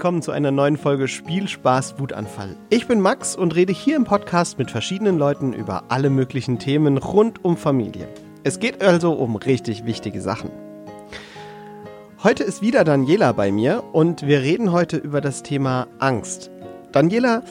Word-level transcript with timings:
willkommen 0.00 0.22
zu 0.22 0.32
einer 0.32 0.50
neuen 0.50 0.78
Folge 0.78 1.08
Spielspaß 1.08 1.98
Wutanfall. 1.98 2.56
Ich 2.70 2.86
bin 2.86 3.02
Max 3.02 3.36
und 3.36 3.54
rede 3.54 3.74
hier 3.74 3.96
im 3.96 4.04
Podcast 4.04 4.58
mit 4.58 4.70
verschiedenen 4.70 5.18
Leuten 5.18 5.52
über 5.52 5.84
alle 5.88 6.08
möglichen 6.08 6.58
Themen 6.58 6.96
rund 6.96 7.44
um 7.44 7.58
Familie. 7.58 8.08
Es 8.42 8.60
geht 8.60 8.82
also 8.82 9.12
um 9.12 9.36
richtig 9.36 9.84
wichtige 9.84 10.22
Sachen. 10.22 10.50
Heute 12.24 12.44
ist 12.44 12.62
wieder 12.62 12.82
Daniela 12.82 13.32
bei 13.32 13.52
mir 13.52 13.84
und 13.92 14.26
wir 14.26 14.40
reden 14.40 14.72
heute 14.72 14.96
über 14.96 15.20
das 15.20 15.42
Thema 15.42 15.86
Angst. 15.98 16.50
Daniela, 16.92 17.42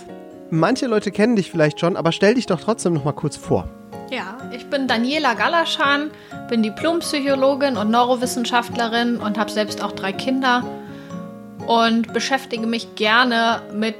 manche 0.50 0.88
Leute 0.88 1.12
kennen 1.12 1.36
dich 1.36 1.52
vielleicht 1.52 1.80
schon, 1.80 1.96
aber 1.96 2.12
stell 2.12 2.34
dich 2.34 2.48
doch 2.48 2.60
trotzdem 2.60 2.94
noch 2.94 3.04
mal 3.04 3.12
kurz 3.12 3.38
vor. 3.38 3.70
Ja, 4.10 4.40
ich 4.56 4.66
bin 4.72 4.88
Daniela 4.88 5.36
Galaschan, 5.36 6.10
bin 6.50 6.64
Diplompsychologin 6.64 7.78
und 7.78 7.92
Neurowissenschaftlerin 7.92 9.18
und 9.18 9.38
habe 9.38 9.52
selbst 9.52 9.84
auch 9.84 9.92
drei 9.92 10.14
Kinder 10.14 10.64
und 11.70 12.14
beschäftige 12.14 12.66
mich 12.66 12.96
gerne 12.96 13.62
mit 13.72 13.96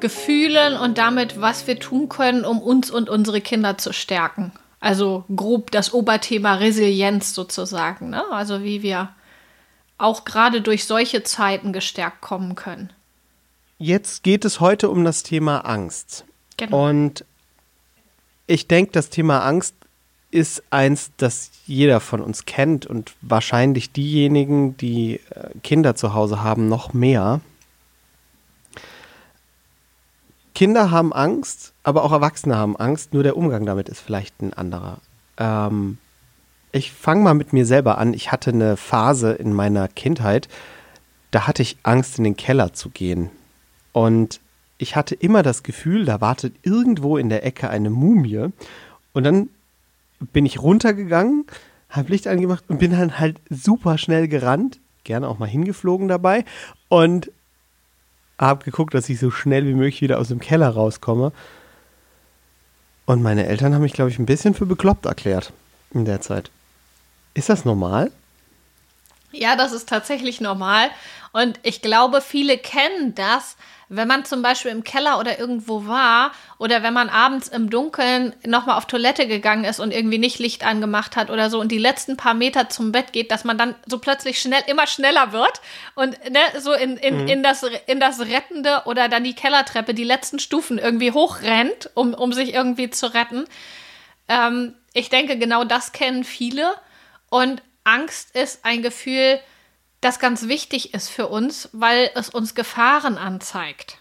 Gefühlen 0.00 0.78
und 0.78 0.96
damit, 0.96 1.38
was 1.38 1.66
wir 1.66 1.78
tun 1.78 2.08
können, 2.08 2.46
um 2.46 2.62
uns 2.62 2.90
und 2.90 3.10
unsere 3.10 3.42
Kinder 3.42 3.76
zu 3.76 3.92
stärken. 3.92 4.50
Also 4.80 5.24
grob 5.36 5.70
das 5.70 5.92
Oberthema 5.92 6.54
Resilienz 6.54 7.34
sozusagen. 7.34 8.08
Ne? 8.08 8.24
Also 8.30 8.62
wie 8.62 8.82
wir 8.82 9.10
auch 9.98 10.24
gerade 10.24 10.62
durch 10.62 10.86
solche 10.86 11.22
Zeiten 11.24 11.74
gestärkt 11.74 12.22
kommen 12.22 12.54
können. 12.54 12.90
Jetzt 13.76 14.22
geht 14.22 14.46
es 14.46 14.60
heute 14.60 14.88
um 14.88 15.04
das 15.04 15.22
Thema 15.22 15.66
Angst. 15.66 16.24
Genau. 16.56 16.88
Und 16.88 17.26
ich 18.46 18.66
denke, 18.66 18.92
das 18.92 19.10
Thema 19.10 19.40
Angst 19.40 19.74
ist 20.30 20.62
eins, 20.70 21.10
das 21.16 21.50
jeder 21.66 22.00
von 22.00 22.20
uns 22.20 22.46
kennt 22.46 22.86
und 22.86 23.14
wahrscheinlich 23.20 23.92
diejenigen, 23.92 24.76
die 24.76 25.20
äh, 25.30 25.50
Kinder 25.62 25.94
zu 25.94 26.14
Hause 26.14 26.42
haben, 26.42 26.68
noch 26.68 26.92
mehr. 26.92 27.40
Kinder 30.54 30.90
haben 30.90 31.12
Angst, 31.12 31.72
aber 31.82 32.04
auch 32.04 32.12
Erwachsene 32.12 32.56
haben 32.56 32.76
Angst, 32.76 33.14
nur 33.14 33.22
der 33.22 33.36
Umgang 33.36 33.66
damit 33.66 33.88
ist 33.88 34.00
vielleicht 34.00 34.40
ein 34.42 34.52
anderer. 34.52 34.98
Ähm, 35.38 35.98
ich 36.72 36.92
fange 36.92 37.22
mal 37.22 37.34
mit 37.34 37.52
mir 37.52 37.66
selber 37.66 37.98
an. 37.98 38.14
Ich 38.14 38.30
hatte 38.30 38.50
eine 38.50 38.76
Phase 38.76 39.32
in 39.32 39.52
meiner 39.52 39.88
Kindheit, 39.88 40.48
da 41.30 41.46
hatte 41.46 41.62
ich 41.62 41.78
Angst, 41.82 42.18
in 42.18 42.24
den 42.24 42.36
Keller 42.36 42.72
zu 42.72 42.90
gehen. 42.90 43.30
Und 43.92 44.40
ich 44.78 44.96
hatte 44.96 45.14
immer 45.14 45.42
das 45.42 45.62
Gefühl, 45.62 46.04
da 46.04 46.20
wartet 46.20 46.54
irgendwo 46.62 47.16
in 47.16 47.28
der 47.28 47.44
Ecke 47.44 47.70
eine 47.70 47.90
Mumie. 47.90 48.48
Und 49.12 49.24
dann 49.24 49.48
bin 50.32 50.46
ich 50.46 50.60
runtergegangen, 50.60 51.46
habe 51.88 52.10
Licht 52.10 52.26
angemacht 52.26 52.64
und 52.68 52.78
bin 52.78 52.92
dann 52.92 53.18
halt 53.18 53.40
super 53.48 53.98
schnell 53.98 54.28
gerannt, 54.28 54.78
gerne 55.04 55.28
auch 55.28 55.38
mal 55.38 55.48
hingeflogen 55.48 56.08
dabei 56.08 56.44
und 56.88 57.30
habe 58.38 58.64
geguckt, 58.64 58.94
dass 58.94 59.08
ich 59.08 59.18
so 59.18 59.30
schnell 59.30 59.66
wie 59.66 59.74
möglich 59.74 60.02
wieder 60.02 60.18
aus 60.18 60.28
dem 60.28 60.40
Keller 60.40 60.70
rauskomme. 60.70 61.32
Und 63.06 63.22
meine 63.22 63.46
Eltern 63.46 63.74
haben 63.74 63.82
mich, 63.82 63.92
glaube 63.92 64.10
ich, 64.10 64.18
ein 64.18 64.26
bisschen 64.26 64.54
für 64.54 64.66
bekloppt 64.66 65.06
erklärt 65.06 65.52
in 65.92 66.04
der 66.04 66.20
Zeit. 66.20 66.50
Ist 67.34 67.48
das 67.48 67.64
normal? 67.64 68.10
Ja, 69.32 69.56
das 69.56 69.72
ist 69.72 69.88
tatsächlich 69.88 70.40
normal. 70.40 70.90
Und 71.32 71.60
ich 71.62 71.82
glaube, 71.82 72.20
viele 72.20 72.58
kennen 72.58 73.14
das, 73.14 73.56
wenn 73.92 74.06
man 74.06 74.24
zum 74.24 74.40
Beispiel 74.40 74.70
im 74.70 74.84
Keller 74.84 75.18
oder 75.18 75.40
irgendwo 75.40 75.84
war 75.86 76.30
oder 76.58 76.84
wenn 76.84 76.94
man 76.94 77.08
abends 77.08 77.48
im 77.48 77.70
Dunkeln 77.70 78.34
nochmal 78.46 78.78
auf 78.78 78.86
Toilette 78.86 79.26
gegangen 79.26 79.64
ist 79.64 79.80
und 79.80 79.92
irgendwie 79.92 80.18
nicht 80.18 80.38
Licht 80.38 80.64
angemacht 80.64 81.16
hat 81.16 81.28
oder 81.28 81.50
so 81.50 81.60
und 81.60 81.72
die 81.72 81.78
letzten 81.78 82.16
paar 82.16 82.34
Meter 82.34 82.68
zum 82.68 82.92
Bett 82.92 83.12
geht, 83.12 83.32
dass 83.32 83.42
man 83.42 83.58
dann 83.58 83.74
so 83.86 83.98
plötzlich 83.98 84.38
schnell, 84.38 84.62
immer 84.68 84.86
schneller 84.86 85.32
wird 85.32 85.60
und 85.96 86.12
ne, 86.30 86.38
so 86.60 86.72
in, 86.72 86.96
in, 86.98 87.22
mhm. 87.22 87.28
in, 87.28 87.42
das, 87.42 87.64
in 87.86 87.98
das 87.98 88.20
Rettende 88.20 88.82
oder 88.84 89.08
dann 89.08 89.24
die 89.24 89.34
Kellertreppe, 89.34 89.92
die 89.92 90.04
letzten 90.04 90.38
Stufen 90.38 90.78
irgendwie 90.78 91.10
hochrennt, 91.10 91.90
um, 91.94 92.14
um 92.14 92.32
sich 92.32 92.54
irgendwie 92.54 92.90
zu 92.90 93.12
retten. 93.12 93.44
Ähm, 94.28 94.76
ich 94.92 95.10
denke, 95.10 95.36
genau 95.36 95.64
das 95.64 95.90
kennen 95.90 96.22
viele. 96.22 96.74
Und 97.28 97.60
Angst 97.82 98.36
ist 98.36 98.64
ein 98.64 98.82
Gefühl, 98.82 99.40
das 100.00 100.18
ganz 100.18 100.48
wichtig 100.48 100.94
ist 100.94 101.08
für 101.08 101.28
uns, 101.28 101.68
weil 101.72 102.10
es 102.14 102.30
uns 102.30 102.54
Gefahren 102.54 103.18
anzeigt. 103.18 103.98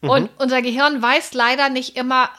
Mhm. 0.00 0.10
Und 0.10 0.30
unser 0.38 0.62
Gehirn 0.62 1.00
weiß 1.00 1.34
leider 1.34 1.68
nicht 1.68 1.96
immer, 1.96 2.30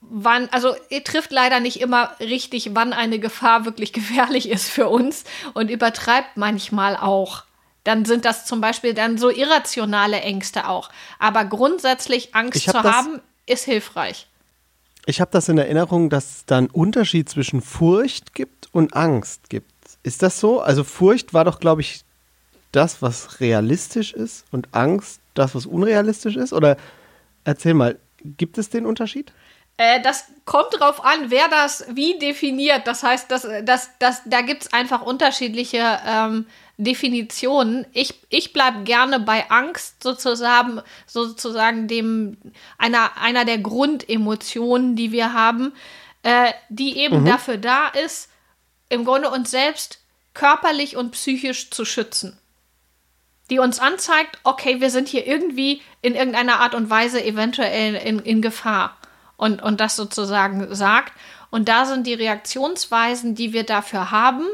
wann, 0.00 0.48
also 0.50 0.74
er 0.90 1.04
trifft 1.04 1.32
leider 1.32 1.60
nicht 1.60 1.80
immer 1.80 2.14
richtig, 2.20 2.70
wann 2.74 2.92
eine 2.92 3.18
Gefahr 3.18 3.64
wirklich 3.64 3.92
gefährlich 3.94 4.48
ist 4.48 4.68
für 4.68 4.88
uns 4.88 5.24
und 5.54 5.70
übertreibt 5.70 6.36
manchmal 6.36 6.96
auch. 6.96 7.44
Dann 7.84 8.06
sind 8.06 8.24
das 8.24 8.46
zum 8.46 8.62
Beispiel 8.62 8.94
dann 8.94 9.18
so 9.18 9.28
irrationale 9.28 10.20
Ängste 10.22 10.68
auch. 10.68 10.88
Aber 11.18 11.44
grundsätzlich 11.44 12.34
Angst 12.34 12.66
hab 12.66 12.82
zu 12.82 12.82
haben, 12.82 13.20
ist 13.44 13.64
hilfreich. 13.64 14.26
Ich 15.04 15.20
habe 15.20 15.30
das 15.30 15.50
in 15.50 15.58
Erinnerung, 15.58 16.08
dass 16.08 16.36
es 16.36 16.46
da 16.46 16.56
einen 16.56 16.68
Unterschied 16.68 17.28
zwischen 17.28 17.60
Furcht 17.60 18.34
gibt 18.34 18.68
und 18.72 18.94
Angst 18.94 19.50
gibt. 19.50 19.70
Ist 20.04 20.22
das 20.22 20.38
so? 20.38 20.60
Also 20.60 20.84
Furcht 20.84 21.34
war 21.34 21.44
doch, 21.44 21.58
glaube 21.58 21.80
ich, 21.80 22.02
das, 22.70 23.02
was 23.02 23.40
realistisch 23.40 24.12
ist 24.12 24.44
und 24.52 24.68
Angst 24.72 25.20
das, 25.34 25.54
was 25.54 25.66
unrealistisch 25.66 26.36
ist? 26.36 26.52
Oder 26.52 26.76
erzähl 27.44 27.74
mal, 27.74 27.98
gibt 28.22 28.58
es 28.58 28.70
den 28.70 28.86
Unterschied? 28.86 29.32
Äh, 29.76 30.00
das 30.02 30.26
kommt 30.44 30.78
drauf 30.78 31.04
an, 31.04 31.30
wer 31.30 31.48
das 31.48 31.86
wie 31.90 32.18
definiert. 32.18 32.86
Das 32.86 33.02
heißt, 33.02 33.30
das, 33.30 33.46
das, 33.64 33.90
das, 33.98 34.22
da 34.26 34.42
gibt 34.42 34.64
es 34.64 34.72
einfach 34.72 35.02
unterschiedliche 35.02 35.98
ähm, 36.06 36.46
Definitionen. 36.76 37.86
Ich, 37.92 38.20
ich 38.28 38.52
bleibe 38.52 38.84
gerne 38.84 39.20
bei 39.20 39.50
Angst 39.50 40.02
sozusagen, 40.02 40.80
sozusagen 41.06 41.88
dem, 41.88 42.36
einer, 42.78 43.16
einer 43.20 43.44
der 43.44 43.58
Grundemotionen, 43.58 44.96
die 44.96 45.12
wir 45.12 45.32
haben, 45.32 45.72
äh, 46.22 46.52
die 46.68 46.98
eben 46.98 47.22
mhm. 47.22 47.26
dafür 47.26 47.56
da 47.56 47.88
ist, 47.88 48.28
im 48.88 49.04
Grunde 49.04 49.30
uns 49.30 49.50
selbst 49.50 50.00
körperlich 50.34 50.96
und 50.96 51.12
psychisch 51.12 51.70
zu 51.70 51.84
schützen. 51.84 52.38
Die 53.50 53.58
uns 53.58 53.78
anzeigt, 53.78 54.38
okay, 54.42 54.80
wir 54.80 54.90
sind 54.90 55.08
hier 55.08 55.26
irgendwie 55.26 55.82
in 56.02 56.14
irgendeiner 56.14 56.60
Art 56.60 56.74
und 56.74 56.90
Weise 56.90 57.22
eventuell 57.22 57.94
in, 57.94 58.18
in 58.18 58.42
Gefahr. 58.42 58.96
Und, 59.36 59.62
und 59.62 59.80
das 59.80 59.96
sozusagen 59.96 60.74
sagt. 60.74 61.12
Und 61.50 61.68
da 61.68 61.84
sind 61.84 62.06
die 62.06 62.14
Reaktionsweisen, 62.14 63.34
die 63.34 63.52
wir 63.52 63.64
dafür 63.64 64.10
haben, 64.10 64.46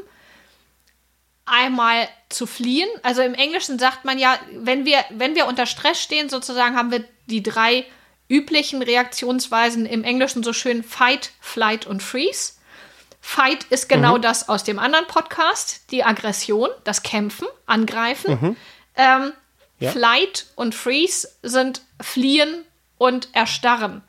einmal 1.45 2.09
zu 2.29 2.47
fliehen. 2.47 2.89
Also 3.03 3.23
im 3.23 3.35
Englischen 3.35 3.79
sagt 3.79 4.05
man 4.05 4.19
ja, 4.19 4.39
wenn 4.53 4.85
wir, 4.85 4.99
wenn 5.11 5.35
wir 5.35 5.47
unter 5.47 5.67
Stress 5.67 6.01
stehen, 6.01 6.29
sozusagen 6.29 6.77
haben 6.77 6.91
wir 6.91 7.05
die 7.27 7.43
drei 7.43 7.85
üblichen 8.29 8.83
Reaktionsweisen 8.83 9.87
im 9.87 10.05
Englischen 10.05 10.43
so 10.43 10.53
schön 10.53 10.83
Fight, 10.85 11.33
Flight 11.41 11.87
und 11.87 12.03
Freeze. 12.03 12.55
Fight 13.21 13.65
ist 13.65 13.89
genau 13.89 14.17
mhm. 14.17 14.23
das 14.23 14.49
aus 14.49 14.65
dem 14.65 14.79
anderen 14.79 15.07
Podcast, 15.07 15.91
die 15.91 16.05
Aggression, 16.05 16.69
das 16.85 17.03
Kämpfen, 17.03 17.47
Angreifen. 17.67 18.39
Mhm. 18.41 18.57
Ähm, 18.97 19.33
ja. 19.79 19.91
Flight 19.91 20.47
und 20.57 20.75
Freeze 20.75 21.29
sind 21.43 21.83
Fliehen 22.01 22.65
und 22.99 23.29
Erstarren. 23.33 24.03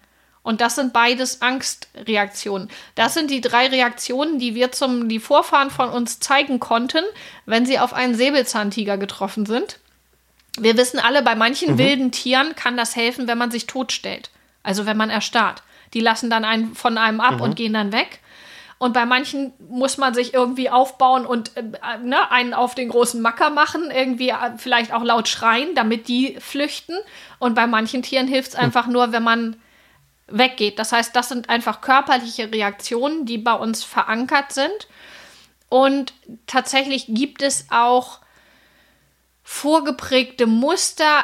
Und 0.43 0.59
das 0.59 0.75
sind 0.75 0.91
beides 0.91 1.41
Angstreaktionen. 1.41 2.69
Das 2.95 3.13
sind 3.13 3.29
die 3.29 3.41
drei 3.41 3.67
Reaktionen, 3.67 4.39
die 4.39 4.55
wir 4.55 4.71
zum, 4.71 5.07
die 5.07 5.19
Vorfahren 5.19 5.69
von 5.69 5.89
uns 5.89 6.19
zeigen 6.19 6.59
konnten, 6.59 7.03
wenn 7.45 7.65
sie 7.65 7.77
auf 7.77 7.93
einen 7.93 8.15
Säbelzahntiger 8.15 8.97
getroffen 8.97 9.45
sind. 9.45 9.77
Wir 10.59 10.75
wissen 10.77 10.99
alle, 10.99 11.21
bei 11.21 11.35
manchen 11.35 11.73
mhm. 11.73 11.77
wilden 11.77 12.11
Tieren 12.11 12.55
kann 12.55 12.75
das 12.75 12.95
helfen, 12.95 13.27
wenn 13.27 13.37
man 13.37 13.51
sich 13.51 13.67
totstellt. 13.67 14.31
Also 14.63 14.85
wenn 14.85 14.97
man 14.97 15.09
erstarrt. 15.09 15.63
Die 15.93 15.99
lassen 15.99 16.29
dann 16.29 16.43
einen 16.43 16.75
von 16.75 16.97
einem 16.97 17.21
ab 17.21 17.35
mhm. 17.35 17.41
und 17.41 17.55
gehen 17.55 17.73
dann 17.73 17.91
weg. 17.91 18.19
Und 18.81 18.93
bei 18.93 19.05
manchen 19.05 19.53
muss 19.69 19.99
man 19.99 20.15
sich 20.15 20.33
irgendwie 20.33 20.71
aufbauen 20.71 21.27
und 21.27 21.55
äh, 21.55 21.61
ne, 22.01 22.31
einen 22.31 22.55
auf 22.55 22.73
den 22.73 22.89
großen 22.89 23.21
Macker 23.21 23.51
machen, 23.51 23.91
irgendwie 23.91 24.29
äh, 24.29 24.57
vielleicht 24.57 24.91
auch 24.91 25.03
laut 25.03 25.27
schreien, 25.27 25.75
damit 25.75 26.07
die 26.07 26.37
flüchten. 26.39 26.97
Und 27.37 27.53
bei 27.53 27.67
manchen 27.67 28.01
Tieren 28.01 28.27
hilft 28.27 28.53
es 28.53 28.57
hm. 28.57 28.65
einfach 28.65 28.87
nur, 28.87 29.11
wenn 29.11 29.21
man 29.21 29.61
weggeht. 30.25 30.79
Das 30.79 30.93
heißt, 30.93 31.15
das 31.15 31.29
sind 31.29 31.47
einfach 31.47 31.81
körperliche 31.81 32.51
Reaktionen, 32.51 33.27
die 33.27 33.37
bei 33.37 33.53
uns 33.53 33.83
verankert 33.83 34.51
sind. 34.51 34.87
Und 35.69 36.13
tatsächlich 36.47 37.05
gibt 37.07 37.43
es 37.43 37.67
auch 37.69 38.17
vorgeprägte 39.43 40.47
Muster 40.47 41.23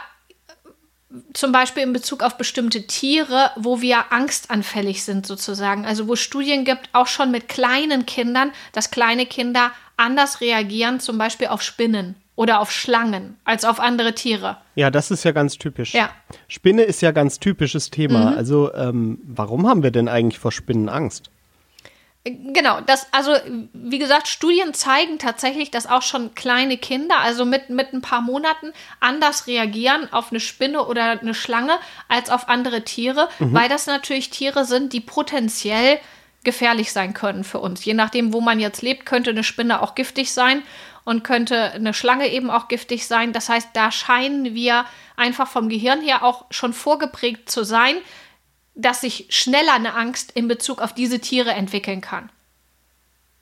zum 1.34 1.52
Beispiel 1.52 1.84
in 1.84 1.94
Bezug 1.94 2.24
auf 2.24 2.38
bestimmte 2.38 2.88
Tiere, 2.88 3.52
wo 3.56 3.82
wir 3.82 4.12
angstanfällig 4.12 5.04
sind 5.04 5.26
sozusagen. 5.26 5.86
Also 5.86 6.08
wo 6.08 6.16
Studien 6.16 6.66
gibt, 6.66 6.90
auch 6.94 7.08
schon 7.08 7.32
mit 7.32 7.48
kleinen 7.48 8.06
Kindern, 8.06 8.52
dass 8.72 8.92
kleine 8.92 9.26
Kinder 9.26 9.72
anders 9.98 10.42
reagieren, 10.42 11.00
zum 11.00 11.18
Beispiel 11.18 11.48
auf 11.48 11.62
Spinnen 11.62 12.16
oder 12.36 12.60
auf 12.60 12.72
Schlangen 12.72 13.36
als 13.44 13.66
auf 13.66 13.80
andere 13.80 14.14
Tiere. 14.14 14.58
Ja, 14.76 14.92
das 14.92 15.12
ist 15.12 15.24
ja 15.26 15.32
ganz 15.32 15.58
typisch. 15.58 15.94
Ja. 15.94 16.10
Spinne 16.48 16.84
ist 16.84 17.02
ja 17.02 17.12
ganz 17.12 17.40
typisches 17.40 17.90
Thema. 17.90 18.32
Mhm. 18.32 18.38
Also 18.38 18.74
ähm, 18.74 19.20
warum 19.24 19.68
haben 19.68 19.84
wir 19.84 19.92
denn 19.92 20.08
eigentlich 20.08 20.40
vor 20.40 20.52
Spinnen 20.52 20.88
Angst? 20.88 21.32
Genau, 22.30 22.82
das, 22.82 23.08
also 23.12 23.36
wie 23.74 24.00
gesagt, 24.00 24.28
Studien 24.28 24.74
zeigen 24.74 25.20
tatsächlich, 25.20 25.72
dass 25.72 25.88
auch 25.88 26.02
schon 26.02 26.34
kleine 26.36 26.78
Kinder, 26.78 27.20
also 27.20 27.46
mit, 27.46 27.70
mit 27.70 27.94
ein 27.94 28.02
paar 28.02 28.22
Monaten, 28.22 28.74
anders 29.00 29.48
reagieren 29.48 30.12
auf 30.12 30.32
eine 30.32 30.40
Spinne 30.40 30.86
oder 30.86 31.20
eine 31.20 31.34
Schlange 31.34 31.78
als 32.08 32.30
auf 32.30 32.50
andere 32.50 32.84
Tiere, 32.84 33.30
mhm. 33.40 33.54
weil 33.54 33.70
das 33.70 33.88
natürlich 33.88 34.30
Tiere 34.30 34.66
sind, 34.66 34.94
die 34.94 35.02
potenziell 35.02 36.00
gefährlich 36.44 36.92
sein 36.92 37.14
können 37.14 37.44
für 37.44 37.60
uns. 37.60 37.84
Je 37.84 37.94
nachdem, 37.94 38.34
wo 38.34 38.42
man 38.42 38.60
jetzt 38.60 38.82
lebt, 38.82 39.06
könnte 39.06 39.32
eine 39.32 39.44
Spinne 39.44 39.82
auch 39.82 39.96
giftig 39.96 40.32
sein 40.34 40.64
und 41.04 41.24
könnte 41.24 41.72
eine 41.74 41.94
Schlange 41.94 42.28
eben 42.30 42.50
auch 42.50 42.68
giftig 42.68 43.08
sein. 43.08 43.34
Das 43.34 43.50
heißt, 43.50 43.70
da 43.74 43.92
scheinen 43.92 44.54
wir 44.54 44.86
einfach 45.16 45.48
vom 45.48 45.70
Gehirn 45.70 46.02
her 46.02 46.24
auch 46.24 46.46
schon 46.50 46.74
vorgeprägt 46.74 47.50
zu 47.50 47.64
sein, 47.64 47.96
dass 48.78 49.02
sich 49.02 49.28
schneller 49.30 49.74
eine 49.74 49.96
Angst 49.96 50.32
in 50.32 50.48
Bezug 50.48 50.82
auf 50.82 50.94
diese 50.94 51.20
Tiere 51.20 51.52
entwickeln 51.52 52.02
kann 52.02 52.30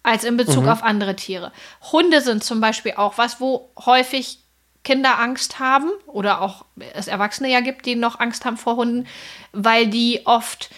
als 0.05 0.23
in 0.23 0.37
Bezug 0.37 0.63
mhm. 0.63 0.69
auf 0.69 0.83
andere 0.83 1.15
Tiere. 1.15 1.51
Hunde 1.91 2.21
sind 2.21 2.43
zum 2.43 2.61
Beispiel 2.61 2.93
auch 2.95 3.17
was, 3.17 3.41
wo 3.41 3.71
häufig 3.85 4.39
Kinder 4.83 5.19
Angst 5.19 5.59
haben 5.59 5.89
oder 6.05 6.41
auch 6.41 6.65
es 6.93 7.07
Erwachsene 7.07 7.51
ja 7.51 7.59
gibt, 7.59 7.87
die 7.87 7.95
noch 7.95 8.19
Angst 8.19 8.45
haben 8.45 8.57
vor 8.57 8.75
Hunden, 8.75 9.07
weil 9.51 9.87
die 9.87 10.21
oft 10.25 10.69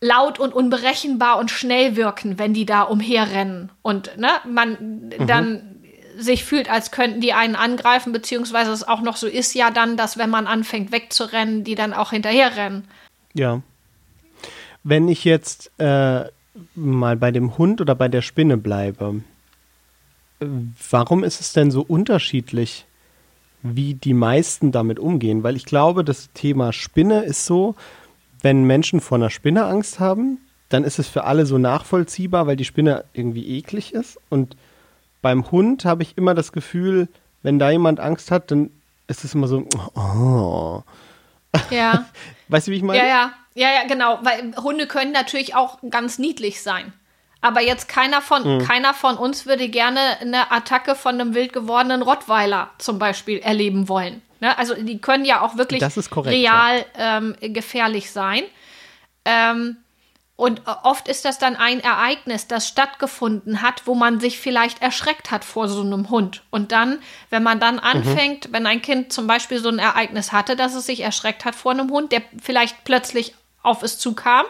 laut 0.00 0.38
und 0.38 0.54
unberechenbar 0.54 1.38
und 1.38 1.50
schnell 1.50 1.94
wirken, 1.94 2.38
wenn 2.38 2.54
die 2.54 2.64
da 2.64 2.82
umherrennen 2.82 3.70
und 3.82 4.16
ne, 4.16 4.30
man 4.48 5.10
mhm. 5.18 5.26
dann 5.26 5.74
sich 6.16 6.44
fühlt, 6.44 6.70
als 6.70 6.90
könnten 6.90 7.20
die 7.20 7.34
einen 7.34 7.54
angreifen, 7.54 8.12
beziehungsweise 8.12 8.72
es 8.72 8.86
auch 8.86 9.02
noch 9.02 9.16
so 9.16 9.26
ist 9.26 9.54
ja 9.54 9.70
dann, 9.70 9.96
dass 9.96 10.16
wenn 10.16 10.30
man 10.30 10.46
anfängt 10.46 10.90
wegzurennen, 10.90 11.64
die 11.64 11.74
dann 11.74 11.92
auch 11.92 12.10
hinterherrennen. 12.10 12.88
Ja. 13.34 13.60
Wenn 14.84 15.08
ich 15.08 15.24
jetzt 15.24 15.70
äh, 15.78 16.24
mal 16.74 17.16
bei 17.16 17.30
dem 17.30 17.58
Hund 17.58 17.80
oder 17.80 17.94
bei 17.94 18.08
der 18.08 18.22
Spinne 18.22 18.56
bleibe, 18.56 19.22
warum 20.90 21.24
ist 21.24 21.40
es 21.40 21.52
denn 21.52 21.70
so 21.70 21.82
unterschiedlich, 21.82 22.86
wie 23.62 23.94
die 23.94 24.14
meisten 24.14 24.72
damit 24.72 24.98
umgehen? 24.98 25.42
Weil 25.42 25.56
ich 25.56 25.64
glaube, 25.64 26.04
das 26.04 26.30
Thema 26.32 26.72
Spinne 26.72 27.22
ist 27.22 27.44
so, 27.44 27.74
wenn 28.42 28.64
Menschen 28.64 29.00
vor 29.00 29.18
einer 29.18 29.30
Spinne 29.30 29.64
Angst 29.64 29.98
haben, 29.98 30.38
dann 30.68 30.84
ist 30.84 30.98
es 30.98 31.08
für 31.08 31.24
alle 31.24 31.46
so 31.46 31.58
nachvollziehbar, 31.58 32.46
weil 32.46 32.56
die 32.56 32.64
Spinne 32.64 33.04
irgendwie 33.14 33.56
eklig 33.58 33.94
ist. 33.94 34.18
Und 34.28 34.56
beim 35.22 35.50
Hund 35.50 35.84
habe 35.84 36.02
ich 36.02 36.16
immer 36.16 36.34
das 36.34 36.52
Gefühl, 36.52 37.08
wenn 37.42 37.58
da 37.58 37.70
jemand 37.70 38.00
Angst 38.00 38.30
hat, 38.30 38.50
dann 38.50 38.70
ist 39.06 39.24
es 39.24 39.34
immer 39.34 39.48
so, 39.48 39.66
oh. 39.94 40.82
Ja. 41.70 42.06
Weißt 42.48 42.68
du, 42.68 42.72
wie 42.72 42.76
ich 42.76 42.82
meine? 42.82 42.98
Ja, 42.98 43.06
ja. 43.06 43.32
Ja, 43.58 43.72
ja, 43.72 43.84
genau. 43.88 44.20
Weil 44.22 44.54
Hunde 44.56 44.86
können 44.86 45.10
natürlich 45.10 45.56
auch 45.56 45.78
ganz 45.90 46.20
niedlich 46.20 46.62
sein. 46.62 46.92
Aber 47.40 47.60
jetzt 47.60 47.88
keiner 47.88 48.22
von, 48.22 48.58
mhm. 48.58 48.64
keiner 48.64 48.94
von 48.94 49.16
uns 49.16 49.46
würde 49.46 49.68
gerne 49.68 50.00
eine 50.20 50.52
Attacke 50.52 50.94
von 50.94 51.20
einem 51.20 51.34
wild 51.34 51.52
gewordenen 51.52 52.02
Rottweiler 52.02 52.70
zum 52.78 53.00
Beispiel 53.00 53.38
erleben 53.38 53.88
wollen. 53.88 54.22
Ne? 54.38 54.56
Also 54.56 54.74
die 54.74 55.00
können 55.00 55.24
ja 55.24 55.40
auch 55.40 55.56
wirklich 55.56 55.82
korrekt, 56.08 56.36
real 56.36 56.84
ja. 56.96 57.18
ähm, 57.18 57.34
gefährlich 57.40 58.12
sein. 58.12 58.44
Ähm, 59.24 59.78
und 60.36 60.62
oft 60.84 61.08
ist 61.08 61.24
das 61.24 61.40
dann 61.40 61.56
ein 61.56 61.80
Ereignis, 61.80 62.46
das 62.46 62.68
stattgefunden 62.68 63.60
hat, 63.60 63.88
wo 63.88 63.96
man 63.96 64.20
sich 64.20 64.38
vielleicht 64.38 64.80
erschreckt 64.82 65.32
hat 65.32 65.44
vor 65.44 65.68
so 65.68 65.80
einem 65.80 66.10
Hund. 66.10 66.44
Und 66.50 66.70
dann, 66.70 67.00
wenn 67.30 67.42
man 67.42 67.58
dann 67.58 67.74
mhm. 67.76 67.80
anfängt, 67.82 68.48
mhm. 68.48 68.52
wenn 68.52 68.66
ein 68.68 68.82
Kind 68.82 69.12
zum 69.12 69.26
Beispiel 69.26 69.58
so 69.58 69.68
ein 69.68 69.80
Ereignis 69.80 70.30
hatte, 70.30 70.54
dass 70.54 70.76
es 70.76 70.86
sich 70.86 71.00
erschreckt 71.00 71.44
hat 71.44 71.56
vor 71.56 71.72
einem 71.72 71.90
Hund, 71.90 72.12
der 72.12 72.22
vielleicht 72.40 72.84
plötzlich 72.84 73.34
auf 73.68 73.82
es 73.82 73.98
zukam, 73.98 74.46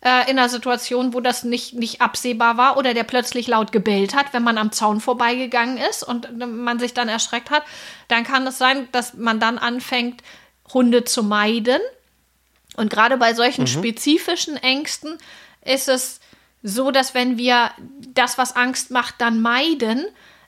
äh, 0.00 0.30
in 0.30 0.38
einer 0.38 0.48
Situation, 0.48 1.12
wo 1.12 1.20
das 1.20 1.44
nicht, 1.44 1.74
nicht 1.74 2.00
absehbar 2.00 2.56
war 2.56 2.76
oder 2.76 2.94
der 2.94 3.04
plötzlich 3.04 3.46
laut 3.46 3.72
gebellt 3.72 4.14
hat, 4.14 4.32
wenn 4.32 4.42
man 4.42 4.58
am 4.58 4.72
Zaun 4.72 5.00
vorbeigegangen 5.00 5.78
ist 5.78 6.02
und 6.02 6.28
man 6.38 6.78
sich 6.78 6.94
dann 6.94 7.08
erschreckt 7.08 7.50
hat, 7.50 7.64
dann 8.08 8.24
kann 8.24 8.46
es 8.46 8.58
sein, 8.58 8.88
dass 8.92 9.14
man 9.14 9.40
dann 9.40 9.58
anfängt, 9.58 10.22
Hunde 10.72 11.04
zu 11.04 11.22
meiden 11.22 11.80
und 12.76 12.90
gerade 12.90 13.16
bei 13.16 13.34
solchen 13.34 13.62
mhm. 13.62 13.68
spezifischen 13.68 14.56
Ängsten 14.56 15.18
ist 15.64 15.88
es 15.88 16.20
so, 16.62 16.90
dass 16.90 17.14
wenn 17.14 17.38
wir 17.38 17.70
das, 18.14 18.38
was 18.38 18.56
Angst 18.56 18.90
macht, 18.90 19.16
dann 19.18 19.40
meiden, 19.40 20.06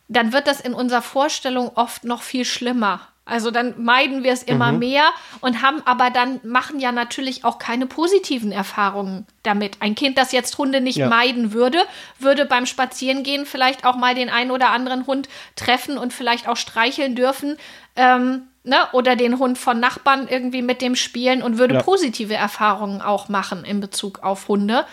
dann 0.08 0.32
wird 0.32 0.46
das 0.46 0.60
in 0.60 0.74
unserer 0.74 1.02
Vorstellung 1.02 1.70
oft 1.74 2.04
noch 2.04 2.22
viel 2.22 2.44
schlimmer. 2.44 3.08
Also 3.28 3.50
dann 3.50 3.74
meiden 3.82 4.22
wir 4.22 4.32
es 4.32 4.44
immer 4.44 4.70
mhm. 4.70 4.78
mehr 4.78 5.04
und 5.40 5.60
haben 5.60 5.82
aber 5.84 6.10
dann 6.10 6.38
machen 6.44 6.78
ja 6.78 6.92
natürlich 6.92 7.44
auch 7.44 7.58
keine 7.58 7.86
positiven 7.86 8.52
Erfahrungen 8.52 9.26
damit. 9.42 9.78
Ein 9.80 9.96
Kind, 9.96 10.16
das 10.16 10.30
jetzt 10.30 10.56
Hunde 10.58 10.80
nicht 10.80 10.98
ja. 10.98 11.08
meiden 11.08 11.52
würde, 11.52 11.82
würde 12.20 12.44
beim 12.44 12.66
Spazierengehen 12.66 13.44
vielleicht 13.44 13.84
auch 13.84 13.96
mal 13.96 14.14
den 14.14 14.30
einen 14.30 14.52
oder 14.52 14.70
anderen 14.70 15.08
Hund 15.08 15.28
treffen 15.56 15.98
und 15.98 16.12
vielleicht 16.12 16.46
auch 16.48 16.56
streicheln 16.56 17.16
dürfen. 17.16 17.56
Ähm, 17.96 18.42
ne? 18.62 18.76
Oder 18.92 19.16
den 19.16 19.40
Hund 19.40 19.58
von 19.58 19.80
Nachbarn 19.80 20.28
irgendwie 20.28 20.62
mit 20.62 20.80
dem 20.80 20.94
spielen 20.94 21.42
und 21.42 21.58
würde 21.58 21.74
ja. 21.74 21.82
positive 21.82 22.34
Erfahrungen 22.34 23.02
auch 23.02 23.28
machen 23.28 23.64
in 23.64 23.80
Bezug 23.80 24.22
auf 24.22 24.46
Hunde. 24.46 24.86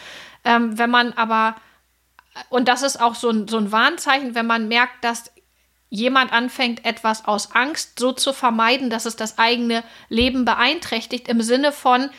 Ähm, 0.44 0.80
wenn 0.80 0.90
man 0.90 1.14
aber, 1.14 1.56
und 2.50 2.68
das 2.68 2.82
ist 2.82 3.00
auch 3.00 3.14
so 3.14 3.30
ein, 3.30 3.48
so 3.48 3.58
ein 3.58 3.72
Warnzeichen, 3.72 4.34
wenn 4.34 4.48
man 4.48 4.68
merkt, 4.68 5.04
dass 5.04 5.33
jemand 5.94 6.34
anfängt, 6.34 6.86
etwas 6.86 7.25
aus 7.25 7.51
Angst 7.54 8.00
so 8.00 8.13
zu 8.13 8.34
vermeiden, 8.34 8.90
dass 8.90 9.06
es 9.06 9.16
das 9.16 9.38
eigene 9.38 9.84
Leben 10.10 10.44
beeinträchtigt, 10.44 11.28
im 11.28 11.42
Sinne 11.44 11.72
von, 11.72 12.10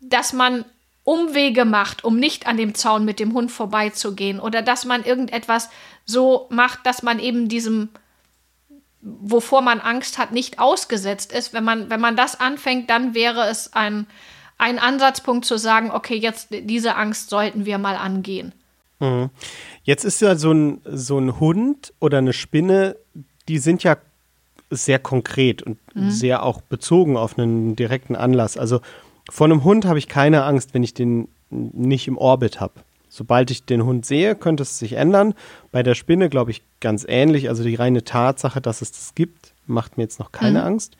dass 0.00 0.32
man 0.32 0.64
Umwege 1.02 1.64
macht, 1.64 2.04
um 2.04 2.16
nicht 2.16 2.46
an 2.46 2.56
dem 2.56 2.76
Zaun 2.76 3.04
mit 3.04 3.18
dem 3.18 3.32
Hund 3.32 3.50
vorbeizugehen 3.50 4.38
oder 4.38 4.62
dass 4.62 4.84
man 4.84 5.02
irgendetwas 5.02 5.68
so 6.04 6.46
macht, 6.50 6.86
dass 6.86 7.02
man 7.02 7.18
eben 7.18 7.48
diesem 7.48 7.88
wovor 9.00 9.62
man 9.62 9.80
Angst 9.80 10.18
hat, 10.18 10.32
nicht 10.32 10.58
ausgesetzt 10.60 11.32
ist. 11.32 11.52
Wenn 11.52 11.64
man, 11.64 11.90
wenn 11.90 12.00
man 12.00 12.16
das 12.16 12.38
anfängt, 12.38 12.90
dann 12.90 13.14
wäre 13.14 13.48
es 13.48 13.72
ein, 13.72 14.06
ein 14.58 14.78
Ansatzpunkt 14.78 15.44
zu 15.44 15.56
sagen, 15.56 15.90
okay, 15.90 16.16
jetzt 16.16 16.48
diese 16.50 16.94
Angst 16.94 17.30
sollten 17.30 17.64
wir 17.64 17.78
mal 17.78 17.96
angehen. 17.96 18.52
Mhm. 19.00 19.30
Jetzt 19.88 20.04
ist 20.04 20.20
ja 20.20 20.36
so 20.36 20.52
ein, 20.52 20.82
so 20.84 21.16
ein 21.16 21.40
Hund 21.40 21.94
oder 21.98 22.18
eine 22.18 22.34
Spinne, 22.34 22.96
die 23.48 23.56
sind 23.56 23.82
ja 23.84 23.96
sehr 24.68 24.98
konkret 24.98 25.62
und 25.62 25.78
mhm. 25.94 26.10
sehr 26.10 26.42
auch 26.42 26.60
bezogen 26.60 27.16
auf 27.16 27.38
einen 27.38 27.74
direkten 27.74 28.14
Anlass. 28.14 28.58
Also 28.58 28.82
vor 29.30 29.46
einem 29.46 29.64
Hund 29.64 29.86
habe 29.86 29.98
ich 29.98 30.06
keine 30.06 30.44
Angst, 30.44 30.74
wenn 30.74 30.82
ich 30.82 30.92
den 30.92 31.28
nicht 31.48 32.06
im 32.06 32.18
Orbit 32.18 32.60
habe. 32.60 32.74
Sobald 33.08 33.50
ich 33.50 33.64
den 33.64 33.82
Hund 33.82 34.04
sehe, 34.04 34.34
könnte 34.36 34.64
es 34.64 34.78
sich 34.78 34.92
ändern. 34.92 35.32
Bei 35.72 35.82
der 35.82 35.94
Spinne 35.94 36.28
glaube 36.28 36.50
ich 36.50 36.60
ganz 36.80 37.06
ähnlich. 37.08 37.48
Also 37.48 37.64
die 37.64 37.74
reine 37.74 38.04
Tatsache, 38.04 38.60
dass 38.60 38.82
es 38.82 38.92
das 38.92 39.14
gibt, 39.14 39.54
macht 39.64 39.96
mir 39.96 40.02
jetzt 40.02 40.18
noch 40.18 40.32
keine 40.32 40.58
mhm. 40.58 40.66
Angst. 40.66 40.98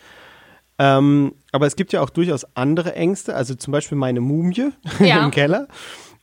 Ähm, 0.78 1.34
aber 1.52 1.66
es 1.66 1.76
gibt 1.76 1.92
ja 1.92 2.00
auch 2.00 2.08
durchaus 2.08 2.46
andere 2.56 2.94
Ängste. 2.94 3.34
Also 3.34 3.54
zum 3.54 3.70
Beispiel 3.70 3.98
meine 3.98 4.22
Mumie 4.22 4.70
ja. 4.98 5.22
im 5.24 5.30
Keller 5.30 5.68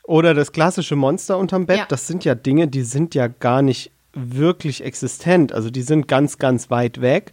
oder 0.08 0.34
das 0.34 0.52
klassische 0.52 0.96
Monster 0.96 1.38
unterm 1.38 1.66
Bett. 1.66 1.78
Ja. 1.78 1.86
Das 1.88 2.08
sind 2.08 2.26
ja 2.26 2.36
Dinge, 2.36 2.68
die 2.68 2.84
sind 2.84 3.16
ja 3.16 3.28
gar 3.28 3.62
nicht 3.62 3.92
wirklich 4.14 4.84
existent. 4.84 5.52
Also 5.52 5.70
die 5.70 5.82
sind 5.82 6.08
ganz, 6.08 6.38
ganz 6.38 6.70
weit 6.70 7.02
weg 7.02 7.32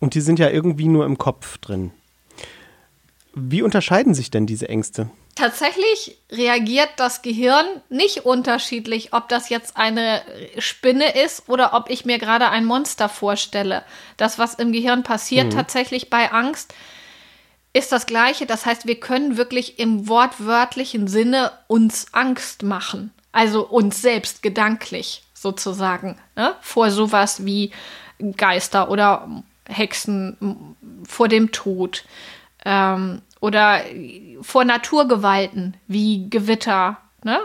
und 0.00 0.14
die 0.14 0.20
sind 0.20 0.38
ja 0.38 0.50
irgendwie 0.50 0.88
nur 0.88 1.06
im 1.06 1.18
Kopf 1.18 1.58
drin. 1.58 1.92
Wie 3.34 3.62
unterscheiden 3.62 4.14
sich 4.14 4.30
denn 4.30 4.46
diese 4.46 4.68
Ängste? 4.68 5.10
Tatsächlich 5.36 6.18
reagiert 6.32 6.88
das 6.96 7.22
Gehirn 7.22 7.64
nicht 7.88 8.24
unterschiedlich, 8.24 9.12
ob 9.12 9.28
das 9.28 9.50
jetzt 9.50 9.76
eine 9.76 10.20
Spinne 10.58 11.16
ist 11.22 11.48
oder 11.48 11.74
ob 11.74 11.90
ich 11.90 12.04
mir 12.04 12.18
gerade 12.18 12.48
ein 12.48 12.64
Monster 12.64 13.08
vorstelle. 13.08 13.84
Das, 14.16 14.40
was 14.40 14.54
im 14.54 14.72
Gehirn 14.72 15.04
passiert, 15.04 15.46
mhm. 15.46 15.50
tatsächlich 15.50 16.10
bei 16.10 16.32
Angst, 16.32 16.74
ist 17.78 17.92
das 17.92 18.06
gleiche. 18.06 18.46
Das 18.46 18.66
heißt, 18.66 18.86
wir 18.86 19.00
können 19.00 19.36
wirklich 19.36 19.78
im 19.78 20.08
wortwörtlichen 20.08 21.08
Sinne 21.08 21.52
uns 21.66 22.06
Angst 22.12 22.62
machen. 22.62 23.12
Also 23.32 23.66
uns 23.66 24.02
selbst 24.02 24.42
gedanklich 24.42 25.22
sozusagen. 25.34 26.18
Ne? 26.36 26.54
Vor 26.60 26.90
sowas 26.90 27.44
wie 27.44 27.72
Geister 28.36 28.90
oder 28.90 29.28
Hexen, 29.68 30.76
vor 31.06 31.28
dem 31.28 31.52
Tod. 31.52 32.04
Ähm, 32.64 33.22
oder 33.40 33.82
vor 34.42 34.64
Naturgewalten 34.64 35.76
wie 35.86 36.28
Gewitter, 36.28 36.96
ne? 37.22 37.38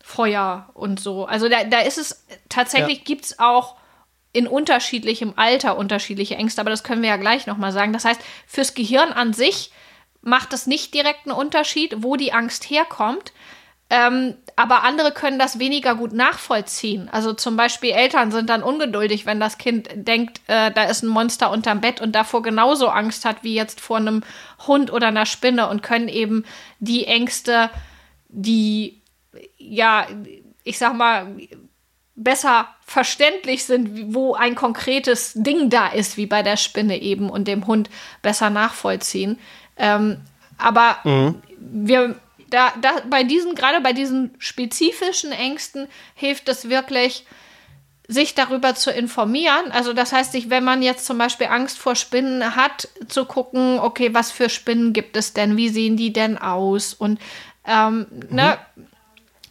Feuer 0.00 0.70
und 0.74 1.00
so. 1.00 1.26
Also 1.26 1.48
da, 1.48 1.64
da 1.64 1.80
ist 1.80 1.98
es 1.98 2.24
tatsächlich, 2.48 2.98
ja. 2.98 3.04
gibt 3.04 3.26
es 3.26 3.38
auch 3.38 3.76
in 4.32 4.46
unterschiedlichem 4.46 5.32
Alter 5.36 5.76
unterschiedliche 5.76 6.36
Ängste, 6.36 6.60
aber 6.60 6.70
das 6.70 6.84
können 6.84 7.02
wir 7.02 7.08
ja 7.08 7.16
gleich 7.16 7.46
nochmal 7.46 7.72
sagen. 7.72 7.92
Das 7.92 8.04
heißt, 8.04 8.20
fürs 8.46 8.74
Gehirn 8.74 9.12
an 9.12 9.32
sich 9.32 9.70
macht 10.20 10.52
es 10.52 10.66
nicht 10.66 10.94
direkt 10.94 11.26
einen 11.26 11.36
Unterschied, 11.36 11.96
wo 11.98 12.16
die 12.16 12.32
Angst 12.32 12.68
herkommt. 12.70 13.32
Ähm, 13.90 14.34
aber 14.54 14.84
andere 14.84 15.12
können 15.12 15.38
das 15.38 15.58
weniger 15.58 15.94
gut 15.94 16.12
nachvollziehen. 16.12 17.08
Also 17.10 17.32
zum 17.32 17.56
Beispiel 17.56 17.92
Eltern 17.92 18.30
sind 18.30 18.50
dann 18.50 18.62
ungeduldig, 18.62 19.24
wenn 19.24 19.40
das 19.40 19.56
Kind 19.56 19.88
denkt, 19.94 20.42
äh, 20.46 20.70
da 20.70 20.84
ist 20.84 21.02
ein 21.02 21.08
Monster 21.08 21.50
unterm 21.50 21.80
Bett 21.80 22.02
und 22.02 22.12
davor 22.12 22.42
genauso 22.42 22.88
Angst 22.88 23.24
hat 23.24 23.44
wie 23.44 23.54
jetzt 23.54 23.80
vor 23.80 23.96
einem 23.96 24.22
Hund 24.66 24.92
oder 24.92 25.06
einer 25.06 25.24
Spinne 25.24 25.70
und 25.70 25.82
können 25.82 26.08
eben 26.08 26.44
die 26.80 27.06
Ängste, 27.06 27.70
die 28.28 29.00
ja, 29.56 30.06
ich 30.64 30.78
sag 30.78 30.94
mal, 30.94 31.36
besser 32.18 32.68
verständlich 32.84 33.64
sind, 33.64 34.14
wo 34.14 34.34
ein 34.34 34.54
konkretes 34.54 35.32
Ding 35.34 35.70
da 35.70 35.88
ist, 35.88 36.16
wie 36.16 36.26
bei 36.26 36.42
der 36.42 36.56
Spinne 36.56 37.00
eben 37.00 37.30
und 37.30 37.46
dem 37.46 37.66
Hund 37.66 37.88
besser 38.22 38.50
nachvollziehen. 38.50 39.38
Ähm, 39.76 40.20
aber 40.58 40.98
mhm. 41.04 41.42
wir 41.58 42.16
da, 42.50 42.72
da 42.80 43.02
bei 43.08 43.24
diesen, 43.24 43.54
gerade 43.54 43.80
bei 43.80 43.92
diesen 43.92 44.34
spezifischen 44.38 45.32
Ängsten 45.32 45.86
hilft 46.14 46.48
es 46.48 46.68
wirklich, 46.68 47.24
sich 48.08 48.34
darüber 48.34 48.74
zu 48.74 48.90
informieren. 48.90 49.70
Also 49.70 49.92
das 49.92 50.12
heißt, 50.12 50.32
sich, 50.32 50.48
wenn 50.48 50.64
man 50.64 50.82
jetzt 50.82 51.04
zum 51.04 51.18
Beispiel 51.18 51.48
Angst 51.48 51.78
vor 51.78 51.94
Spinnen 51.94 52.56
hat, 52.56 52.88
zu 53.06 53.26
gucken, 53.26 53.78
okay, 53.78 54.14
was 54.14 54.32
für 54.32 54.48
Spinnen 54.48 54.94
gibt 54.94 55.16
es 55.16 55.34
denn, 55.34 55.58
wie 55.58 55.68
sehen 55.68 55.96
die 55.98 56.12
denn 56.12 56.38
aus 56.38 56.94
und 56.94 57.20
ähm, 57.66 58.06
ne, 58.10 58.26
mhm. 58.30 58.36
ne, 58.36 58.58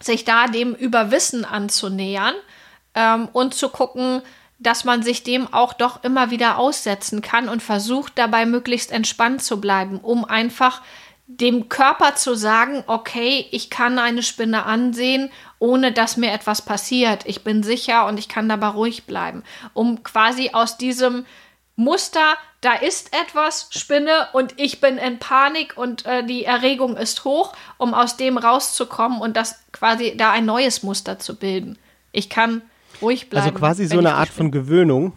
sich 0.01 0.25
da 0.25 0.47
dem 0.47 0.73
Überwissen 0.73 1.45
anzunähern 1.45 2.35
ähm, 2.97 3.29
und 3.31 3.53
zu 3.53 3.69
gucken, 3.69 4.21
dass 4.59 4.83
man 4.83 5.03
sich 5.03 5.23
dem 5.23 5.53
auch 5.53 5.73
doch 5.73 6.03
immer 6.03 6.31
wieder 6.31 6.57
aussetzen 6.57 7.21
kann 7.21 7.47
und 7.47 7.61
versucht 7.61 8.13
dabei 8.15 8.45
möglichst 8.45 8.91
entspannt 8.91 9.43
zu 9.43 9.61
bleiben, 9.61 9.99
um 9.99 10.25
einfach 10.25 10.81
dem 11.27 11.69
Körper 11.69 12.15
zu 12.15 12.35
sagen, 12.35 12.83
okay, 12.87 13.45
ich 13.51 13.69
kann 13.69 13.99
eine 13.99 14.23
Spinne 14.23 14.65
ansehen, 14.65 15.29
ohne 15.59 15.91
dass 15.91 16.17
mir 16.17 16.31
etwas 16.31 16.61
passiert. 16.61 17.25
Ich 17.25 17.43
bin 17.43 17.63
sicher 17.63 18.07
und 18.07 18.17
ich 18.17 18.29
kann 18.29 18.49
dabei 18.49 18.69
ruhig 18.69 19.03
bleiben, 19.03 19.43
um 19.73 20.03
quasi 20.03 20.51
aus 20.53 20.77
diesem 20.77 21.25
Muster, 21.75 22.35
da 22.61 22.73
ist 22.73 23.13
etwas, 23.13 23.67
Spinne 23.69 24.29
und 24.33 24.55
ich 24.57 24.81
bin 24.81 24.97
in 24.97 25.19
Panik 25.19 25.77
und 25.77 26.07
äh, 26.07 26.23
die 26.23 26.43
Erregung 26.43 26.97
ist 26.97 27.23
hoch, 27.23 27.53
um 27.77 27.93
aus 27.93 28.17
dem 28.17 28.39
rauszukommen 28.39 29.21
und 29.21 29.37
das 29.37 29.59
quasi 29.71 30.17
da 30.17 30.31
ein 30.31 30.45
neues 30.45 30.81
Muster 30.81 31.19
zu 31.19 31.35
bilden. 31.35 31.77
Ich 32.11 32.31
kann 32.31 32.63
ruhig 33.01 33.21
also 33.21 33.29
bleiben. 33.29 33.47
Also 33.47 33.59
quasi 33.59 33.87
so 33.87 33.99
eine 33.99 34.15
Art 34.15 34.29
von 34.29 34.51
Gewöhnung. 34.51 35.13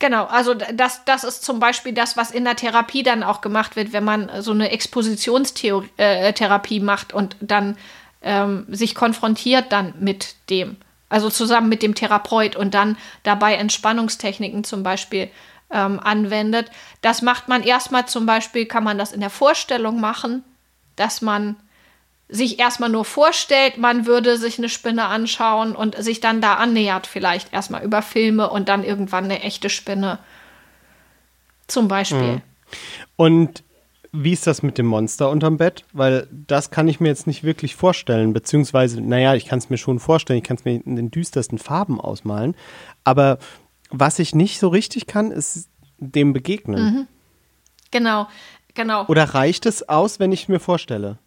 Genau, 0.00 0.26
also 0.26 0.54
das, 0.54 1.04
das 1.04 1.24
ist 1.24 1.44
zum 1.44 1.58
Beispiel 1.58 1.92
das, 1.92 2.16
was 2.16 2.30
in 2.30 2.44
der 2.44 2.54
Therapie 2.54 3.02
dann 3.02 3.24
auch 3.24 3.40
gemacht 3.40 3.74
wird, 3.74 3.92
wenn 3.92 4.04
man 4.04 4.30
so 4.40 4.52
eine 4.52 4.70
Expositionstherapie 4.70 6.76
äh, 6.76 6.80
macht 6.80 7.12
und 7.12 7.34
dann 7.40 7.76
ähm, 8.22 8.64
sich 8.68 8.94
konfrontiert 8.94 9.72
dann 9.72 9.94
mit 9.98 10.36
dem, 10.50 10.76
also 11.08 11.30
zusammen 11.30 11.68
mit 11.68 11.82
dem 11.82 11.96
Therapeut 11.96 12.54
und 12.54 12.74
dann 12.74 12.96
dabei 13.24 13.54
Entspannungstechniken 13.54 14.62
zum 14.62 14.84
Beispiel 14.84 15.30
ähm, 15.70 15.98
anwendet. 15.98 16.70
Das 17.02 17.22
macht 17.22 17.48
man 17.48 17.64
erstmal 17.64 18.06
zum 18.06 18.24
Beispiel, 18.24 18.66
kann 18.66 18.84
man 18.84 18.98
das 18.98 19.12
in 19.12 19.20
der 19.20 19.30
Vorstellung 19.30 20.00
machen, 20.00 20.44
dass 20.94 21.22
man 21.22 21.56
sich 22.28 22.58
erstmal 22.58 22.90
nur 22.90 23.04
vorstellt, 23.04 23.78
man 23.78 24.06
würde 24.06 24.36
sich 24.36 24.58
eine 24.58 24.68
Spinne 24.68 25.06
anschauen 25.06 25.74
und 25.74 25.96
sich 26.02 26.20
dann 26.20 26.40
da 26.40 26.54
annähert, 26.54 27.06
vielleicht 27.06 27.52
erstmal 27.52 27.82
über 27.82 28.02
Filme 28.02 28.50
und 28.50 28.68
dann 28.68 28.84
irgendwann 28.84 29.24
eine 29.24 29.40
echte 29.40 29.70
Spinne. 29.70 30.18
Zum 31.66 31.88
Beispiel. 31.88 32.34
Mhm. 32.34 32.42
Und 33.16 33.64
wie 34.12 34.32
ist 34.32 34.46
das 34.46 34.62
mit 34.62 34.78
dem 34.78 34.86
Monster 34.86 35.30
unterm 35.30 35.56
Bett? 35.56 35.84
Weil 35.92 36.28
das 36.30 36.70
kann 36.70 36.88
ich 36.88 37.00
mir 37.00 37.08
jetzt 37.08 37.26
nicht 37.26 37.44
wirklich 37.44 37.76
vorstellen, 37.76 38.32
beziehungsweise, 38.32 39.00
naja, 39.00 39.34
ich 39.34 39.46
kann 39.46 39.58
es 39.58 39.70
mir 39.70 39.78
schon 39.78 39.98
vorstellen, 39.98 40.38
ich 40.38 40.44
kann 40.44 40.56
es 40.56 40.64
mir 40.64 40.82
in 40.82 40.96
den 40.96 41.10
düstersten 41.10 41.58
Farben 41.58 42.00
ausmalen. 42.00 42.54
Aber 43.04 43.38
was 43.90 44.18
ich 44.18 44.34
nicht 44.34 44.58
so 44.58 44.68
richtig 44.68 45.06
kann, 45.06 45.30
ist 45.30 45.68
dem 45.98 46.32
begegnen. 46.32 46.84
Mhm. 46.84 47.06
Genau, 47.90 48.28
genau. 48.74 49.06
Oder 49.06 49.24
reicht 49.24 49.66
es 49.66 49.88
aus, 49.88 50.20
wenn 50.20 50.32
ich 50.32 50.48
mir 50.48 50.60
vorstelle? 50.60 51.18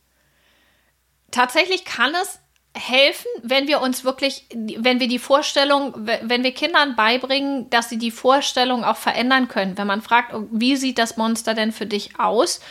Tatsächlich 1.31 1.85
kann 1.85 2.13
es 2.15 2.39
helfen, 2.73 3.27
wenn 3.43 3.67
wir 3.67 3.81
uns 3.81 4.03
wirklich, 4.03 4.45
wenn 4.53 4.99
wir 4.99 5.07
die 5.07 5.19
Vorstellung, 5.19 5.93
wenn 5.95 6.43
wir 6.43 6.53
Kindern 6.53 6.95
beibringen, 6.95 7.69
dass 7.69 7.89
sie 7.89 7.97
die 7.97 8.11
Vorstellung 8.11 8.83
auch 8.83 8.97
verändern 8.97 9.47
können. 9.47 9.77
Wenn 9.77 9.87
man 9.87 10.01
fragt, 10.01 10.33
oh, 10.33 10.47
wie 10.51 10.77
sieht 10.77 10.97
das 10.97 11.17
Monster 11.17 11.53
denn 11.53 11.71
für 11.71 11.85
dich 11.85 12.19
aus? 12.19 12.61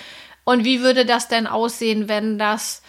Und 0.45 0.65
wie 0.65 0.81
würde 0.81 1.05
das 1.05 1.29
denn 1.29 1.47
aussehen, 1.47 2.09
wenn 2.09 2.39
das 2.39 2.83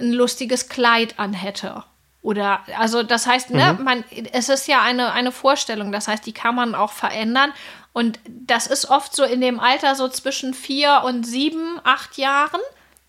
ein 0.00 0.12
lustiges 0.12 0.68
Kleid 0.68 1.18
anhätte? 1.18 1.84
Oder, 2.22 2.60
also 2.76 3.02
das 3.02 3.26
heißt, 3.26 3.50
ne, 3.50 3.76
mhm. 3.78 3.84
man, 3.84 4.04
es 4.32 4.48
ist 4.48 4.66
ja 4.66 4.82
eine, 4.82 5.12
eine 5.12 5.32
Vorstellung, 5.32 5.90
das 5.90 6.06
heißt, 6.06 6.26
die 6.26 6.34
kann 6.34 6.54
man 6.54 6.74
auch 6.74 6.92
verändern. 6.92 7.52
Und 7.92 8.18
das 8.26 8.66
ist 8.66 8.90
oft 8.90 9.14
so 9.14 9.24
in 9.24 9.40
dem 9.40 9.58
Alter 9.58 9.94
so 9.94 10.08
zwischen 10.08 10.54
vier 10.54 11.02
und 11.04 11.24
sieben, 11.24 11.80
acht 11.84 12.18
Jahren 12.18 12.60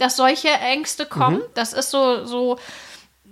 dass 0.01 0.15
solche 0.15 0.49
Ängste 0.49 1.05
kommen. 1.05 1.37
Mhm. 1.37 1.53
Das 1.53 1.73
ist 1.73 1.91
so, 1.91 2.25
so, 2.25 2.57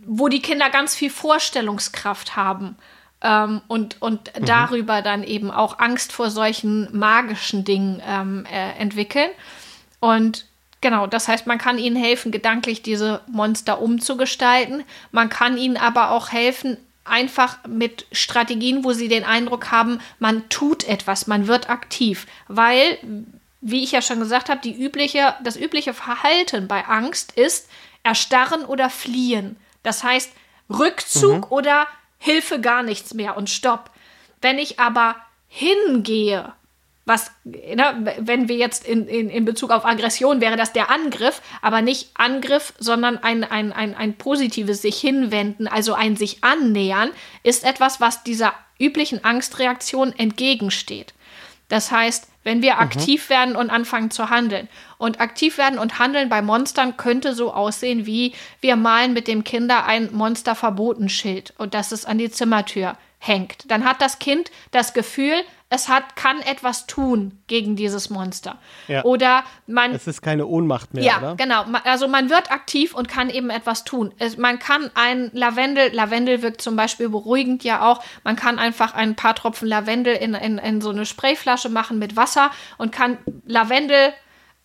wo 0.05 0.27
die 0.27 0.41
Kinder 0.41 0.69
ganz 0.69 0.95
viel 0.95 1.09
Vorstellungskraft 1.09 2.35
haben. 2.35 2.77
Ähm, 3.21 3.61
und 3.67 4.01
und 4.01 4.31
mhm. 4.37 4.45
darüber 4.45 5.01
dann 5.01 5.23
eben 5.23 5.51
auch 5.51 5.79
Angst 5.79 6.13
vor 6.13 6.29
solchen 6.29 6.87
magischen 6.97 7.65
Dingen 7.65 8.01
ähm, 8.07 8.45
äh, 8.45 8.79
entwickeln. 8.79 9.29
Und 9.99 10.45
genau, 10.79 11.07
das 11.07 11.27
heißt, 11.27 11.47
man 11.47 11.57
kann 11.57 11.77
ihnen 11.77 11.97
helfen, 11.97 12.31
gedanklich 12.31 12.81
diese 12.81 13.21
Monster 13.27 13.81
umzugestalten. 13.81 14.83
Man 15.11 15.29
kann 15.29 15.57
ihnen 15.57 15.75
aber 15.75 16.11
auch 16.11 16.31
helfen, 16.31 16.77
einfach 17.03 17.57
mit 17.67 18.05
Strategien, 18.11 18.83
wo 18.83 18.93
sie 18.93 19.07
den 19.07 19.23
Eindruck 19.23 19.71
haben, 19.71 19.99
man 20.19 20.47
tut 20.49 20.83
etwas, 20.83 21.27
man 21.27 21.47
wird 21.47 21.69
aktiv. 21.69 22.27
Weil, 22.47 22.97
wie 23.61 23.83
ich 23.83 23.91
ja 23.91 24.01
schon 24.01 24.19
gesagt 24.19 24.49
habe, 24.49 24.61
die 24.61 24.81
übliche, 24.81 25.35
das 25.43 25.57
übliche 25.57 25.93
Verhalten 25.93 26.67
bei 26.67 26.85
Angst 26.85 27.33
ist 27.33 27.69
erstarren 28.03 28.65
oder 28.65 28.89
fliehen. 28.89 29.57
Das 29.83 30.03
heißt 30.03 30.31
Rückzug 30.69 31.47
mhm. 31.47 31.51
oder 31.51 31.87
Hilfe 32.17 32.59
gar 32.59 32.83
nichts 32.83 33.13
mehr 33.13 33.37
und 33.37 33.49
Stopp. 33.49 33.89
Wenn 34.41 34.57
ich 34.57 34.79
aber 34.79 35.15
hingehe, 35.47 36.53
was, 37.05 37.31
ne, 37.43 38.15
wenn 38.19 38.47
wir 38.47 38.55
jetzt 38.55 38.87
in, 38.87 39.07
in, 39.07 39.29
in 39.29 39.43
Bezug 39.43 39.71
auf 39.71 39.83
Aggression 39.83 40.41
wäre 40.41 40.57
das 40.57 40.73
der 40.73 40.91
Angriff, 40.91 41.41
aber 41.61 41.81
nicht 41.81 42.11
Angriff, 42.13 42.73
sondern 42.77 43.17
ein, 43.17 43.43
ein, 43.43 43.73
ein, 43.73 43.95
ein 43.95 44.15
positives 44.15 44.81
sich 44.81 44.99
hinwenden, 44.99 45.67
also 45.67 45.95
ein 45.95 46.15
sich 46.15 46.43
annähern, 46.43 47.09
ist 47.43 47.63
etwas, 47.63 47.99
was 47.99 48.23
dieser 48.23 48.53
üblichen 48.79 49.25
Angstreaktion 49.25 50.13
entgegensteht. 50.17 51.13
Das 51.69 51.91
heißt, 51.91 52.27
wenn 52.43 52.61
wir 52.61 52.75
mhm. 52.75 52.79
aktiv 52.79 53.29
werden 53.29 53.55
und 53.55 53.69
anfangen 53.69 54.11
zu 54.11 54.29
handeln. 54.29 54.67
Und 54.97 55.21
aktiv 55.21 55.57
werden 55.57 55.79
und 55.79 55.99
handeln 55.99 56.27
bei 56.27 56.41
Monstern 56.41 56.97
könnte 56.97 57.33
so 57.33 57.53
aussehen, 57.53 58.05
wie 58.05 58.33
wir 58.59 58.75
malen 58.75 59.13
mit 59.13 59.27
dem 59.27 59.43
Kinder 59.43 59.85
ein 59.85 60.09
Monsterverbotenschild 60.11 61.53
und 61.57 61.73
das 61.73 61.91
es 61.91 62.05
an 62.05 62.17
die 62.17 62.29
Zimmertür 62.29 62.97
hängt. 63.19 63.69
Dann 63.69 63.85
hat 63.85 64.01
das 64.01 64.19
Kind 64.19 64.51
das 64.71 64.93
Gefühl, 64.93 65.35
es 65.71 65.87
hat, 65.87 66.15
kann 66.15 66.41
etwas 66.41 66.87
tun 66.87 67.39
gegen 67.45 67.75
dieses 67.75 68.09
Monster. 68.09 68.57
Ja. 68.87 69.03
Oder 69.03 69.43
man. 69.67 69.93
Es 69.93 70.07
ist 70.07 70.23
keine 70.23 70.47
Ohnmacht 70.47 70.95
mehr, 70.95 71.03
ja, 71.03 71.17
oder? 71.19 71.35
genau. 71.35 71.63
Also 71.83 72.07
man 72.07 72.31
wird 72.31 72.51
aktiv 72.51 72.95
und 72.95 73.07
kann 73.07 73.29
eben 73.29 73.51
etwas 73.51 73.83
tun. 73.83 74.11
Es, 74.17 74.37
man 74.37 74.57
kann 74.57 74.89
ein 74.95 75.29
Lavendel, 75.33 75.93
Lavendel 75.93 76.41
wirkt 76.41 76.61
zum 76.61 76.75
Beispiel 76.75 77.09
beruhigend 77.09 77.63
ja 77.63 77.87
auch. 77.87 78.03
Man 78.23 78.35
kann 78.35 78.57
einfach 78.57 78.95
ein 78.95 79.15
paar 79.15 79.35
Tropfen 79.35 79.67
Lavendel 79.67 80.15
in, 80.15 80.33
in, 80.33 80.57
in 80.57 80.81
so 80.81 80.89
eine 80.89 81.05
Sprayflasche 81.05 81.69
machen 81.69 81.99
mit 81.99 82.15
Wasser 82.15 82.49
und 82.79 82.91
kann 82.91 83.19
Lavendel 83.45 84.13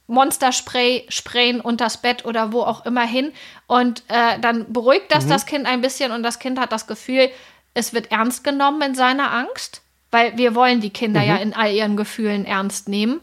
Monsterspray 0.06 1.06
sprayen 1.10 1.60
unter 1.60 1.86
das 1.86 1.98
Bett 1.98 2.24
oder 2.24 2.52
wo 2.52 2.62
auch 2.62 2.86
immer 2.86 3.06
hin. 3.06 3.32
Und 3.66 4.04
äh, 4.08 4.38
dann 4.40 4.72
beruhigt 4.72 5.10
das 5.10 5.26
mhm. 5.26 5.30
das 5.30 5.44
Kind 5.44 5.66
ein 5.66 5.82
bisschen 5.82 6.12
und 6.12 6.22
das 6.22 6.38
Kind 6.38 6.58
hat 6.58 6.72
das 6.72 6.86
Gefühl, 6.86 7.28
es 7.74 7.92
wird 7.92 8.10
ernst 8.10 8.42
genommen 8.42 8.80
in 8.80 8.94
seiner 8.94 9.32
Angst 9.32 9.83
weil 10.14 10.38
wir 10.38 10.54
wollen 10.54 10.80
die 10.80 10.90
Kinder 10.90 11.20
mhm. 11.20 11.26
ja 11.26 11.36
in 11.36 11.54
all 11.54 11.72
ihren 11.72 11.96
Gefühlen 11.96 12.44
ernst 12.44 12.88
nehmen. 12.88 13.20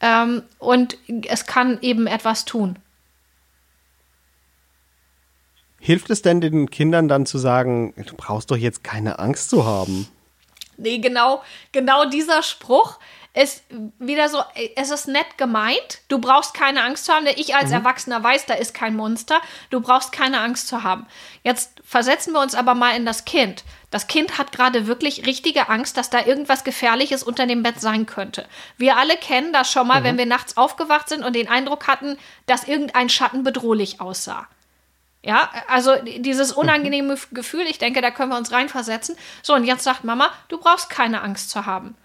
Ähm, 0.00 0.42
und 0.58 0.96
es 1.28 1.44
kann 1.44 1.78
eben 1.82 2.06
etwas 2.06 2.46
tun. 2.46 2.78
Hilft 5.78 6.08
es 6.08 6.22
denn 6.22 6.40
den 6.40 6.70
Kindern 6.70 7.08
dann 7.08 7.26
zu 7.26 7.36
sagen, 7.36 7.92
du 7.96 8.14
brauchst 8.16 8.50
doch 8.50 8.56
jetzt 8.56 8.82
keine 8.82 9.18
Angst 9.18 9.50
zu 9.50 9.66
haben? 9.66 10.08
Nee, 10.78 10.98
genau, 10.98 11.42
genau 11.72 12.06
dieser 12.06 12.42
Spruch 12.42 12.98
ist 13.34 13.62
wieder 13.98 14.28
so, 14.28 14.38
es 14.76 14.90
ist 14.90 15.08
nett 15.08 15.36
gemeint. 15.36 16.00
Du 16.08 16.18
brauchst 16.18 16.54
keine 16.54 16.82
Angst 16.82 17.04
zu 17.04 17.12
haben. 17.12 17.26
Ich 17.36 17.54
als 17.54 17.68
mhm. 17.68 17.76
Erwachsener 17.76 18.22
weiß, 18.24 18.46
da 18.46 18.54
ist 18.54 18.72
kein 18.72 18.96
Monster. 18.96 19.40
Du 19.68 19.80
brauchst 19.80 20.10
keine 20.10 20.40
Angst 20.40 20.68
zu 20.68 20.82
haben. 20.82 21.06
Jetzt 21.44 21.80
versetzen 21.84 22.32
wir 22.32 22.40
uns 22.40 22.54
aber 22.54 22.74
mal 22.74 22.96
in 22.96 23.04
das 23.04 23.26
Kind. 23.26 23.62
Das 23.90 24.06
Kind 24.06 24.38
hat 24.38 24.52
gerade 24.52 24.86
wirklich 24.86 25.26
richtige 25.26 25.68
Angst, 25.68 25.96
dass 25.96 26.10
da 26.10 26.24
irgendwas 26.24 26.62
Gefährliches 26.62 27.24
unter 27.24 27.46
dem 27.46 27.62
Bett 27.62 27.80
sein 27.80 28.06
könnte. 28.06 28.46
Wir 28.76 28.96
alle 28.96 29.16
kennen 29.16 29.52
das 29.52 29.70
schon 29.70 29.88
mal, 29.88 30.00
mhm. 30.00 30.04
wenn 30.04 30.18
wir 30.18 30.26
nachts 30.26 30.56
aufgewacht 30.56 31.08
sind 31.08 31.24
und 31.24 31.34
den 31.34 31.48
Eindruck 31.48 31.88
hatten, 31.88 32.16
dass 32.46 32.68
irgendein 32.68 33.08
Schatten 33.08 33.42
bedrohlich 33.42 34.00
aussah. 34.00 34.46
Ja, 35.22 35.50
also 35.68 35.96
dieses 35.96 36.52
unangenehme 36.52 37.16
mhm. 37.16 37.34
Gefühl, 37.34 37.66
ich 37.66 37.78
denke, 37.78 38.00
da 38.00 38.10
können 38.10 38.30
wir 38.30 38.38
uns 38.38 38.52
reinversetzen. 38.52 39.16
So, 39.42 39.54
und 39.54 39.64
jetzt 39.64 39.84
sagt 39.84 40.04
Mama, 40.04 40.30
du 40.48 40.58
brauchst 40.58 40.88
keine 40.88 41.22
Angst 41.22 41.50
zu 41.50 41.66
haben. 41.66 41.96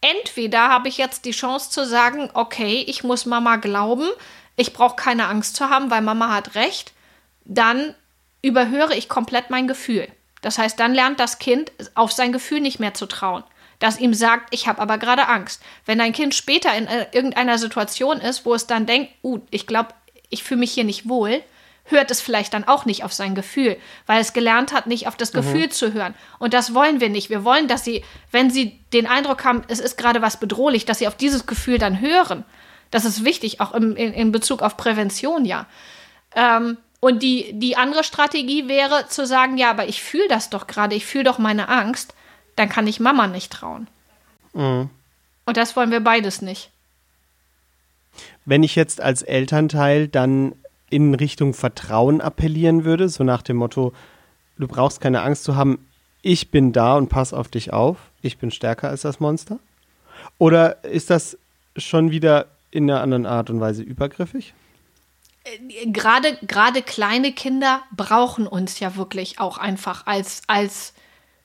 Entweder 0.00 0.68
habe 0.68 0.88
ich 0.88 0.96
jetzt 0.96 1.26
die 1.26 1.32
Chance 1.32 1.70
zu 1.70 1.84
sagen, 1.84 2.30
okay, 2.32 2.84
ich 2.86 3.04
muss 3.04 3.26
Mama 3.26 3.56
glauben, 3.56 4.08
ich 4.56 4.72
brauche 4.72 4.96
keine 4.96 5.26
Angst 5.26 5.56
zu 5.56 5.68
haben, 5.68 5.90
weil 5.90 6.00
Mama 6.00 6.32
hat 6.32 6.54
recht. 6.54 6.92
Dann 7.44 7.94
überhöre 8.40 8.94
ich 8.94 9.08
komplett 9.08 9.50
mein 9.50 9.68
Gefühl. 9.68 10.08
Das 10.40 10.58
heißt, 10.58 10.78
dann 10.80 10.94
lernt 10.94 11.20
das 11.20 11.38
Kind 11.38 11.72
auf 11.94 12.12
sein 12.12 12.32
Gefühl 12.32 12.60
nicht 12.60 12.80
mehr 12.80 12.94
zu 12.94 13.06
trauen, 13.06 13.44
das 13.78 13.98
ihm 13.98 14.14
sagt, 14.14 14.54
ich 14.54 14.68
habe 14.68 14.80
aber 14.80 14.98
gerade 14.98 15.28
Angst. 15.28 15.62
Wenn 15.86 16.00
ein 16.00 16.12
Kind 16.12 16.34
später 16.34 16.74
in 16.74 16.86
äh, 16.86 17.06
irgendeiner 17.12 17.58
Situation 17.58 18.20
ist, 18.20 18.44
wo 18.44 18.54
es 18.54 18.66
dann 18.66 18.86
denkt, 18.86 19.12
uh, 19.22 19.40
ich 19.50 19.66
glaube, 19.66 19.90
ich 20.28 20.42
fühle 20.42 20.60
mich 20.60 20.72
hier 20.72 20.84
nicht 20.84 21.08
wohl, 21.08 21.42
hört 21.84 22.10
es 22.10 22.20
vielleicht 22.20 22.54
dann 22.54 22.64
auch 22.64 22.84
nicht 22.84 23.04
auf 23.04 23.12
sein 23.12 23.34
Gefühl, 23.34 23.76
weil 24.06 24.20
es 24.20 24.32
gelernt 24.32 24.72
hat, 24.72 24.86
nicht 24.86 25.08
auf 25.08 25.16
das 25.16 25.32
Gefühl 25.32 25.66
mhm. 25.66 25.70
zu 25.70 25.92
hören. 25.92 26.14
Und 26.38 26.54
das 26.54 26.74
wollen 26.74 27.00
wir 27.00 27.08
nicht. 27.08 27.30
Wir 27.30 27.44
wollen, 27.44 27.68
dass 27.68 27.84
sie, 27.84 28.04
wenn 28.30 28.50
sie 28.50 28.78
den 28.92 29.06
Eindruck 29.06 29.44
haben, 29.44 29.62
es 29.68 29.80
ist 29.80 29.96
gerade 29.96 30.22
was 30.22 30.38
bedrohlich, 30.38 30.84
dass 30.84 30.98
sie 30.98 31.08
auf 31.08 31.16
dieses 31.16 31.46
Gefühl 31.46 31.78
dann 31.78 32.00
hören. 32.00 32.44
Das 32.90 33.04
ist 33.04 33.24
wichtig, 33.24 33.60
auch 33.60 33.72
im, 33.72 33.96
in, 33.96 34.12
in 34.12 34.32
Bezug 34.32 34.62
auf 34.62 34.76
Prävention, 34.76 35.44
ja. 35.44 35.66
Ähm, 36.34 36.76
und 37.00 37.22
die, 37.22 37.52
die 37.54 37.76
andere 37.76 38.04
Strategie 38.04 38.68
wäre 38.68 39.06
zu 39.08 39.26
sagen, 39.26 39.56
ja, 39.56 39.70
aber 39.70 39.88
ich 39.88 40.02
fühle 40.02 40.28
das 40.28 40.50
doch 40.50 40.66
gerade, 40.66 40.94
ich 40.94 41.06
fühle 41.06 41.24
doch 41.24 41.38
meine 41.38 41.68
Angst, 41.68 42.14
dann 42.56 42.68
kann 42.68 42.86
ich 42.86 43.00
Mama 43.00 43.26
nicht 43.26 43.52
trauen. 43.52 43.88
Mhm. 44.52 44.90
Und 45.46 45.56
das 45.56 45.74
wollen 45.76 45.90
wir 45.90 46.00
beides 46.00 46.42
nicht. 46.42 46.70
Wenn 48.44 48.62
ich 48.62 48.76
jetzt 48.76 49.00
als 49.00 49.22
Elternteil 49.22 50.08
dann 50.08 50.54
in 50.90 51.14
Richtung 51.14 51.54
Vertrauen 51.54 52.20
appellieren 52.20 52.84
würde, 52.84 53.08
so 53.08 53.24
nach 53.24 53.42
dem 53.42 53.56
Motto, 53.56 53.92
du 54.58 54.68
brauchst 54.68 55.00
keine 55.00 55.22
Angst 55.22 55.44
zu 55.44 55.56
haben, 55.56 55.86
ich 56.22 56.50
bin 56.50 56.72
da 56.72 56.96
und 56.96 57.08
pass 57.08 57.32
auf 57.32 57.48
dich 57.48 57.72
auf, 57.72 57.96
ich 58.20 58.36
bin 58.36 58.50
stärker 58.50 58.88
als 58.88 59.02
das 59.02 59.20
Monster? 59.20 59.58
Oder 60.36 60.84
ist 60.84 61.08
das 61.08 61.38
schon 61.76 62.10
wieder 62.10 62.46
in 62.70 62.90
einer 62.90 63.00
anderen 63.00 63.24
Art 63.24 63.48
und 63.48 63.60
Weise 63.60 63.82
übergriffig? 63.82 64.52
Gerade, 65.86 66.38
gerade 66.42 66.82
kleine 66.82 67.32
Kinder 67.32 67.82
brauchen 67.94 68.46
uns 68.46 68.80
ja 68.80 68.96
wirklich 68.96 69.38
auch 69.40 69.58
einfach 69.58 70.06
als, 70.06 70.42
als 70.46 70.94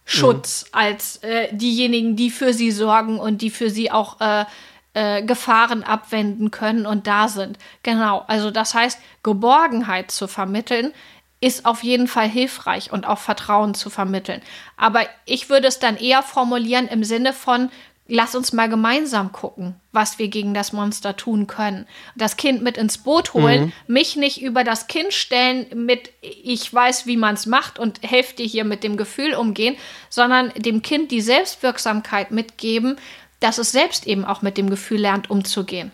Schutz, 0.06 0.66
mhm. 0.66 0.70
als 0.80 1.18
äh, 1.18 1.50
diejenigen, 1.52 2.16
die 2.16 2.30
für 2.30 2.54
sie 2.54 2.72
sorgen 2.72 3.20
und 3.20 3.42
die 3.42 3.50
für 3.50 3.70
sie 3.70 3.92
auch 3.92 4.22
äh, 4.22 4.46
äh, 4.94 5.24
Gefahren 5.24 5.84
abwenden 5.84 6.52
können 6.52 6.86
und 6.86 7.08
da 7.08 7.28
sind. 7.28 7.58
Genau, 7.84 8.24
also 8.28 8.52
das 8.52 8.74
heißt, 8.74 9.00
Geborgenheit 9.24 10.12
zu 10.12 10.28
vermitteln, 10.28 10.94
ist 11.42 11.66
auf 11.66 11.84
jeden 11.84 12.08
Fall 12.08 12.30
hilfreich 12.30 12.92
und 12.92 13.06
auch 13.06 13.20
Vertrauen 13.20 13.74
zu 13.74 13.90
vermitteln. 13.90 14.42
Aber 14.78 15.02
ich 15.26 15.50
würde 15.50 15.68
es 15.68 15.80
dann 15.80 15.98
eher 15.98 16.24
formulieren 16.24 16.88
im 16.88 17.04
Sinne 17.04 17.34
von, 17.34 17.70
lass 18.08 18.36
uns 18.36 18.54
mal 18.54 18.70
gemeinsam 18.70 19.32
gucken, 19.32 19.76
was 19.92 20.20
wir 20.20 20.28
gegen 20.28 20.54
das 20.54 20.74
Monster 20.74 21.16
tun 21.16 21.48
können. 21.48 21.88
Das 22.16 22.38
Kind 22.38 22.62
mit 22.62 22.78
ins 22.78 23.00
Boot 23.00 23.34
holen, 23.34 23.66
mhm. 23.88 23.94
mich 23.94 24.16
nicht 24.16 24.42
über 24.42 24.64
das 24.64 24.88
Kind 24.88 25.14
stellen 25.14 25.86
mit, 25.86 26.12
ich 26.22 26.72
weiß, 26.72 27.08
wie 27.08 27.18
man 27.18 27.34
es 27.34 27.46
macht 27.46 27.80
und 27.80 28.02
helfe 28.04 28.36
dir 28.36 28.46
hier 28.46 28.64
mit 28.64 28.84
dem 28.84 28.98
Gefühl 28.98 29.34
umgehen, 29.34 29.76
sondern 30.10 30.52
dem 30.56 30.82
Kind 30.82 31.12
die 31.12 31.22
Selbstwirksamkeit 31.22 32.32
mitgeben, 32.32 32.98
dass 33.40 33.58
es 33.58 33.72
selbst 33.72 34.08
eben 34.08 34.26
auch 34.26 34.42
mit 34.42 34.58
dem 34.58 34.70
Gefühl 34.70 35.02
lernt, 35.02 35.30
umzugehen. 35.30 35.92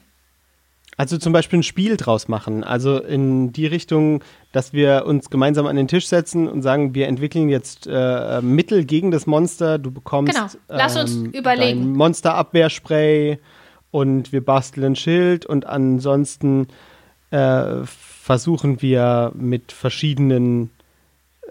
Also 0.98 1.18
zum 1.18 1.34
Beispiel 1.34 1.60
ein 1.60 1.64
Spiel 1.64 1.98
draus 1.98 2.28
machen. 2.28 2.64
Also 2.64 3.00
in 3.00 3.54
die 3.54 3.66
Richtung, 3.66 4.24
dass 4.52 4.74
wir 4.74 5.06
uns 5.06 5.30
gemeinsam 5.30 5.66
an 5.66 5.76
den 5.76 5.88
Tisch 5.88 6.08
setzen 6.08 6.48
und 6.48 6.62
sagen, 6.62 6.94
wir 6.94 7.08
entwickeln 7.08 7.50
jetzt 7.50 7.88
äh, 7.88 8.42
Mittel 8.42 8.86
gegen 8.86 9.12
das 9.12 9.26
Monster. 9.26 9.78
Du 9.78 9.92
bekommst 9.92 10.34
genau. 10.34 10.48
Lass 10.68 10.98
uns 10.98 11.16
ähm, 11.16 11.32
überlegen. 11.32 11.94
Monsterabwehrspray 11.94 13.40
und 13.92 14.32
wir 14.32 14.44
basteln 14.44 14.94
ein 14.94 14.96
Schild 14.96 15.46
und 15.46 15.66
ansonsten 15.66 16.68
äh, 17.32 17.86
versuchen 17.86 18.82
wir 18.82 19.32
mit 19.36 19.72
verschiedenen 19.72 20.72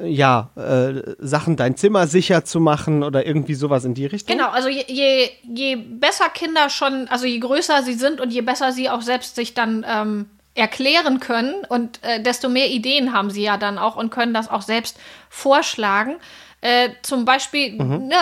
ja, 0.03 0.51
äh, 0.57 1.15
Sachen 1.19 1.57
dein 1.57 1.77
Zimmer 1.77 2.07
sicher 2.07 2.45
zu 2.45 2.61
machen 2.61 3.03
oder 3.03 3.27
irgendwie 3.27 3.55
sowas 3.55 3.85
in 3.85 3.95
die 3.95 4.07
Richtung? 4.07 4.37
Genau, 4.37 4.51
also 4.51 4.69
je, 4.69 4.85
je, 4.87 5.29
je, 5.43 5.77
besser 5.77 6.29
Kinder 6.31 6.71
schon, 6.71 7.07
also 7.09 7.27
je 7.27 7.39
größer 7.39 7.83
sie 7.83 7.95
sind 7.95 8.21
und 8.21 8.33
je 8.33 8.41
besser 8.41 8.73
sie 8.73 8.89
auch 8.89 9.03
selbst 9.03 9.37
sich 9.37 9.55
dann 9.55 9.85
ähm, 9.89 10.27
erklären 10.55 11.21
können 11.21 11.65
und 11.69 12.03
äh, 12.03 12.23
desto 12.23 12.49
mehr 12.49 12.69
Ideen 12.69 13.13
haben 13.13 13.31
sie 13.31 13.43
ja 13.43 13.57
dann 13.57 13.79
auch 13.79 13.97
und 13.97 14.11
können 14.11 14.35
das 14.35 14.51
auch 14.51 14.63
selbst 14.63 14.99
vorschlagen. 15.29 16.17
Äh, 16.61 16.91
zum 17.03 17.25
Beispiel, 17.25 17.73
mhm. 17.73 18.09
ne, 18.09 18.17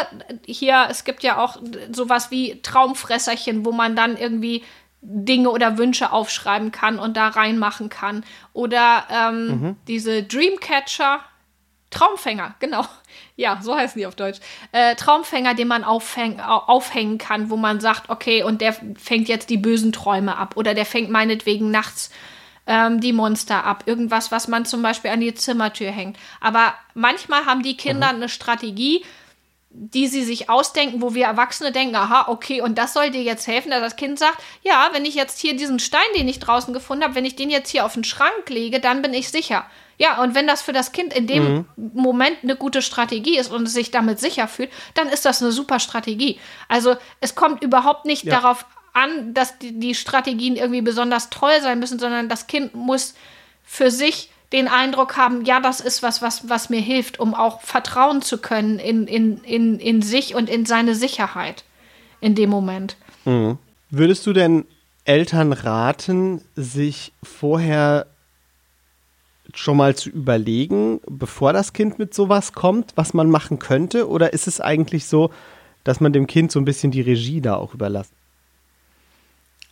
hier, 0.47 0.87
es 0.91 1.05
gibt 1.05 1.23
ja 1.23 1.39
auch 1.39 1.59
sowas 1.91 2.31
wie 2.31 2.61
Traumfresserchen, 2.63 3.65
wo 3.65 3.73
man 3.73 3.97
dann 3.97 4.17
irgendwie 4.17 4.63
Dinge 5.01 5.51
oder 5.51 5.79
Wünsche 5.79 6.13
aufschreiben 6.13 6.71
kann 6.71 6.99
und 6.99 7.17
da 7.17 7.29
reinmachen 7.29 7.89
kann. 7.89 8.25
Oder 8.53 9.05
ähm, 9.11 9.47
mhm. 9.47 9.77
diese 9.89 10.23
Dreamcatcher, 10.23 11.21
Traumfänger, 11.91 12.55
genau. 12.61 12.85
Ja, 13.37 13.61
so 13.63 13.77
heißen 13.77 14.01
die 14.01 14.07
auf 14.07 14.17
Deutsch. 14.17 14.41
Äh, 14.73 14.97
Traumfänger, 14.97 15.55
den 15.55 15.69
man 15.69 15.85
aufhäng, 15.85 16.41
aufhängen 16.41 17.19
kann, 17.19 17.51
wo 17.51 17.57
man 17.57 17.79
sagt, 17.79 18.11
okay, 18.11 18.43
und 18.43 18.61
der 18.61 18.73
fängt 18.73 19.29
jetzt 19.29 19.49
die 19.49 19.57
bösen 19.57 19.93
Träume 19.93 20.37
ab. 20.37 20.57
Oder 20.57 20.75
der 20.75 20.85
fängt 20.85 21.09
meinetwegen 21.09 21.71
nachts 21.71 22.11
ähm, 22.67 23.01
die 23.01 23.13
Monster 23.13 23.65
ab. 23.65 23.85
Irgendwas, 23.87 24.33
was 24.33 24.49
man 24.49 24.65
zum 24.65 24.83
Beispiel 24.83 25.13
an 25.13 25.21
die 25.21 25.35
Zimmertür 25.35 25.93
hängt. 25.93 26.17
Aber 26.41 26.75
manchmal 26.95 27.47
haben 27.47 27.63
die 27.63 27.77
Kinder 27.77 28.09
mhm. 28.09 28.17
eine 28.17 28.29
Strategie, 28.29 29.05
die 29.71 30.07
sie 30.07 30.25
sich 30.25 30.51
ausdenken, 30.51 31.03
wo 31.03 31.15
wir 31.15 31.27
Erwachsene 31.27 31.73
denken, 31.73 31.97
aha, 31.97 32.27
okay, 32.29 32.61
und 32.61 32.79
das 32.79 32.95
soll 32.95 33.11
dir 33.11 33.23
jetzt 33.23 33.47
helfen, 33.47 33.71
dass 33.71 33.81
das 33.81 33.97
Kind 33.97 34.19
sagt, 34.19 34.43
ja, 34.63 34.89
wenn 34.93 35.05
ich 35.05 35.15
jetzt 35.15 35.41
hier 35.41 35.57
diesen 35.57 35.79
Stein, 35.79 36.01
den 36.17 36.29
ich 36.29 36.41
draußen 36.41 36.75
gefunden 36.75 37.05
habe, 37.05 37.15
wenn 37.15 37.25
ich 37.25 37.37
den 37.37 37.51
jetzt 37.51 37.71
hier 37.71 37.85
auf 37.85 37.95
den 37.95 38.05
Schrank 38.05 38.49
lege, 38.49 38.81
dann 38.81 39.03
bin 39.03 39.15
ich 39.15 39.29
sicher. 39.29 39.67
Ja, 39.99 40.23
und 40.23 40.35
wenn 40.35 40.47
das 40.47 40.63
für 40.63 40.73
das 40.73 40.93
Kind 40.93 41.13
in 41.13 41.27
dem 41.27 41.55
mhm. 41.55 41.65
Moment 41.93 42.37
eine 42.43 42.57
gute 42.57 42.83
Strategie 42.83 43.37
ist 43.37 43.51
und 43.51 43.65
es 43.65 43.75
sich 43.75 43.91
damit 43.91 44.21
sicher 44.21 44.47
fühlt, 44.47 44.71
dann 44.95 45.09
ist 45.09 45.25
das 45.25 45.43
eine 45.43 45.51
super 45.51 45.81
Strategie. 45.81 46.39
Also 46.69 46.97
es 47.21 47.35
kommt 47.35 47.63
überhaupt 47.63 48.05
nicht 48.05 48.25
ja. 48.25 48.41
darauf 48.41 48.65
an, 48.93 49.35
dass 49.35 49.59
die, 49.59 49.79
die 49.79 49.95
Strategien 49.95 50.57
irgendwie 50.57 50.83
besonders 50.83 51.31
toll 51.31 51.61
sein 51.61 51.81
müssen, 51.81 51.99
sondern 51.99 52.29
das 52.29 52.47
Kind 52.47 52.75
muss 52.75 53.15
für 53.65 53.91
sich 53.91 54.31
den 54.53 54.69
Eindruck 54.69 55.17
haben, 55.17 55.45
ja, 55.45 55.61
das 55.61 55.81
ist 55.81 56.03
was, 56.03 56.23
was, 56.23 56.49
was 56.49 56.71
mir 56.71 56.81
hilft, 56.81 57.21
um 57.21 57.35
auch 57.35 57.61
vertrauen 57.61 58.23
zu 58.23 58.39
können 58.39 58.79
in, 58.79 59.07
in, 59.07 59.39
in, 59.45 59.79
in 59.79 60.01
sich 60.01 60.35
und 60.35 60.49
in 60.49 60.65
seine 60.65 60.95
Sicherheit 60.95 61.65
in 62.21 62.35
dem 62.35 62.51
Moment. 62.51 62.97
Mhm. 63.25 63.59
Würdest 63.91 64.27
du 64.27 64.33
denn 64.33 64.65
Eltern 65.05 65.53
raten, 65.53 66.43
sich 66.55 67.13
vorher 67.23 68.07
schon 69.59 69.77
mal 69.77 69.97
zu 69.97 70.09
überlegen, 70.09 71.01
bevor 71.07 71.53
das 71.53 71.73
Kind 71.73 71.99
mit 71.99 72.15
sowas 72.15 72.53
kommt, 72.53 72.93
was 72.95 73.13
man 73.13 73.29
machen 73.29 73.59
könnte? 73.59 74.09
Oder 74.09 74.33
ist 74.33 74.47
es 74.47 74.61
eigentlich 74.61 75.07
so, 75.07 75.31
dass 75.85 76.01
man 76.01 76.13
dem 76.13 76.27
Kind 76.27 76.53
so 76.53 76.61
ein 76.61 76.65
bisschen 76.65 76.91
die 76.91 77.01
Regie 77.01 77.41
da 77.41 77.57
auch 77.57 77.75
überlässt? 77.75 78.13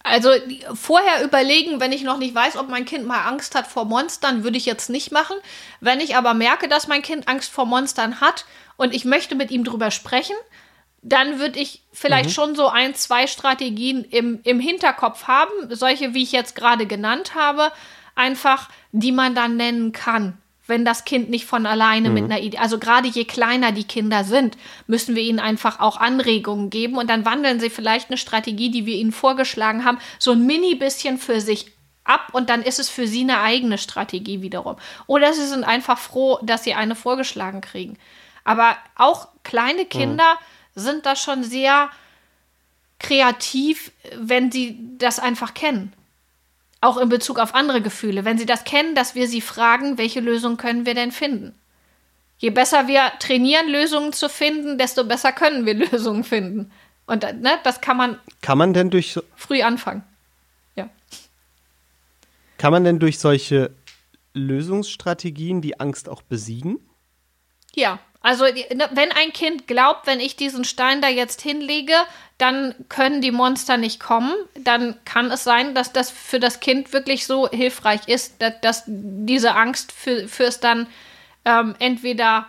Also 0.03 0.31
vorher 0.75 1.25
überlegen, 1.25 1.81
wenn 1.81 1.93
ich 1.93 2.05
noch 2.05 2.19
nicht 2.19 2.35
weiß, 2.35 2.57
ob 2.57 2.69
mein 2.69 2.85
Kind 2.85 3.07
mal 3.07 3.27
Angst 3.27 3.55
hat 3.55 3.67
vor 3.67 3.85
Monstern, 3.85 4.45
würde 4.45 4.57
ich 4.57 4.67
jetzt 4.67 4.89
nicht 4.89 5.11
machen. 5.11 5.37
Wenn 5.81 6.01
ich 6.01 6.17
aber 6.17 6.35
merke, 6.35 6.69
dass 6.69 6.87
mein 6.87 7.03
Kind 7.03 7.27
Angst 7.29 7.51
vor 7.51 7.67
Monstern 7.67 8.21
hat 8.21 8.45
und 8.77 8.95
ich 8.95 9.05
möchte 9.05 9.35
mit 9.35 9.51
ihm 9.51 9.65
drüber 9.65 9.91
sprechen, 9.91 10.37
dann 11.03 11.39
würde 11.39 11.59
ich 11.59 11.83
vielleicht 11.93 12.31
mhm. 12.31 12.35
schon 12.35 12.55
so 12.57 12.69
ein, 12.69 12.95
zwei 12.95 13.27
Strategien 13.27 14.05
im, 14.05 14.41
im 14.43 14.59
Hinterkopf 14.59 15.25
haben, 15.25 15.51
solche 15.71 16.15
wie 16.15 16.23
ich 16.23 16.33
jetzt 16.33 16.57
gerade 16.57 16.87
genannt 16.87 17.35
habe, 17.35 17.73
einfach, 18.17 18.69
die 19.01 19.13
man 19.13 19.35
dann 19.35 19.57
nennen 19.57 19.93
kann, 19.93 20.39
wenn 20.67 20.85
das 20.85 21.05
Kind 21.05 21.31
nicht 21.31 21.47
von 21.47 21.67
alleine 21.67 22.09
mhm. 22.09 22.15
mit 22.15 22.25
einer 22.25 22.41
Idee, 22.41 22.59
also 22.59 22.79
gerade 22.79 23.09
je 23.09 23.25
kleiner 23.25 23.73
die 23.73 23.85
Kinder 23.85 24.25
sind, 24.25 24.57
müssen 24.87 25.15
wir 25.15 25.23
ihnen 25.23 25.39
einfach 25.39 25.81
auch 25.81 25.99
Anregungen 25.99 26.71
geben 26.71 26.97
und 26.97 27.09
dann 27.09 27.25
wandeln 27.25 27.61
sie 27.61 27.71
vielleicht 27.71 28.11
eine 28.11 28.17
Strategie, 28.17 28.71
die 28.71 28.87
wir 28.87 28.97
ihnen 28.97 29.13
vorgeschlagen 29.13 29.85
haben, 29.85 29.99
so 30.19 30.33
ein 30.33 30.47
mini 30.47 30.75
bisschen 30.75 31.19
für 31.19 31.41
sich 31.41 31.73
ab 32.05 32.31
und 32.33 32.51
dann 32.51 32.63
ist 32.63 32.79
es 32.79 32.89
für 32.89 33.07
sie 33.07 33.23
eine 33.23 33.41
eigene 33.41 33.79
Strategie 33.79 34.43
wiederum. 34.43 34.77
Oder 35.07 35.33
sie 35.33 35.47
sind 35.47 35.65
einfach 35.65 35.99
froh, 35.99 36.39
dass 36.43 36.65
sie 36.65 36.75
eine 36.75 36.95
vorgeschlagen 36.95 37.61
kriegen. 37.61 37.99
Aber 38.45 38.77
auch 38.95 39.29
kleine 39.43 39.85
mhm. 39.85 39.89
Kinder 39.89 40.35
mhm. 40.75 40.81
sind 40.81 41.07
da 41.07 41.17
schon 41.17 41.43
sehr 41.45 41.91
kreativ, 42.99 43.93
wenn 44.17 44.51
sie 44.51 44.79
das 44.99 45.19
einfach 45.19 45.55
kennen. 45.55 45.93
Auch 46.81 46.99
in 46.99 47.09
Bezug 47.09 47.39
auf 47.39 47.55
andere 47.55 47.81
Gefühle. 47.81 48.25
Wenn 48.25 48.39
sie 48.39 48.47
das 48.47 48.65
kennen, 48.65 48.95
dass 48.95 49.15
wir 49.15 49.29
sie 49.29 49.41
fragen, 49.41 49.99
welche 49.99 50.21
Lösung 50.21 50.57
können 50.57 50.87
wir 50.87 50.95
denn 50.95 51.13
finden? 51.13 51.55
Je 52.39 52.51
besser 52.51 52.87
wir 52.87 53.13
trainieren, 53.19 53.69
Lösungen 53.69 54.13
zu 54.13 54.29
finden, 54.29 54.77
desto 54.77 55.05
besser 55.05 55.33
können 55.33 55.65
wir 55.65 55.75
Lösungen 55.91 56.25
finden. 56.25 56.71
Und 57.07 57.23
ne, 57.23 57.59
das 57.63 57.81
kann 57.81 57.97
man, 57.97 58.19
kann 58.43 58.59
man 58.59 58.75
denn 58.75 58.91
durch 58.91 59.19
früh 59.37 59.63
anfangen. 59.63 60.03
Ja. 60.75 60.91
Kann 62.59 62.73
man 62.73 62.85
denn 62.85 62.99
durch 62.99 63.19
solche 63.19 63.71
Lösungsstrategien 64.35 65.63
die 65.63 65.81
Angst 65.81 66.09
auch 66.09 66.23
besiegen? 66.23 66.79
Ja, 67.75 68.01
also 68.21 68.45
ne, 68.45 68.89
wenn 68.93 69.13
ein 69.13 69.33
Kind 69.33 69.67
glaubt, 69.67 70.07
wenn 70.07 70.21
ich 70.21 70.37
diesen 70.37 70.65
Stein 70.65 71.01
da 71.01 71.09
jetzt 71.09 71.41
hinlege, 71.43 71.95
dann 72.39 72.75
können 72.89 73.21
die 73.21 73.31
Monster 73.31 73.77
nicht 73.77 74.01
kommen, 74.01 74.35
dann 74.59 74.97
kann 75.05 75.31
es 75.31 75.45
sein, 75.45 75.75
dass 75.75 75.93
das 75.93 76.11
für 76.11 76.41
das 76.41 76.61
Kind 76.61 76.93
wirklich 76.93 77.27
so 77.27 77.49
hilfreich 77.49 78.09
ist, 78.09 78.43
dass, 78.43 78.61
dass 78.61 78.83
diese 78.87 79.55
Angst 79.55 79.93
für, 79.93 80.29
für 80.29 80.45
es 80.45 80.61
dann 80.61 80.87
ähm, 81.45 81.75
entweder 81.79 82.47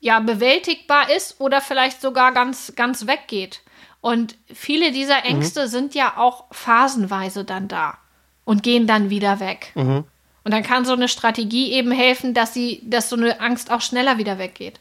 ja 0.00 0.20
bewältigbar 0.20 1.10
ist 1.10 1.40
oder 1.40 1.60
vielleicht 1.60 2.00
sogar 2.00 2.32
ganz, 2.32 2.72
ganz 2.76 3.06
weggeht. 3.06 3.60
Und 4.00 4.36
viele 4.52 4.92
dieser 4.92 5.18
mhm. 5.18 5.24
Ängste 5.24 5.62
mhm. 5.62 5.68
sind 5.68 5.94
ja 5.94 6.16
auch 6.16 6.44
phasenweise 6.52 7.44
dann 7.44 7.68
da 7.68 7.98
und 8.44 8.62
gehen 8.62 8.86
dann 8.86 9.10
wieder 9.10 9.40
weg. 9.40 9.72
Mhm. 9.74 10.04
Und 10.44 10.52
dann 10.52 10.62
kann 10.62 10.84
so 10.84 10.92
eine 10.92 11.08
Strategie 11.08 11.72
eben 11.72 11.90
helfen, 11.90 12.32
dass 12.32 12.54
sie, 12.54 12.80
dass 12.84 13.08
so 13.08 13.16
eine 13.16 13.40
Angst 13.40 13.70
auch 13.70 13.80
schneller 13.80 14.16
wieder 14.16 14.38
weggeht. 14.38 14.78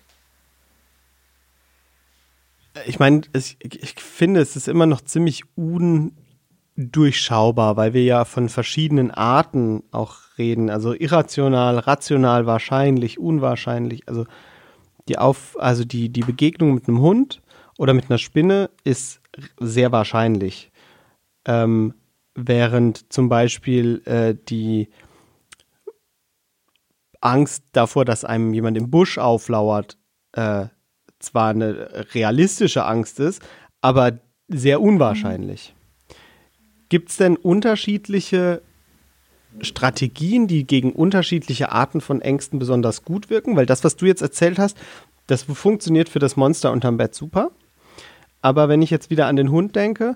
Ich 2.85 2.99
meine, 2.99 3.21
ich, 3.33 3.57
ich 3.61 3.95
finde, 4.01 4.41
es 4.41 4.55
ist 4.55 4.67
immer 4.67 4.85
noch 4.85 5.01
ziemlich 5.01 5.43
undurchschaubar, 5.55 7.77
weil 7.77 7.93
wir 7.93 8.03
ja 8.03 8.25
von 8.25 8.49
verschiedenen 8.49 9.11
Arten 9.11 9.83
auch 9.91 10.17
reden. 10.37 10.69
Also 10.69 10.93
irrational, 10.93 11.79
rational, 11.79 12.45
wahrscheinlich, 12.45 13.17
unwahrscheinlich. 13.17 14.07
Also 14.09 14.25
die 15.07 15.17
Auf, 15.17 15.55
also 15.59 15.85
die, 15.85 16.09
die 16.09 16.21
Begegnung 16.21 16.73
mit 16.73 16.87
einem 16.87 16.99
Hund 16.99 17.41
oder 17.77 17.93
mit 17.93 18.09
einer 18.09 18.17
Spinne 18.17 18.69
ist 18.83 19.21
sehr 19.59 19.91
wahrscheinlich. 19.91 20.71
Ähm, 21.45 21.93
während 22.33 23.13
zum 23.13 23.29
Beispiel 23.29 24.01
äh, 24.05 24.35
die 24.49 24.89
Angst 27.21 27.63
davor, 27.71 28.05
dass 28.05 28.25
einem 28.25 28.53
jemand 28.53 28.77
im 28.77 28.91
Busch 28.91 29.17
auflauert, 29.17 29.97
äh, 30.33 30.67
zwar 31.19 31.49
eine 31.49 32.05
realistische 32.13 32.85
Angst 32.85 33.19
ist, 33.19 33.41
aber 33.81 34.19
sehr 34.47 34.81
unwahrscheinlich. 34.81 35.73
Mhm. 35.73 36.15
Gibt 36.89 37.09
es 37.09 37.17
denn 37.17 37.35
unterschiedliche 37.35 38.61
Strategien, 39.61 40.47
die 40.47 40.67
gegen 40.67 40.91
unterschiedliche 40.91 41.71
Arten 41.71 42.01
von 42.01 42.21
Ängsten 42.21 42.59
besonders 42.59 43.03
gut 43.03 43.29
wirken? 43.29 43.55
Weil 43.55 43.65
das, 43.65 43.83
was 43.83 43.95
du 43.95 44.05
jetzt 44.05 44.21
erzählt 44.21 44.59
hast, 44.59 44.77
das 45.27 45.43
funktioniert 45.43 46.09
für 46.09 46.19
das 46.19 46.35
Monster 46.35 46.71
unterm 46.71 46.97
Bett 46.97 47.15
super. 47.15 47.51
Aber 48.41 48.69
wenn 48.69 48.81
ich 48.81 48.91
jetzt 48.91 49.09
wieder 49.09 49.25
an 49.25 49.35
den 49.35 49.49
Hund 49.49 49.75
denke, 49.75 50.15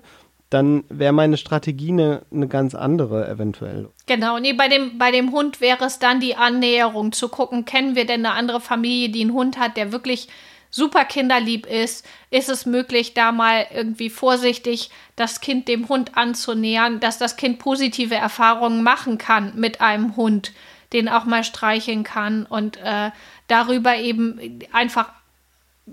dann 0.50 0.84
wäre 0.88 1.12
meine 1.12 1.36
Strategie 1.36 1.90
eine, 1.90 2.22
eine 2.32 2.48
ganz 2.48 2.74
andere 2.74 3.28
eventuell. 3.28 3.88
Genau, 4.06 4.38
nee, 4.38 4.52
bei 4.52 4.68
dem, 4.68 4.98
bei 4.98 5.12
dem 5.12 5.32
Hund 5.32 5.60
wäre 5.60 5.84
es 5.84 6.00
dann 6.00 6.20
die 6.20 6.36
Annäherung, 6.36 7.12
zu 7.12 7.28
gucken, 7.28 7.64
kennen 7.64 7.94
wir 7.94 8.04
denn 8.04 8.26
eine 8.26 8.34
andere 8.34 8.60
Familie, 8.60 9.10
die 9.10 9.22
einen 9.22 9.32
Hund 9.32 9.58
hat, 9.58 9.76
der 9.76 9.92
wirklich 9.92 10.28
super 10.70 11.04
kinderlieb 11.04 11.66
ist, 11.66 12.06
ist 12.30 12.48
es 12.48 12.64
möglich, 12.64 13.14
da 13.14 13.32
mal 13.32 13.66
irgendwie 13.74 14.10
vorsichtig 14.10 14.90
das 15.16 15.40
Kind 15.40 15.68
dem 15.68 15.88
Hund 15.88 16.16
anzunähern, 16.16 17.00
dass 17.00 17.18
das 17.18 17.36
Kind 17.36 17.58
positive 17.58 18.14
Erfahrungen 18.14 18.82
machen 18.82 19.18
kann 19.18 19.52
mit 19.56 19.80
einem 19.80 20.16
Hund, 20.16 20.52
den 20.92 21.08
auch 21.08 21.24
mal 21.24 21.44
streicheln 21.44 22.04
kann 22.04 22.46
und 22.46 22.76
äh, 22.78 23.10
darüber 23.48 23.96
eben 23.96 24.60
einfach 24.72 25.12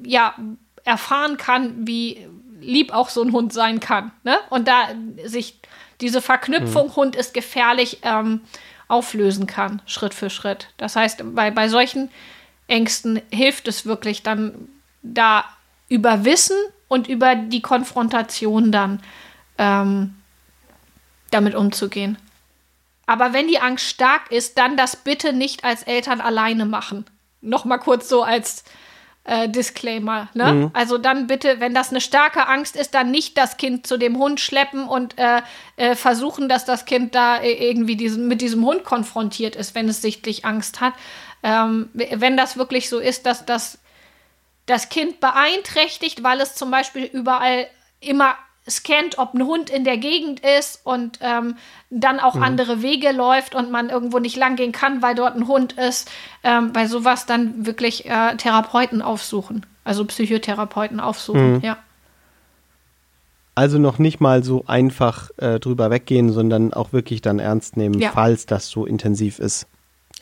ja 0.03 0.35
erfahren 0.83 1.37
kann, 1.37 1.87
wie 1.87 2.27
lieb 2.59 2.93
auch 2.93 3.09
so 3.09 3.21
ein 3.21 3.31
Hund 3.31 3.53
sein 3.53 3.79
kann. 3.79 4.11
Ne? 4.23 4.37
Und 4.49 4.67
da 4.67 4.89
sich 5.25 5.59
diese 6.01 6.21
Verknüpfung, 6.21 6.87
mhm. 6.87 6.95
Hund 6.95 7.15
ist 7.15 7.33
gefährlich, 7.33 7.99
ähm, 8.03 8.41
auflösen 8.87 9.47
kann, 9.47 9.81
Schritt 9.85 10.13
für 10.13 10.29
Schritt. 10.29 10.69
Das 10.77 10.95
heißt, 10.95 11.35
bei, 11.35 11.51
bei 11.51 11.67
solchen 11.67 12.09
Ängsten 12.67 13.21
hilft 13.31 13.67
es 13.67 13.85
wirklich 13.85 14.23
dann 14.23 14.69
da 15.01 15.45
über 15.89 16.25
Wissen 16.25 16.57
und 16.87 17.07
über 17.07 17.35
die 17.35 17.61
Konfrontation 17.61 18.71
dann 18.71 19.01
ähm, 19.57 20.15
damit 21.31 21.55
umzugehen. 21.55 22.17
Aber 23.05 23.31
wenn 23.33 23.47
die 23.47 23.59
Angst 23.59 23.85
stark 23.85 24.31
ist, 24.31 24.57
dann 24.57 24.75
das 24.75 24.97
bitte 24.97 25.33
nicht 25.33 25.63
als 25.63 25.83
Eltern 25.83 26.19
alleine 26.19 26.65
machen. 26.65 27.05
Nochmal 27.41 27.79
kurz 27.79 28.09
so 28.09 28.23
als 28.23 28.65
äh, 29.23 29.47
Disclaimer. 29.47 30.29
Ne? 30.33 30.53
Mhm. 30.53 30.71
Also 30.73 30.97
dann 30.97 31.27
bitte, 31.27 31.59
wenn 31.59 31.73
das 31.73 31.89
eine 31.91 32.01
starke 32.01 32.47
Angst 32.47 32.75
ist, 32.75 32.93
dann 32.93 33.11
nicht 33.11 33.37
das 33.37 33.57
Kind 33.57 33.87
zu 33.87 33.97
dem 33.97 34.17
Hund 34.17 34.39
schleppen 34.39 34.87
und 34.87 35.17
äh, 35.17 35.41
äh, 35.77 35.95
versuchen, 35.95 36.49
dass 36.49 36.65
das 36.65 36.85
Kind 36.85 37.15
da 37.15 37.41
irgendwie 37.41 37.95
diesen, 37.95 38.27
mit 38.27 38.41
diesem 38.41 38.65
Hund 38.65 38.83
konfrontiert 38.83 39.55
ist, 39.55 39.75
wenn 39.75 39.87
es 39.87 40.01
sichtlich 40.01 40.45
Angst 40.45 40.81
hat. 40.81 40.93
Ähm, 41.47 41.87
wenn 41.93 42.35
das 42.35 42.57
wirklich 42.57 42.89
so 42.89 42.99
ist, 42.99 43.25
dass 43.25 43.45
das 43.45 43.79
das 44.65 44.89
Kind 44.89 45.21
beeinträchtigt, 45.21 46.23
weil 46.23 46.41
es 46.41 46.55
zum 46.55 46.71
Beispiel 46.71 47.05
überall 47.05 47.67
immer 48.01 48.35
scannt, 48.69 49.17
ob 49.17 49.33
ein 49.33 49.45
Hund 49.45 49.69
in 49.69 49.85
der 49.85 49.97
Gegend 49.97 50.41
ist 50.41 50.81
und 50.83 51.19
ähm, 51.21 51.55
dann 51.89 52.19
auch 52.19 52.35
mhm. 52.35 52.43
andere 52.43 52.81
Wege 52.81 53.13
läuft 53.13 53.55
und 53.55 53.71
man 53.71 53.89
irgendwo 53.89 54.19
nicht 54.19 54.35
lang 54.35 54.57
gehen 54.57 54.73
kann, 54.73 55.01
weil 55.01 55.15
dort 55.15 55.37
ein 55.37 55.47
Hund 55.47 55.71
ist, 55.73 56.11
ähm, 56.43 56.73
bei 56.73 56.85
sowas 56.85 57.25
dann 57.25 57.65
wirklich 57.65 58.09
äh, 58.09 58.35
Therapeuten 58.35 59.01
aufsuchen, 59.01 59.65
also 59.85 60.03
Psychotherapeuten 60.03 60.99
aufsuchen, 60.99 61.53
mhm. 61.53 61.61
ja. 61.61 61.77
Also 63.55 63.79
noch 63.79 63.99
nicht 63.99 64.19
mal 64.19 64.43
so 64.43 64.65
einfach 64.67 65.29
äh, 65.37 65.61
drüber 65.61 65.89
weggehen, 65.89 66.33
sondern 66.33 66.73
auch 66.73 66.91
wirklich 66.91 67.21
dann 67.21 67.39
ernst 67.39 67.77
nehmen, 67.77 67.97
ja. 67.97 68.11
falls 68.11 68.45
das 68.47 68.67
so 68.67 68.85
intensiv 68.85 69.39
ist. 69.39 69.65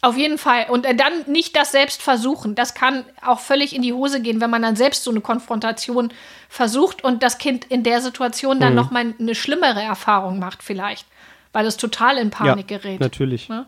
Auf 0.06 0.18
jeden 0.18 0.38
Fall. 0.38 0.68
Und 0.70 0.86
äh, 0.86 0.94
dann 0.94 1.14
nicht 1.26 1.56
das 1.56 1.72
selbst 1.72 2.04
versuchen. 2.04 2.54
Das 2.54 2.76
kann 2.76 3.06
auch 3.26 3.40
völlig 3.40 3.76
in 3.76 3.82
die 3.82 3.92
Hose 3.92 4.22
gehen, 4.22 4.40
wenn 4.40 4.52
man 4.52 4.62
dann 4.62 4.76
selbst 4.76 5.04
so 5.04 5.10
eine 5.10 5.20
Konfrontation 5.20 6.14
versucht 6.48 7.04
und 7.04 7.24
das 7.24 7.40
Kind 7.40 7.66
in 7.66 7.82
der 7.82 8.02
Situation 8.02 8.60
dann 8.60 8.74
mhm. 8.74 8.76
noch 8.76 8.92
mal 8.92 9.16
eine 9.20 9.34
schlimmere 9.34 9.82
Erfahrung 9.82 10.38
macht 10.38 10.62
vielleicht, 10.62 11.08
weil 11.54 11.66
es 11.66 11.78
total 11.78 12.20
in 12.20 12.30
Panik 12.30 12.70
ja, 12.70 12.78
gerät. 12.78 13.00
Natürlich. 13.00 13.50
Ne? 13.50 13.66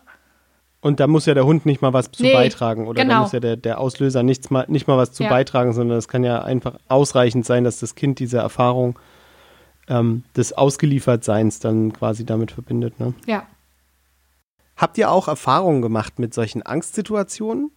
Und 0.80 1.00
da 1.00 1.08
muss 1.08 1.26
ja 1.26 1.34
der 1.34 1.48
Hund 1.48 1.66
nicht 1.66 1.82
mal 1.82 1.94
was 1.94 2.12
zu 2.12 2.22
nee, 2.22 2.34
beitragen 2.34 2.88
oder 2.88 3.02
genau. 3.02 3.16
da 3.16 3.22
muss 3.22 3.32
ja 3.32 3.40
der, 3.40 3.58
der 3.58 3.80
Auslöser 3.82 4.22
nichts 4.22 4.52
mal, 4.52 4.66
nicht 4.68 4.88
mal 4.88 5.00
was 5.00 5.14
zu 5.14 5.24
ja. 5.24 5.30
beitragen, 5.30 5.74
sondern 5.74 5.98
es 5.98 6.08
kann 6.08 6.24
ja 6.24 6.44
einfach 6.44 6.76
ausreichend 6.88 7.48
sein, 7.48 7.64
dass 7.64 7.80
das 7.80 7.96
Kind 7.96 8.20
diese 8.20 8.38
Erfahrung 8.38 9.00
ähm, 9.90 10.24
des 10.36 10.54
Ausgeliefertseins 10.54 11.60
dann 11.60 11.94
quasi 11.94 12.28
damit 12.28 12.52
verbindet. 12.52 13.00
Ne? 13.00 13.16
Ja. 13.26 13.48
Habt 14.78 14.98
ihr 14.98 15.12
auch 15.12 15.28
Erfahrungen 15.28 15.82
gemacht 15.82 16.20
mit 16.20 16.34
solchen 16.34 16.64
Angstsituationen? 16.66 17.72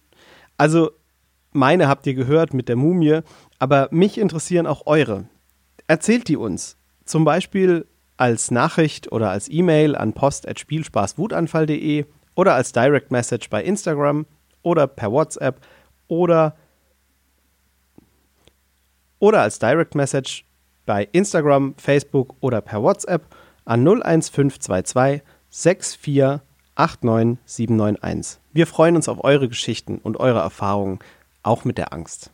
Also, 0.57 0.91
meine 1.51 1.87
habt 1.87 2.05
ihr 2.07 2.13
gehört 2.13 2.53
mit 2.53 2.69
der 2.69 2.75
Mumie, 2.75 3.21
aber 3.59 3.89
mich 3.91 4.17
interessieren 4.17 4.67
auch 4.67 4.85
eure. 4.85 5.25
Erzählt 5.87 6.27
die 6.27 6.37
uns. 6.37 6.77
Zum 7.03 7.25
Beispiel 7.25 7.87
als 8.17 8.51
Nachricht 8.51 9.11
oder 9.11 9.31
als 9.31 9.49
E-Mail 9.49 9.95
an 9.95 10.13
post.spielspaßwutanfall.de 10.13 12.05
oder 12.35 12.53
als 12.53 12.71
Direct 12.71 13.11
Message 13.11 13.49
bei 13.49 13.63
Instagram 13.63 14.27
oder 14.61 14.85
per 14.85 15.11
WhatsApp 15.11 15.59
oder 16.07 16.55
oder 19.17 19.41
als 19.41 19.59
Direct 19.59 19.95
Message 19.95 20.45
bei 20.85 21.07
Instagram, 21.11 21.73
Facebook 21.77 22.35
oder 22.41 22.61
per 22.61 22.81
WhatsApp 22.83 23.25
an 23.65 23.87
01522 23.87 25.21
64 25.49 26.41
89791. 26.81 28.39
Wir 28.53 28.65
freuen 28.65 28.95
uns 28.95 29.07
auf 29.07 29.23
eure 29.23 29.47
Geschichten 29.47 29.99
und 29.99 30.19
eure 30.19 30.39
Erfahrungen, 30.39 30.97
auch 31.43 31.63
mit 31.63 31.77
der 31.77 31.93
Angst. 31.93 32.31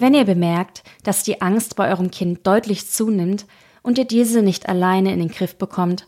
Wenn 0.00 0.14
ihr 0.14 0.24
bemerkt, 0.24 0.84
dass 1.02 1.24
die 1.24 1.42
Angst 1.42 1.74
bei 1.74 1.90
eurem 1.90 2.12
Kind 2.12 2.46
deutlich 2.46 2.88
zunimmt 2.88 3.46
und 3.82 3.98
ihr 3.98 4.04
diese 4.04 4.42
nicht 4.42 4.68
alleine 4.68 5.12
in 5.12 5.18
den 5.18 5.30
Griff 5.30 5.56
bekommt, 5.56 6.06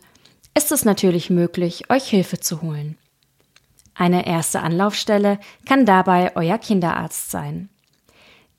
ist 0.55 0.71
es 0.71 0.85
natürlich 0.85 1.29
möglich, 1.29 1.89
euch 1.89 2.05
Hilfe 2.05 2.39
zu 2.39 2.61
holen. 2.61 2.97
Eine 4.01 4.25
erste 4.25 4.61
Anlaufstelle 4.63 5.37
kann 5.67 5.85
dabei 5.85 6.35
euer 6.35 6.57
Kinderarzt 6.57 7.29
sein. 7.29 7.69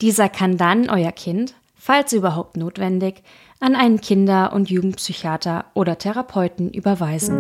Dieser 0.01 0.29
kann 0.29 0.57
dann 0.57 0.89
euer 0.89 1.11
Kind, 1.11 1.57
falls 1.75 2.13
überhaupt 2.13 2.57
notwendig, 2.57 3.25
an 3.59 3.75
einen 3.75 4.01
Kinder- 4.01 4.53
und 4.53 4.71
Jugendpsychiater 4.71 5.65
oder 5.75 5.99
Therapeuten 5.99 6.71
überweisen. 6.71 7.39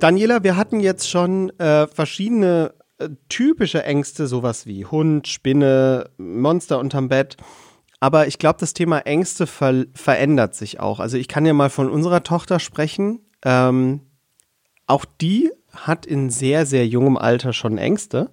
Daniela, 0.00 0.42
wir 0.42 0.56
hatten 0.56 0.80
jetzt 0.80 1.08
schon 1.08 1.56
äh, 1.60 1.86
verschiedene 1.86 2.74
äh, 2.98 3.08
typische 3.28 3.84
Ängste, 3.84 4.26
sowas 4.26 4.66
wie 4.66 4.84
Hund, 4.84 5.28
Spinne, 5.28 6.10
Monster 6.18 6.80
unterm 6.80 7.08
Bett. 7.08 7.36
Aber 8.02 8.26
ich 8.26 8.38
glaube, 8.38 8.56
das 8.58 8.74
Thema 8.74 8.98
Ängste 9.06 9.46
ver 9.46 9.84
verändert 9.94 10.56
sich 10.56 10.80
auch. 10.80 10.98
Also 10.98 11.16
ich 11.16 11.28
kann 11.28 11.46
ja 11.46 11.52
mal 11.52 11.70
von 11.70 11.88
unserer 11.88 12.24
Tochter 12.24 12.58
sprechen. 12.58 13.20
Ähm, 13.44 14.00
auch 14.88 15.04
die 15.04 15.52
hat 15.70 16.04
in 16.04 16.28
sehr, 16.28 16.66
sehr 16.66 16.84
jungem 16.84 17.16
Alter 17.16 17.52
schon 17.52 17.78
Ängste. 17.78 18.32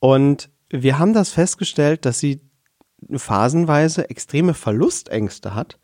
Und 0.00 0.48
wir 0.70 0.98
haben 0.98 1.12
das 1.12 1.28
festgestellt, 1.28 2.06
dass 2.06 2.18
sie 2.18 2.40
phasenweise 3.12 4.08
extreme 4.08 4.54
Verlustängste 4.54 5.54
hat. 5.54 5.78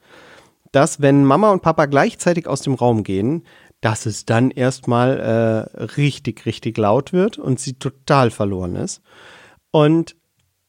Dass, 0.73 1.03
wenn 1.03 1.27
Mama 1.27 1.51
und 1.51 1.61
Papa 1.61 1.85
gleichzeitig 1.85 2.47
aus 2.47 2.63
dem 2.63 2.73
Raum 2.73 3.03
gehen, 3.03 3.45
dass 3.83 4.07
es 4.07 4.25
dann 4.25 4.51
erstmal 4.51 5.69
äh, 5.77 5.83
richtig, 5.83 6.47
richtig 6.47 6.79
laut 6.79 7.13
wird 7.13 7.37
und 7.37 7.61
sie 7.61 7.75
total 7.75 8.31
verloren 8.31 8.77
ist. 8.77 9.03
Und 9.73 10.17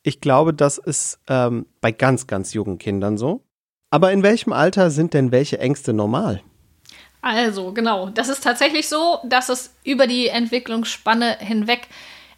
ich 0.04 0.22
glaube, 0.22 0.54
das 0.54 0.78
ist 0.78 1.20
ähm, 1.28 1.66
bei 1.80 1.92
ganz, 1.92 2.28
ganz 2.28 2.54
jungen 2.54 2.78
Kindern 2.78 3.18
so. 3.18 3.44
Aber 3.90 4.12
in 4.12 4.24
welchem 4.24 4.54
Alter 4.54 4.90
sind 4.90 5.14
denn 5.14 5.32
welche 5.32 5.60
Ängste 5.60 5.94
normal? 5.94 6.42
Also, 7.22 7.72
genau. 7.74 8.10
Das 8.10 8.30
ist 8.30 8.44
tatsächlich 8.44 8.88
so, 8.88 9.20
dass 9.26 9.50
es 9.50 9.76
über 9.84 10.08
die 10.08 10.28
Entwicklungsspanne 10.28 11.38
hinweg 11.40 11.88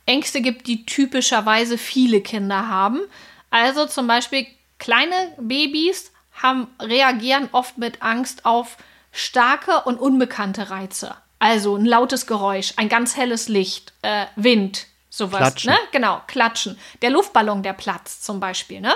Ängste 0.05 0.41
gibt, 0.41 0.67
die 0.67 0.85
typischerweise 0.85 1.77
viele 1.77 2.21
Kinder 2.21 2.67
haben. 2.67 3.01
Also 3.49 3.85
zum 3.85 4.07
Beispiel 4.07 4.47
kleine 4.79 5.13
Babys 5.37 6.11
haben, 6.33 6.67
reagieren 6.81 7.47
oft 7.51 7.77
mit 7.77 8.01
Angst 8.01 8.45
auf 8.45 8.77
starke 9.11 9.83
und 9.85 9.99
unbekannte 9.99 10.69
Reize. 10.69 11.15
Also 11.39 11.75
ein 11.75 11.85
lautes 11.85 12.25
Geräusch, 12.25 12.73
ein 12.77 12.89
ganz 12.89 13.15
helles 13.15 13.47
Licht, 13.47 13.93
äh, 14.01 14.25
Wind, 14.35 14.87
sowas. 15.13 15.39
Klatschen. 15.39 15.71
Ne? 15.71 15.77
Genau, 15.91 16.21
klatschen. 16.27 16.77
Der 17.01 17.11
Luftballon, 17.11 17.61
der 17.63 17.73
platzt 17.73 18.25
zum 18.25 18.39
Beispiel. 18.39 18.81
Ne? 18.81 18.93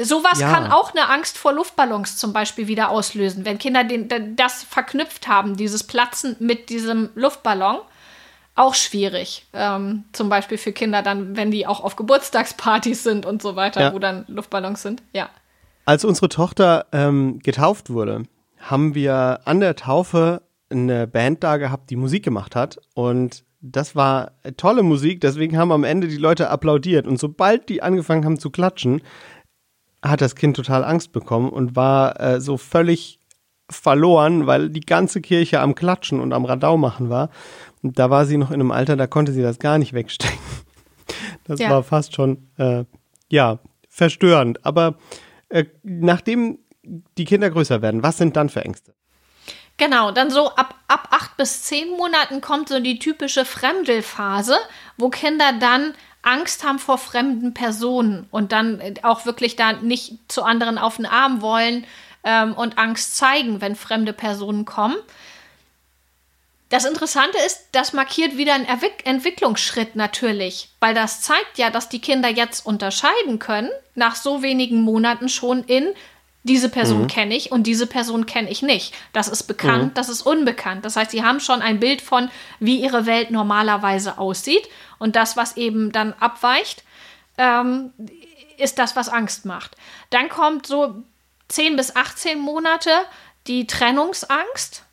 Sowas 0.00 0.40
ja. 0.40 0.52
kann 0.52 0.70
auch 0.70 0.92
eine 0.92 1.08
Angst 1.08 1.38
vor 1.38 1.52
Luftballons 1.52 2.16
zum 2.16 2.32
Beispiel 2.32 2.68
wieder 2.68 2.90
auslösen, 2.90 3.44
wenn 3.44 3.58
Kinder 3.58 3.84
den, 3.84 4.36
das 4.36 4.62
verknüpft 4.62 5.28
haben, 5.28 5.56
dieses 5.56 5.84
Platzen 5.84 6.36
mit 6.40 6.70
diesem 6.70 7.10
Luftballon. 7.14 7.78
Auch 8.54 8.74
schwierig. 8.74 9.46
Ähm, 9.52 10.04
zum 10.12 10.28
Beispiel 10.28 10.58
für 10.58 10.72
Kinder 10.72 11.02
dann, 11.02 11.36
wenn 11.36 11.52
die 11.52 11.66
auch 11.66 11.80
auf 11.80 11.94
Geburtstagspartys 11.94 13.04
sind 13.04 13.24
und 13.24 13.40
so 13.40 13.54
weiter, 13.54 13.80
ja. 13.80 13.92
wo 13.92 14.00
dann 14.00 14.24
Luftballons 14.26 14.82
sind. 14.82 15.02
Ja. 15.12 15.30
Als 15.84 16.04
unsere 16.04 16.28
Tochter 16.28 16.86
ähm, 16.90 17.38
getauft 17.38 17.90
wurde, 17.90 18.24
haben 18.58 18.96
wir 18.96 19.40
an 19.44 19.60
der 19.60 19.76
Taufe 19.76 20.42
eine 20.70 21.06
Band 21.06 21.44
da 21.44 21.56
gehabt, 21.56 21.90
die 21.90 21.96
Musik 21.96 22.24
gemacht 22.24 22.56
hat. 22.56 22.78
Und 22.94 23.44
das 23.60 23.96
war 23.96 24.32
tolle 24.56 24.82
Musik, 24.82 25.20
deswegen 25.20 25.58
haben 25.58 25.72
am 25.72 25.84
Ende 25.84 26.08
die 26.08 26.16
Leute 26.16 26.50
applaudiert. 26.50 27.06
Und 27.06 27.18
sobald 27.18 27.68
die 27.68 27.82
angefangen 27.82 28.24
haben 28.24 28.38
zu 28.38 28.50
klatschen, 28.50 29.02
hat 30.02 30.20
das 30.20 30.36
Kind 30.36 30.56
total 30.56 30.84
Angst 30.84 31.12
bekommen 31.12 31.50
und 31.50 31.74
war 31.74 32.20
äh, 32.20 32.40
so 32.40 32.56
völlig 32.56 33.18
verloren, 33.70 34.46
weil 34.46 34.70
die 34.70 34.80
ganze 34.80 35.20
Kirche 35.20 35.60
am 35.60 35.74
Klatschen 35.74 36.20
und 36.20 36.32
am 36.32 36.44
Radau 36.44 36.76
machen 36.76 37.10
war. 37.10 37.30
Und 37.82 37.98
da 37.98 38.10
war 38.10 38.24
sie 38.24 38.38
noch 38.38 38.50
in 38.50 38.60
einem 38.60 38.70
Alter, 38.70 38.96
da 38.96 39.06
konnte 39.06 39.32
sie 39.32 39.42
das 39.42 39.58
gar 39.58 39.78
nicht 39.78 39.92
wegstecken. 39.92 40.38
Das 41.44 41.60
ja. 41.60 41.70
war 41.70 41.82
fast 41.82 42.14
schon, 42.14 42.50
äh, 42.58 42.84
ja, 43.30 43.60
verstörend. 43.88 44.66
Aber 44.66 44.98
äh, 45.48 45.64
nachdem 45.82 46.58
die 47.16 47.24
Kinder 47.24 47.48
größer 47.48 47.80
werden, 47.80 48.02
was 48.02 48.18
sind 48.18 48.36
dann 48.36 48.50
für 48.50 48.62
Ängste? 48.62 48.92
Genau, 49.78 50.10
dann 50.10 50.30
so 50.30 50.54
ab, 50.56 50.74
ab 50.88 51.08
acht 51.12 51.36
bis 51.36 51.62
zehn 51.62 51.90
Monaten 51.90 52.40
kommt 52.40 52.68
so 52.68 52.80
die 52.80 52.98
typische 52.98 53.44
Fremdelphase, 53.44 54.58
wo 54.96 55.08
Kinder 55.08 55.52
dann 55.52 55.94
Angst 56.22 56.64
haben 56.64 56.80
vor 56.80 56.98
fremden 56.98 57.54
Personen 57.54 58.26
und 58.32 58.50
dann 58.50 58.82
auch 59.02 59.24
wirklich 59.24 59.54
da 59.54 59.74
nicht 59.74 60.18
zu 60.26 60.42
anderen 60.42 60.78
auf 60.78 60.96
den 60.96 61.06
Arm 61.06 61.40
wollen 61.42 61.86
ähm, 62.24 62.54
und 62.54 62.76
Angst 62.76 63.16
zeigen, 63.16 63.60
wenn 63.60 63.76
fremde 63.76 64.12
Personen 64.12 64.64
kommen. 64.64 64.96
Das 66.70 66.84
Interessante 66.84 67.38
ist, 67.46 67.68
das 67.72 67.92
markiert 67.92 68.36
wieder 68.36 68.54
einen 68.54 68.66
Erwick 68.66 69.06
Entwicklungsschritt 69.06 69.96
natürlich, 69.96 70.68
weil 70.80 70.92
das 70.92 71.22
zeigt 71.22 71.56
ja, 71.56 71.70
dass 71.70 71.88
die 71.88 72.00
Kinder 72.00 72.28
jetzt 72.28 72.66
unterscheiden 72.66 73.38
können, 73.38 73.70
nach 73.94 74.16
so 74.16 74.42
wenigen 74.42 74.82
Monaten 74.82 75.28
schon 75.28 75.62
in 75.64 75.94
diese 76.48 76.68
Person 76.68 77.02
mhm. 77.02 77.06
kenne 77.06 77.36
ich 77.36 77.52
und 77.52 77.64
diese 77.64 77.86
Person 77.86 78.26
kenne 78.26 78.50
ich 78.50 78.62
nicht. 78.62 78.94
Das 79.12 79.28
ist 79.28 79.44
bekannt, 79.44 79.84
mhm. 79.84 79.94
das 79.94 80.08
ist 80.08 80.22
unbekannt. 80.22 80.84
Das 80.84 80.96
heißt, 80.96 81.10
sie 81.10 81.22
haben 81.22 81.40
schon 81.40 81.62
ein 81.62 81.78
Bild 81.78 82.00
von, 82.02 82.30
wie 82.58 82.80
ihre 82.80 83.06
Welt 83.06 83.30
normalerweise 83.30 84.18
aussieht. 84.18 84.68
Und 84.98 85.14
das, 85.14 85.36
was 85.36 85.56
eben 85.56 85.92
dann 85.92 86.14
abweicht, 86.14 86.82
ähm, 87.36 87.92
ist 88.56 88.78
das, 88.78 88.96
was 88.96 89.08
Angst 89.08 89.44
macht. 89.44 89.76
Dann 90.10 90.28
kommt 90.28 90.66
so 90.66 91.02
10 91.48 91.76
bis 91.76 91.94
18 91.94 92.38
Monate 92.38 92.90
die 93.46 93.66
Trennungsangst. 93.66 94.84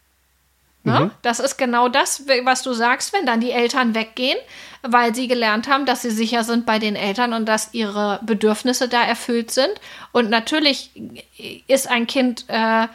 Ne? 0.86 1.00
Mhm. 1.00 1.12
Das 1.24 1.39
ist 1.39 1.58
genau 1.58 1.89
das, 1.89 2.24
was 2.43 2.62
du 2.62 2.74
sagst, 2.74 3.12
wenn 3.12 3.26
dann 3.26 3.41
die 3.41 3.52
Eltern 3.52 3.95
weggehen, 3.95 4.38
weil 4.84 5.15
sie 5.15 5.28
gelernt 5.28 5.67
haben, 5.67 5.86
dass 5.86 6.04
sie 6.04 6.12
sicher 6.12 6.43
sind 6.43 6.65
bei 6.65 6.78
den 6.78 6.95
Eltern 6.95 7.34
und 7.34 7.48
dass 7.48 7.74
ihre 7.74 8.19
Bedürfnisse 8.24 8.88
da 8.88 9.04
erfüllt 9.04 9.52
sind. 9.52 9.74
Und 10.12 10.30
natürlich 10.30 10.91
ist 11.67 11.89
ein 11.89 12.06
Kind, 12.06 12.45
äh, 12.48 12.88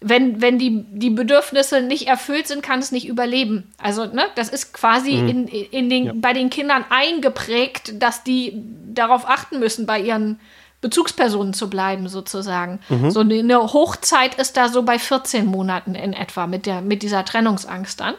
wenn, 0.00 0.40
wenn 0.40 0.58
die, 0.58 0.84
die 0.90 1.10
Bedürfnisse 1.10 1.82
nicht 1.82 2.08
erfüllt 2.08 2.48
sind, 2.48 2.62
kann 2.62 2.80
es 2.80 2.90
nicht 2.90 3.06
überleben. 3.06 3.70
Also, 3.78 4.06
ne, 4.06 4.24
das 4.34 4.48
ist 4.48 4.72
quasi 4.72 5.12
mhm. 5.12 5.28
in, 5.28 5.48
in 5.48 5.90
den, 5.90 6.04
ja. 6.06 6.12
bei 6.16 6.32
den 6.32 6.50
Kindern 6.50 6.84
eingeprägt, 6.90 8.02
dass 8.02 8.24
die 8.24 8.54
darauf 8.92 9.28
achten 9.28 9.60
müssen, 9.60 9.86
bei 9.86 10.00
ihren 10.00 10.40
Bezugspersonen 10.80 11.52
zu 11.52 11.68
bleiben, 11.68 12.08
sozusagen. 12.08 12.80
Mhm. 12.88 13.10
So 13.10 13.20
eine 13.20 13.72
Hochzeit 13.72 14.36
ist 14.36 14.56
da 14.56 14.68
so 14.68 14.82
bei 14.82 14.98
14 14.98 15.44
Monaten 15.46 15.94
in 15.94 16.12
etwa 16.12 16.46
mit, 16.46 16.66
der, 16.66 16.80
mit 16.80 17.02
dieser 17.02 17.24
Trennungsangst 17.24 18.00
dann. 18.00 18.14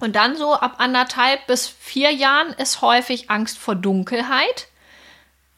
Und 0.00 0.16
dann 0.16 0.36
so 0.36 0.54
ab 0.54 0.74
anderthalb 0.78 1.46
bis 1.46 1.68
vier 1.68 2.10
Jahren 2.10 2.52
ist 2.54 2.82
häufig 2.82 3.30
Angst 3.30 3.58
vor 3.58 3.76
Dunkelheit, 3.76 4.66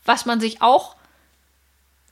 was 0.05 0.27
man 0.27 0.39
sich 0.39 0.61
auch 0.61 0.97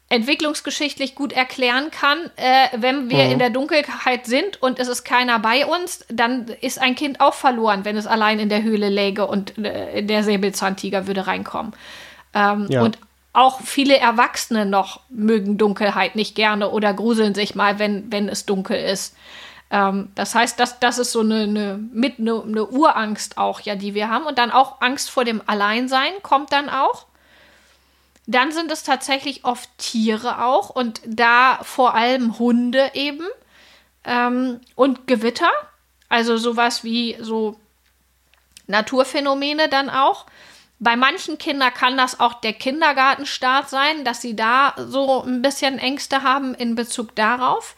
entwicklungsgeschichtlich 0.08 1.14
gut 1.14 1.32
erklären 1.32 1.90
kann. 1.90 2.30
Äh, 2.36 2.68
wenn 2.76 3.10
wir 3.10 3.24
mhm. 3.24 3.32
in 3.32 3.38
der 3.38 3.50
Dunkelheit 3.50 4.24
sind 4.24 4.62
und 4.62 4.78
es 4.78 4.88
ist 4.88 5.04
keiner 5.04 5.38
bei 5.38 5.66
uns, 5.66 6.06
dann 6.08 6.48
ist 6.62 6.78
ein 6.78 6.94
Kind 6.94 7.20
auch 7.20 7.34
verloren, 7.34 7.84
wenn 7.84 7.98
es 7.98 8.06
allein 8.06 8.38
in 8.38 8.48
der 8.48 8.62
Höhle 8.62 8.88
läge 8.88 9.26
und 9.26 9.58
äh, 9.58 10.02
der 10.02 10.22
Säbelzahntiger 10.22 11.06
würde 11.06 11.26
reinkommen. 11.26 11.74
Ähm, 12.34 12.66
ja. 12.70 12.82
Und 12.82 12.98
auch 13.32 13.60
viele 13.60 13.96
Erwachsene 13.98 14.66
noch 14.66 15.00
mögen 15.08 15.56
Dunkelheit 15.56 16.16
nicht 16.16 16.34
gerne 16.34 16.70
oder 16.70 16.92
gruseln 16.92 17.34
sich 17.34 17.54
mal, 17.54 17.78
wenn, 17.78 18.12
wenn 18.12 18.28
es 18.28 18.44
dunkel 18.44 18.76
ist. 18.76 19.16
Ähm, 19.70 20.10
das 20.14 20.34
heißt, 20.34 20.60
das, 20.60 20.78
das 20.80 20.98
ist 20.98 21.12
so 21.12 21.20
eine, 21.20 21.44
eine, 21.44 21.78
mit 21.92 22.18
eine, 22.18 22.42
eine 22.42 22.66
Urangst 22.66 23.38
auch, 23.38 23.60
ja, 23.60 23.74
die 23.74 23.94
wir 23.94 24.10
haben. 24.10 24.26
Und 24.26 24.38
dann 24.38 24.50
auch 24.50 24.82
Angst 24.82 25.10
vor 25.10 25.24
dem 25.24 25.40
Alleinsein 25.46 26.12
kommt 26.22 26.52
dann 26.52 26.68
auch. 26.68 27.06
Dann 28.26 28.52
sind 28.52 28.70
es 28.70 28.84
tatsächlich 28.84 29.44
oft 29.44 29.68
Tiere 29.78 30.44
auch 30.44 30.70
und 30.70 31.00
da 31.06 31.58
vor 31.62 31.94
allem 31.94 32.38
Hunde 32.38 32.90
eben 32.94 33.26
ähm, 34.04 34.60
und 34.76 35.06
Gewitter, 35.06 35.50
also 36.08 36.36
sowas 36.36 36.84
wie 36.84 37.16
so 37.18 37.58
Naturphänomene 38.66 39.68
dann 39.68 39.90
auch. 39.90 40.26
Bei 40.82 40.96
manchen 40.96 41.38
Kindern 41.38 41.72
kann 41.72 41.96
das 41.96 42.18
auch 42.18 42.34
der 42.34 42.54
Kindergartenstart 42.54 43.70
sein, 43.70 44.04
dass 44.04 44.20
sie 44.20 44.34
da 44.34 44.74
so 44.76 45.22
ein 45.22 45.40
bisschen 45.40 45.78
Ängste 45.78 46.24
haben 46.24 46.54
in 46.54 46.74
Bezug 46.74 47.14
darauf. 47.14 47.76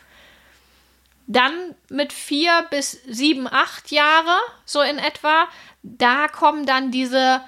Dann 1.26 1.52
mit 1.90 2.14
vier 2.14 2.64
bis 2.70 2.92
sieben, 3.06 3.46
acht 3.46 3.90
Jahre, 3.90 4.34
so 4.64 4.80
in 4.80 4.96
etwa, 4.96 5.48
da 5.82 6.28
kommen 6.28 6.64
dann 6.64 6.92
diese 6.92 7.42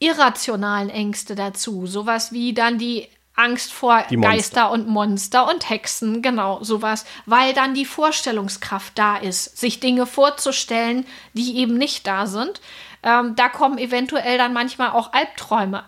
irrationalen 0.00 0.90
Ängste 0.90 1.36
dazu. 1.36 1.86
Sowas 1.86 2.32
wie 2.32 2.52
dann 2.52 2.78
die 2.78 3.06
Angst 3.36 3.72
vor 3.72 4.02
Geister 4.10 4.72
und 4.72 4.88
Monster 4.88 5.48
und 5.48 5.70
Hexen, 5.70 6.20
genau, 6.20 6.64
sowas, 6.64 7.06
weil 7.26 7.54
dann 7.54 7.74
die 7.74 7.84
Vorstellungskraft 7.84 8.98
da 8.98 9.16
ist, 9.16 9.56
sich 9.56 9.78
Dinge 9.78 10.06
vorzustellen, 10.06 11.06
die 11.32 11.58
eben 11.58 11.78
nicht 11.78 12.08
da 12.08 12.26
sind. 12.26 12.60
Ähm, 13.02 13.34
da 13.36 13.48
kommen 13.48 13.78
eventuell 13.78 14.38
dann 14.38 14.52
manchmal 14.52 14.90
auch 14.90 15.12
Albträume. 15.12 15.84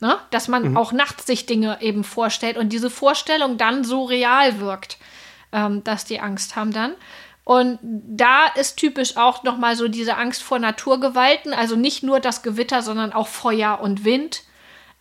Ne? 0.00 0.18
Dass 0.30 0.48
man 0.48 0.70
mhm. 0.70 0.76
auch 0.76 0.92
nachts 0.92 1.26
sich 1.26 1.46
Dinge 1.46 1.78
eben 1.80 2.04
vorstellt 2.04 2.56
und 2.56 2.72
diese 2.72 2.90
Vorstellung 2.90 3.58
dann 3.58 3.84
so 3.84 4.04
real 4.04 4.60
wirkt, 4.60 4.98
ähm, 5.52 5.84
dass 5.84 6.04
die 6.04 6.20
Angst 6.20 6.56
haben 6.56 6.72
dann. 6.72 6.94
Und 7.44 7.78
da 7.82 8.46
ist 8.56 8.76
typisch 8.76 9.18
auch 9.18 9.42
nochmal 9.42 9.76
so 9.76 9.88
diese 9.88 10.16
Angst 10.16 10.42
vor 10.42 10.58
Naturgewalten, 10.58 11.52
also 11.52 11.76
nicht 11.76 12.02
nur 12.02 12.18
das 12.18 12.42
Gewitter, 12.42 12.80
sondern 12.80 13.12
auch 13.12 13.28
Feuer 13.28 13.80
und 13.82 14.04
Wind, 14.04 14.44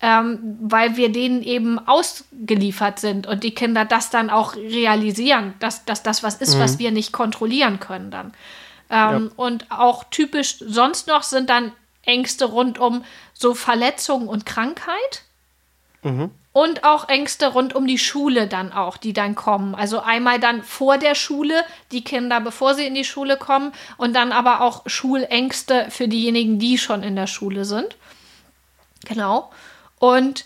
ähm, 0.01 0.57
weil 0.61 0.97
wir 0.97 1.09
denen 1.09 1.41
eben 1.41 1.79
ausgeliefert 1.79 2.99
sind 2.99 3.25
und 3.25 3.45
die 3.45 3.55
Kinder 3.55 3.85
das 3.85 4.09
dann 4.09 4.29
auch 4.29 4.57
realisieren, 4.57 5.53
dass, 5.59 5.85
dass 5.85 6.03
das 6.03 6.21
was 6.21 6.35
ist, 6.35 6.55
mhm. 6.55 6.59
was 6.59 6.79
wir 6.79 6.91
nicht 6.91 7.13
kontrollieren 7.13 7.79
können 7.79 8.11
dann. 8.11 8.33
Ähm, 8.89 9.31
ja. 9.31 9.31
Und 9.35 9.71
auch 9.71 10.03
typisch 10.05 10.57
sonst 10.59 11.07
noch 11.07 11.23
sind 11.23 11.49
dann 11.49 11.71
Ängste 12.03 12.45
rund 12.45 12.79
um 12.79 13.03
so 13.33 13.53
Verletzungen 13.53 14.27
und 14.27 14.45
Krankheit. 14.45 15.23
Mhm. 16.01 16.31
Und 16.51 16.83
auch 16.83 17.09
Ängste 17.09 17.47
rund 17.47 17.73
um 17.73 17.87
die 17.87 17.97
Schule 17.97 18.47
dann 18.47 18.71
auch, 18.71 18.97
die 18.97 19.13
dann 19.13 19.33
kommen. 19.33 19.73
Also 19.73 20.01
einmal 20.01 20.39
dann 20.39 20.61
vor 20.61 20.99
der 20.99 21.15
Schule, 21.15 21.63
die 21.91 22.03
Kinder, 22.03 22.39
bevor 22.41 22.75
sie 22.75 22.85
in 22.85 22.93
die 22.93 23.05
Schule 23.05 23.37
kommen, 23.37 23.71
und 23.97 24.13
dann 24.13 24.31
aber 24.31 24.61
auch 24.61 24.83
Schulängste 24.85 25.87
für 25.89 26.07
diejenigen, 26.07 26.59
die 26.59 26.77
schon 26.77 27.01
in 27.01 27.15
der 27.15 27.25
Schule 27.25 27.65
sind. 27.65 27.95
Genau. 29.05 29.51
Und 29.97 30.45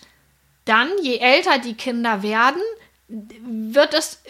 dann, 0.64 0.90
je 1.02 1.18
älter 1.18 1.60
die 1.60 1.74
Kinder 1.74 2.24
werden, 2.24 2.62
wird 3.08 3.94
es 3.94 4.22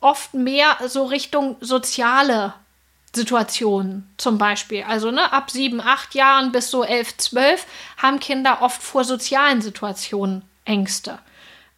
oft 0.00 0.34
mehr 0.34 0.76
so 0.86 1.04
Richtung 1.04 1.56
soziale 1.60 2.54
Situationen 3.14 4.12
zum 4.16 4.38
Beispiel. 4.38 4.84
Also 4.86 5.10
ne, 5.10 5.32
ab 5.32 5.50
sieben, 5.50 5.80
acht 5.80 6.14
Jahren 6.14 6.52
bis 6.52 6.70
so 6.70 6.84
elf, 6.84 7.16
zwölf 7.16 7.66
haben 7.96 8.20
Kinder 8.20 8.62
oft 8.62 8.82
vor 8.82 9.04
sozialen 9.04 9.62
Situationen 9.62 10.42
Ängste. 10.64 11.18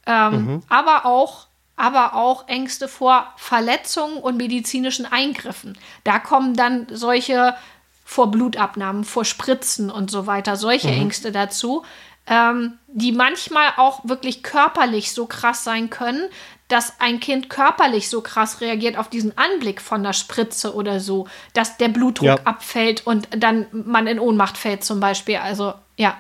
Ähm, 0.07 0.33
mhm. 0.33 0.62
Aber 0.68 1.07
auch 1.07 1.46
aber 1.77 2.14
auch 2.14 2.49
Ängste 2.49 2.88
vor 2.88 3.27
Verletzungen 3.37 4.16
und 4.16 4.38
medizinischen 4.38 5.05
Eingriffen. 5.05 5.77
Da 6.05 6.18
kommen 6.18 6.55
dann 6.55 6.87
solche 6.90 7.55
vor 8.03 8.31
Blutabnahmen, 8.31 9.05
vor 9.05 9.25
Spritzen 9.25 9.90
und 9.90 10.11
so 10.11 10.27
weiter, 10.27 10.57
solche 10.57 10.88
mhm. 10.88 11.03
Ängste 11.03 11.33
dazu, 11.33 11.85
ähm, 12.27 12.79
die 12.87 13.12
manchmal 13.12 13.75
auch 13.77 14.01
wirklich 14.05 14.42
körperlich 14.42 15.12
so 15.12 15.27
krass 15.27 15.64
sein 15.64 15.90
können, 15.90 16.29
dass 16.68 16.94
ein 17.00 17.20
Kind 17.20 17.48
körperlich 17.48 18.09
so 18.09 18.20
krass 18.20 18.61
reagiert 18.61 18.96
auf 18.96 19.09
diesen 19.09 19.37
Anblick 19.38 19.81
von 19.81 20.02
der 20.02 20.12
Spritze 20.12 20.74
oder 20.74 20.98
so, 21.00 21.29
dass 21.52 21.76
der 21.76 21.88
Blutdruck 21.88 22.26
ja. 22.26 22.38
abfällt 22.44 23.07
und 23.07 23.29
dann 23.31 23.66
man 23.70 24.07
in 24.07 24.18
Ohnmacht 24.18 24.59
fällt 24.59 24.83
zum 24.83 24.98
Beispiel. 24.98 25.37
Also 25.37 25.74
ja. 25.96 26.16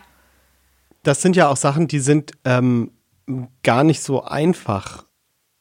Das 1.02 1.22
sind 1.22 1.36
ja 1.36 1.48
auch 1.48 1.56
Sachen, 1.56 1.88
die 1.88 2.00
sind 2.00 2.32
ähm, 2.44 2.92
gar 3.62 3.84
nicht 3.84 4.02
so 4.02 4.22
einfach. 4.22 5.04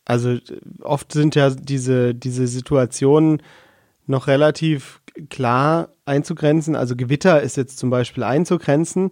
Also 0.06 0.38
oft 0.82 1.12
sind 1.12 1.34
ja 1.36 1.50
diese, 1.50 2.14
diese 2.14 2.46
Situationen 2.46 3.42
noch 4.06 4.28
relativ 4.28 5.02
klar 5.30 5.90
einzugrenzen. 6.06 6.76
Also 6.76 6.96
Gewitter 6.96 7.42
ist 7.42 7.58
jetzt 7.58 7.80
zum 7.80 7.90
Beispiel 7.90 8.24
einzugrenzen, 8.24 9.10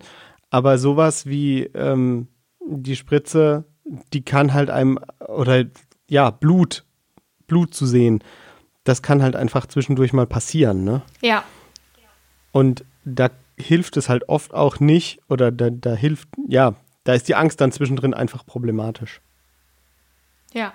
aber 0.52 0.78
sowas 0.78 1.26
wie 1.26 1.64
ähm, 1.74 2.28
die 2.64 2.96
Spritze 2.96 3.66
die 3.86 4.24
kann 4.24 4.54
halt 4.54 4.70
einem, 4.70 5.00
oder 5.20 5.66
ja, 6.08 6.30
Blut, 6.30 6.84
Blut 7.48 7.74
zu 7.74 7.86
sehen, 7.86 8.24
das 8.84 9.02
kann 9.02 9.24
halt 9.24 9.36
einfach 9.36 9.68
zwischendurch 9.68 10.14
mal 10.14 10.28
passieren, 10.28 10.84
ne? 10.84 11.02
Ja. 11.22 11.44
Und 12.52 12.86
da 13.06 13.30
hilft 13.58 13.98
es 13.98 14.10
halt 14.10 14.30
oft 14.30 14.54
auch 14.54 14.80
nicht, 14.80 15.20
oder 15.30 15.52
da, 15.52 15.70
da 15.70 15.94
hilft, 15.94 16.30
ja, 16.48 16.76
da 17.04 17.14
ist 17.14 17.28
die 17.28 17.36
Angst 17.36 17.62
dann 17.62 17.72
zwischendrin 17.72 18.14
einfach 18.14 18.46
problematisch. 18.46 19.22
Ja. 20.54 20.74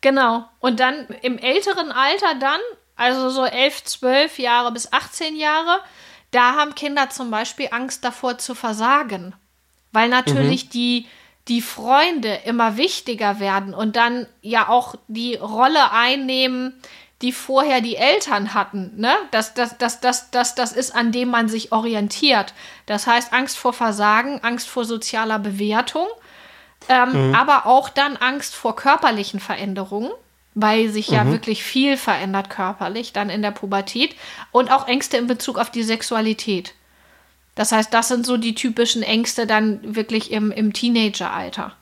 Genau. 0.00 0.44
Und 0.60 0.80
dann 0.80 1.06
im 1.22 1.38
älteren 1.38 1.90
Alter 1.90 2.34
dann, 2.38 2.60
also 2.96 3.30
so 3.30 3.44
11, 3.44 3.84
12 3.84 4.38
Jahre 4.38 4.72
bis 4.72 4.92
18 4.92 5.36
Jahre, 5.36 5.80
da 6.30 6.54
haben 6.54 6.74
Kinder 6.74 7.10
zum 7.10 7.30
Beispiel 7.30 7.68
Angst 7.70 8.04
davor 8.04 8.38
zu 8.38 8.54
versagen. 8.54 9.34
Weil 9.92 10.08
natürlich 10.08 10.66
mhm. 10.66 10.70
die, 10.70 11.06
die 11.48 11.60
Freunde 11.60 12.40
immer 12.44 12.76
wichtiger 12.76 13.38
werden 13.38 13.74
und 13.74 13.96
dann 13.96 14.26
ja 14.40 14.68
auch 14.68 14.94
die 15.08 15.36
Rolle 15.36 15.92
einnehmen, 15.92 16.74
die 17.22 17.32
vorher 17.32 17.80
die 17.80 17.96
Eltern 17.96 18.54
hatten. 18.54 18.92
Ne? 18.96 19.14
Das, 19.30 19.54
das, 19.54 19.78
das, 19.78 20.00
das, 20.00 20.30
das, 20.30 20.54
das 20.54 20.72
ist, 20.72 20.94
an 20.94 21.12
dem 21.12 21.30
man 21.30 21.48
sich 21.48 21.72
orientiert. 21.72 22.54
Das 22.86 23.06
heißt, 23.06 23.32
Angst 23.32 23.56
vor 23.56 23.72
Versagen, 23.72 24.40
Angst 24.42 24.68
vor 24.68 24.84
sozialer 24.84 25.38
Bewertung, 25.38 26.06
ähm, 26.88 27.28
mhm. 27.28 27.34
aber 27.34 27.66
auch 27.66 27.88
dann 27.88 28.16
Angst 28.16 28.54
vor 28.54 28.76
körperlichen 28.76 29.40
Veränderungen, 29.40 30.10
weil 30.54 30.88
sich 30.88 31.08
ja 31.08 31.24
mhm. 31.24 31.32
wirklich 31.32 31.62
viel 31.62 31.96
verändert 31.96 32.50
körperlich 32.50 33.12
dann 33.12 33.30
in 33.30 33.42
der 33.42 33.52
Pubertät 33.52 34.16
und 34.50 34.70
auch 34.70 34.86
Ängste 34.86 35.16
in 35.16 35.26
Bezug 35.26 35.58
auf 35.58 35.70
die 35.70 35.82
Sexualität. 35.82 36.74
Das 37.54 37.72
heißt, 37.72 37.94
das 37.94 38.08
sind 38.08 38.26
so 38.26 38.36
die 38.36 38.54
typischen 38.54 39.02
Ängste 39.02 39.46
dann 39.46 39.94
wirklich 39.94 40.30
im, 40.30 40.50
im 40.50 40.72
Teenageralter. 40.72 41.72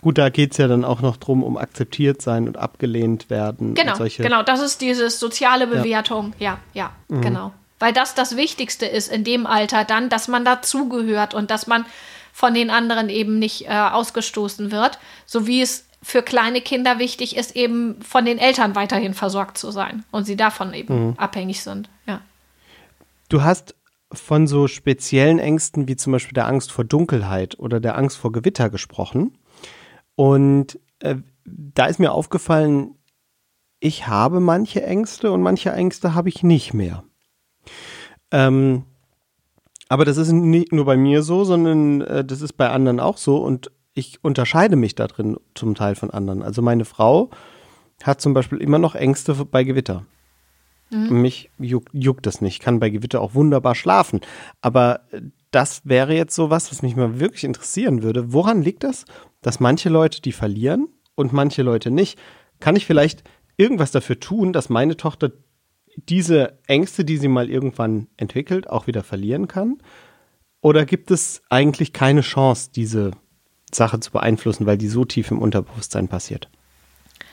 Gut, 0.00 0.18
da 0.18 0.28
geht 0.28 0.52
es 0.52 0.58
ja 0.58 0.68
dann 0.68 0.84
auch 0.84 1.00
noch 1.00 1.16
drum, 1.16 1.42
um 1.42 1.56
akzeptiert 1.56 2.22
sein 2.22 2.46
und 2.46 2.56
abgelehnt 2.56 3.28
werden. 3.28 3.74
Genau, 3.74 3.96
genau, 3.98 4.42
das 4.42 4.60
ist 4.60 4.80
diese 4.80 5.10
soziale 5.10 5.66
Bewertung. 5.66 6.32
Ja, 6.38 6.58
ja, 6.72 6.92
ja 7.08 7.16
mhm. 7.16 7.22
genau. 7.22 7.52
Weil 7.78 7.92
das 7.92 8.14
das 8.14 8.36
Wichtigste 8.36 8.86
ist 8.86 9.12
in 9.12 9.24
dem 9.24 9.46
Alter 9.46 9.84
dann, 9.84 10.08
dass 10.08 10.28
man 10.28 10.44
dazugehört 10.44 11.34
und 11.34 11.50
dass 11.50 11.66
man 11.66 11.84
von 12.32 12.54
den 12.54 12.70
anderen 12.70 13.08
eben 13.08 13.38
nicht 13.38 13.66
äh, 13.66 13.72
ausgestoßen 13.72 14.70
wird, 14.70 14.98
so 15.24 15.46
wie 15.46 15.62
es 15.62 15.86
für 16.02 16.22
kleine 16.22 16.60
Kinder 16.60 16.98
wichtig 16.98 17.36
ist, 17.36 17.56
eben 17.56 18.00
von 18.02 18.24
den 18.24 18.38
Eltern 18.38 18.74
weiterhin 18.74 19.14
versorgt 19.14 19.58
zu 19.58 19.70
sein 19.70 20.04
und 20.12 20.24
sie 20.24 20.36
davon 20.36 20.72
eben 20.72 21.08
mhm. 21.08 21.14
abhängig 21.16 21.62
sind. 21.62 21.88
Ja. 22.06 22.20
Du 23.28 23.42
hast 23.42 23.74
von 24.12 24.46
so 24.46 24.68
speziellen 24.68 25.38
Ängsten 25.38 25.88
wie 25.88 25.96
zum 25.96 26.12
Beispiel 26.12 26.34
der 26.34 26.46
Angst 26.46 26.72
vor 26.72 26.84
Dunkelheit 26.84 27.58
oder 27.58 27.80
der 27.80 27.98
Angst 27.98 28.16
vor 28.16 28.32
Gewitter 28.32 28.70
gesprochen. 28.70 29.36
Und 30.14 30.78
äh, 31.00 31.16
da 31.44 31.86
ist 31.86 31.98
mir 31.98 32.12
aufgefallen, 32.12 32.94
ich 33.80 34.06
habe 34.06 34.40
manche 34.40 34.82
Ängste 34.82 35.32
und 35.32 35.42
manche 35.42 35.72
Ängste 35.72 36.14
habe 36.14 36.28
ich 36.28 36.42
nicht 36.42 36.72
mehr. 36.72 37.04
Ähm, 38.30 38.84
aber 39.88 40.04
das 40.04 40.16
ist 40.16 40.32
nicht 40.32 40.72
nur 40.72 40.84
bei 40.84 40.96
mir 40.96 41.22
so, 41.22 41.44
sondern 41.44 42.00
äh, 42.00 42.24
das 42.24 42.40
ist 42.40 42.54
bei 42.54 42.70
anderen 42.70 43.00
auch 43.00 43.18
so 43.18 43.38
und 43.38 43.70
ich 43.94 44.22
unterscheide 44.22 44.76
mich 44.76 44.94
da 44.94 45.06
drin 45.06 45.38
zum 45.54 45.74
Teil 45.74 45.94
von 45.94 46.10
anderen. 46.10 46.42
Also 46.42 46.62
meine 46.62 46.84
Frau 46.84 47.30
hat 48.02 48.20
zum 48.20 48.34
Beispiel 48.34 48.58
immer 48.58 48.78
noch 48.78 48.94
Ängste 48.94 49.34
bei 49.46 49.64
Gewitter. 49.64 50.04
Mhm. 50.90 51.22
Mich 51.22 51.50
juckt, 51.58 51.88
juckt 51.92 52.26
das 52.26 52.40
nicht. 52.40 52.54
Ich 52.54 52.60
kann 52.60 52.78
bei 52.78 52.90
Gewitter 52.90 53.20
auch 53.20 53.34
wunderbar 53.34 53.74
schlafen. 53.74 54.20
Aber 54.60 55.00
äh, 55.10 55.22
das 55.50 55.82
wäre 55.84 56.14
jetzt 56.14 56.34
so 56.34 56.50
was, 56.50 56.70
was 56.70 56.82
mich 56.82 56.96
mal 56.96 57.18
wirklich 57.18 57.44
interessieren 57.44 58.02
würde. 58.02 58.32
Woran 58.32 58.62
liegt 58.62 58.84
das, 58.84 59.04
dass 59.42 59.60
manche 59.60 59.88
Leute 59.88 60.20
die 60.20 60.32
verlieren 60.32 60.88
und 61.14 61.32
manche 61.32 61.62
Leute 61.62 61.90
nicht? 61.90 62.18
Kann 62.60 62.76
ich 62.76 62.86
vielleicht 62.86 63.24
irgendwas 63.56 63.90
dafür 63.90 64.20
tun, 64.20 64.52
dass 64.52 64.68
meine 64.68 64.96
Tochter 64.96 65.32
diese 65.96 66.58
Ängste, 66.66 67.04
die 67.04 67.16
sie 67.16 67.28
mal 67.28 67.48
irgendwann 67.48 68.08
entwickelt, 68.16 68.68
auch 68.68 68.86
wieder 68.86 69.02
verlieren 69.02 69.48
kann? 69.48 69.78
Oder 70.60 70.84
gibt 70.84 71.10
es 71.10 71.42
eigentlich 71.48 71.92
keine 71.92 72.20
Chance, 72.20 72.70
diese 72.74 73.12
Sache 73.72 74.00
zu 74.00 74.10
beeinflussen, 74.10 74.66
weil 74.66 74.78
die 74.78 74.88
so 74.88 75.04
tief 75.04 75.30
im 75.30 75.38
Unterbewusstsein 75.40 76.08
passiert? 76.08 76.50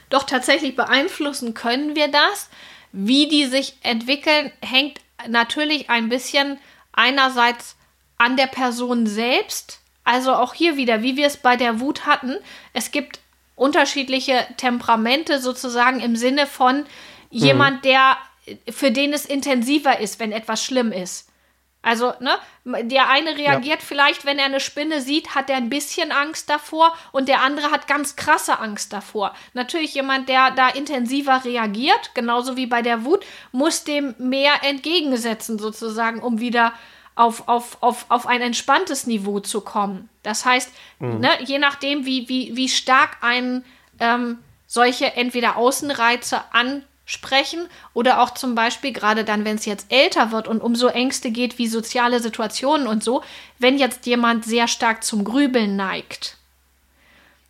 Doch 0.09 0.23
tatsächlich 0.23 0.75
beeinflussen 0.75 1.53
können 1.53 1.95
wir 1.95 2.09
das. 2.09 2.49
Wie 2.93 3.27
die 3.27 3.47
sich 3.47 3.75
entwickeln, 3.81 4.51
hängt 4.61 5.01
natürlich 5.27 5.89
ein 5.89 6.09
bisschen 6.09 6.59
einerseits 6.91 7.75
an 8.17 8.37
der 8.37 8.47
Person 8.47 9.07
selbst, 9.07 9.79
also 10.03 10.33
auch 10.33 10.53
hier 10.53 10.77
wieder, 10.77 11.01
wie 11.01 11.17
wir 11.17 11.27
es 11.27 11.37
bei 11.37 11.55
der 11.55 11.79
Wut 11.79 12.05
hatten, 12.05 12.35
es 12.73 12.91
gibt 12.91 13.19
unterschiedliche 13.55 14.47
Temperamente 14.57 15.39
sozusagen 15.39 15.99
im 15.99 16.15
Sinne 16.15 16.47
von 16.47 16.77
mhm. 16.77 16.85
jemand, 17.31 17.85
der 17.85 18.17
für 18.69 18.91
den 18.91 19.11
es 19.13 19.25
intensiver 19.25 19.99
ist, 19.99 20.19
wenn 20.19 20.31
etwas 20.31 20.63
schlimm 20.63 20.91
ist. 20.91 21.29
Also, 21.83 22.13
ne, 22.21 22.37
der 22.83 23.09
eine 23.09 23.37
reagiert 23.37 23.81
ja. 23.81 23.85
vielleicht, 23.85 24.25
wenn 24.25 24.39
er 24.39 24.45
eine 24.45 24.61
Spinne 24.61 25.01
sieht, 25.01 25.35
hat 25.35 25.49
er 25.49 25.57
ein 25.57 25.69
bisschen 25.69 26.13
Angst 26.13 26.49
davor 26.49 26.95
und 27.11 27.27
der 27.27 27.41
andere 27.41 27.71
hat 27.71 27.87
ganz 27.87 28.15
krasse 28.15 28.57
Angst 28.59 28.93
davor. 28.93 29.35
Natürlich 29.53 29.93
jemand, 29.93 30.29
der 30.29 30.51
da 30.51 30.69
intensiver 30.69 31.43
reagiert, 31.43 32.15
genauso 32.15 32.55
wie 32.55 32.67
bei 32.67 32.81
der 32.81 33.03
Wut, 33.03 33.25
muss 33.51 33.83
dem 33.83 34.15
mehr 34.17 34.63
entgegensetzen 34.63 35.59
sozusagen, 35.59 36.21
um 36.21 36.39
wieder 36.39 36.71
auf, 37.15 37.49
auf, 37.49 37.77
auf, 37.81 38.05
auf 38.07 38.27
ein 38.27 38.41
entspanntes 38.41 39.05
Niveau 39.05 39.41
zu 39.41 39.59
kommen. 39.59 40.09
Das 40.23 40.45
heißt, 40.45 40.71
mhm. 40.99 41.19
ne, 41.19 41.29
je 41.43 41.59
nachdem, 41.59 42.05
wie, 42.05 42.29
wie, 42.29 42.55
wie 42.55 42.69
stark 42.69 43.17
ein 43.19 43.65
ähm, 43.99 44.39
solche 44.67 45.15
entweder 45.17 45.57
Außenreize 45.57 46.41
an 46.53 46.83
sprechen 47.05 47.67
oder 47.93 48.21
auch 48.21 48.31
zum 48.31 48.55
Beispiel 48.55 48.93
gerade 48.93 49.23
dann, 49.23 49.43
wenn 49.45 49.57
es 49.57 49.65
jetzt 49.65 49.91
älter 49.91 50.31
wird 50.31 50.47
und 50.47 50.61
um 50.61 50.75
so 50.75 50.87
Ängste 50.87 51.31
geht 51.31 51.57
wie 51.57 51.67
soziale 51.67 52.19
Situationen 52.19 52.87
und 52.87 53.03
so, 53.03 53.23
wenn 53.59 53.77
jetzt 53.77 54.05
jemand 54.05 54.45
sehr 54.45 54.67
stark 54.67 55.03
zum 55.03 55.23
Grübeln 55.23 55.75
neigt, 55.75 56.37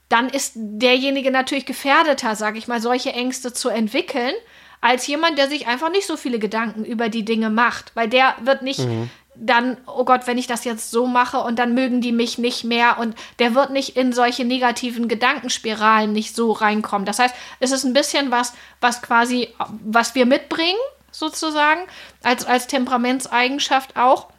dann 0.09 0.29
ist 0.29 0.53
derjenige 0.55 1.31
natürlich 1.31 1.65
gefährdeter, 1.65 2.35
sage 2.35 2.57
ich 2.57 2.67
mal, 2.67 2.81
solche 2.81 3.13
Ängste 3.13 3.53
zu 3.53 3.69
entwickeln, 3.69 4.33
als 4.81 5.07
jemand, 5.07 5.37
der 5.37 5.47
sich 5.47 5.67
einfach 5.67 5.89
nicht 5.91 6.07
so 6.07 6.17
viele 6.17 6.39
Gedanken 6.39 6.83
über 6.83 7.09
die 7.09 7.23
Dinge 7.23 7.49
macht, 7.49 7.91
weil 7.95 8.09
der 8.09 8.35
wird 8.43 8.63
nicht 8.63 8.79
mhm 8.79 9.09
dann, 9.35 9.77
oh 9.87 10.05
Gott, 10.05 10.27
wenn 10.27 10.37
ich 10.37 10.47
das 10.47 10.63
jetzt 10.63 10.91
so 10.91 11.07
mache 11.07 11.39
und 11.39 11.57
dann 11.57 11.73
mögen 11.73 12.01
die 12.01 12.11
mich 12.11 12.37
nicht 12.37 12.63
mehr 12.63 12.99
und 12.99 13.15
der 13.39 13.55
wird 13.55 13.71
nicht 13.71 13.95
in 13.97 14.13
solche 14.13 14.45
negativen 14.45 15.07
Gedankenspiralen 15.07 16.11
nicht 16.11 16.35
so 16.35 16.51
reinkommen. 16.51 17.05
Das 17.05 17.19
heißt, 17.19 17.33
es 17.59 17.71
ist 17.71 17.83
ein 17.83 17.93
bisschen 17.93 18.31
was, 18.31 18.53
was 18.79 19.01
quasi, 19.01 19.49
was 19.83 20.15
wir 20.15 20.25
mitbringen, 20.25 20.79
sozusagen, 21.11 21.81
als, 22.23 22.45
als 22.45 22.67
Temperamentseigenschaft 22.67 23.95
auch, 23.97 24.29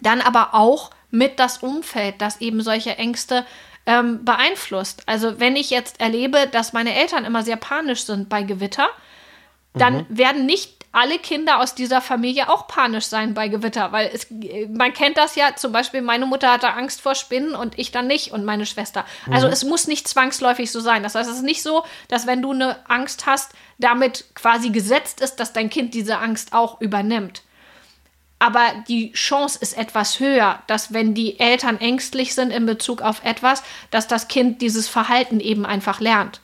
dann 0.00 0.20
aber 0.20 0.54
auch 0.54 0.90
mit 1.10 1.38
das 1.38 1.58
Umfeld, 1.58 2.16
das 2.18 2.40
eben 2.40 2.60
solche 2.60 2.96
Ängste 2.96 3.46
ähm, 3.86 4.24
beeinflusst. 4.24 5.02
Also 5.06 5.40
wenn 5.40 5.56
ich 5.56 5.70
jetzt 5.70 6.00
erlebe, 6.00 6.46
dass 6.46 6.72
meine 6.72 6.94
Eltern 6.94 7.24
immer 7.24 7.42
sehr 7.42 7.56
panisch 7.56 8.04
sind 8.04 8.28
bei 8.28 8.42
Gewitter, 8.42 8.88
dann 9.74 9.98
mhm. 9.98 10.06
werden 10.10 10.46
nicht 10.46 10.77
alle 10.92 11.18
Kinder 11.18 11.60
aus 11.60 11.74
dieser 11.74 12.00
Familie 12.00 12.48
auch 12.48 12.66
panisch 12.66 13.06
sein 13.06 13.34
bei 13.34 13.48
Gewitter, 13.48 13.92
weil 13.92 14.10
es, 14.12 14.26
man 14.70 14.92
kennt 14.92 15.18
das 15.18 15.36
ja, 15.36 15.54
zum 15.54 15.70
Beispiel 15.70 16.00
meine 16.00 16.26
Mutter 16.26 16.50
hatte 16.50 16.72
Angst 16.72 17.00
vor 17.00 17.14
Spinnen 17.14 17.54
und 17.54 17.78
ich 17.78 17.90
dann 17.92 18.06
nicht 18.06 18.32
und 18.32 18.44
meine 18.44 18.64
Schwester. 18.64 19.04
Also 19.30 19.46
mhm. 19.46 19.52
es 19.52 19.64
muss 19.64 19.86
nicht 19.86 20.08
zwangsläufig 20.08 20.70
so 20.70 20.80
sein. 20.80 21.02
Das 21.02 21.14
heißt, 21.14 21.28
es 21.28 21.36
ist 21.36 21.42
nicht 21.42 21.62
so, 21.62 21.84
dass 22.08 22.26
wenn 22.26 22.42
du 22.42 22.52
eine 22.52 22.88
Angst 22.88 23.26
hast, 23.26 23.52
damit 23.78 24.24
quasi 24.34 24.70
gesetzt 24.70 25.20
ist, 25.20 25.36
dass 25.36 25.52
dein 25.52 25.70
Kind 25.70 25.94
diese 25.94 26.18
Angst 26.18 26.52
auch 26.52 26.80
übernimmt. 26.80 27.42
Aber 28.38 28.62
die 28.86 29.12
Chance 29.12 29.58
ist 29.60 29.76
etwas 29.76 30.20
höher, 30.20 30.62
dass 30.68 30.92
wenn 30.92 31.12
die 31.12 31.40
Eltern 31.40 31.80
ängstlich 31.80 32.34
sind 32.34 32.50
in 32.50 32.66
Bezug 32.66 33.02
auf 33.02 33.24
etwas, 33.24 33.62
dass 33.90 34.06
das 34.06 34.28
Kind 34.28 34.62
dieses 34.62 34.88
Verhalten 34.88 35.40
eben 35.40 35.66
einfach 35.66 36.00
lernt. 36.00 36.40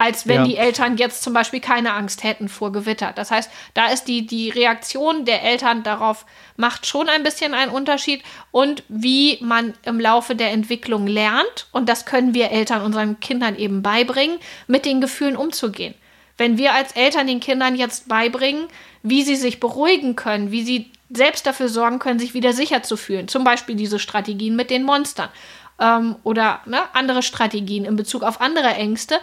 Als 0.00 0.28
wenn 0.28 0.36
ja. 0.36 0.44
die 0.44 0.56
Eltern 0.56 0.96
jetzt 0.96 1.22
zum 1.24 1.32
Beispiel 1.32 1.58
keine 1.58 1.92
Angst 1.92 2.22
hätten 2.22 2.48
vor 2.48 2.70
Gewitter. 2.70 3.12
Das 3.12 3.32
heißt, 3.32 3.50
da 3.74 3.88
ist 3.88 4.04
die, 4.04 4.26
die 4.26 4.48
Reaktion 4.48 5.24
der 5.24 5.42
Eltern 5.42 5.82
darauf 5.82 6.24
macht 6.56 6.86
schon 6.86 7.08
ein 7.08 7.24
bisschen 7.24 7.52
einen 7.52 7.72
Unterschied 7.72 8.22
und 8.52 8.84
wie 8.88 9.38
man 9.40 9.74
im 9.84 9.98
Laufe 9.98 10.36
der 10.36 10.52
Entwicklung 10.52 11.08
lernt, 11.08 11.66
und 11.72 11.88
das 11.88 12.04
können 12.04 12.32
wir 12.32 12.52
Eltern 12.52 12.82
unseren 12.82 13.18
Kindern 13.18 13.56
eben 13.56 13.82
beibringen, 13.82 14.38
mit 14.68 14.84
den 14.84 15.00
Gefühlen 15.00 15.36
umzugehen. 15.36 15.94
Wenn 16.36 16.58
wir 16.58 16.74
als 16.74 16.92
Eltern 16.92 17.26
den 17.26 17.40
Kindern 17.40 17.74
jetzt 17.74 18.08
beibringen, 18.08 18.68
wie 19.02 19.24
sie 19.24 19.34
sich 19.34 19.58
beruhigen 19.58 20.14
können, 20.14 20.52
wie 20.52 20.62
sie 20.62 20.92
selbst 21.10 21.44
dafür 21.44 21.68
sorgen 21.68 21.98
können, 21.98 22.20
sich 22.20 22.34
wieder 22.34 22.52
sicher 22.52 22.84
zu 22.84 22.96
fühlen, 22.96 23.26
zum 23.26 23.42
Beispiel 23.42 23.74
diese 23.74 23.98
Strategien 23.98 24.54
mit 24.54 24.70
den 24.70 24.84
Monstern 24.84 25.30
ähm, 25.80 26.16
oder 26.22 26.60
ne, 26.66 26.82
andere 26.92 27.22
Strategien 27.22 27.84
in 27.84 27.96
Bezug 27.96 28.22
auf 28.22 28.40
andere 28.40 28.68
Ängste, 28.68 29.18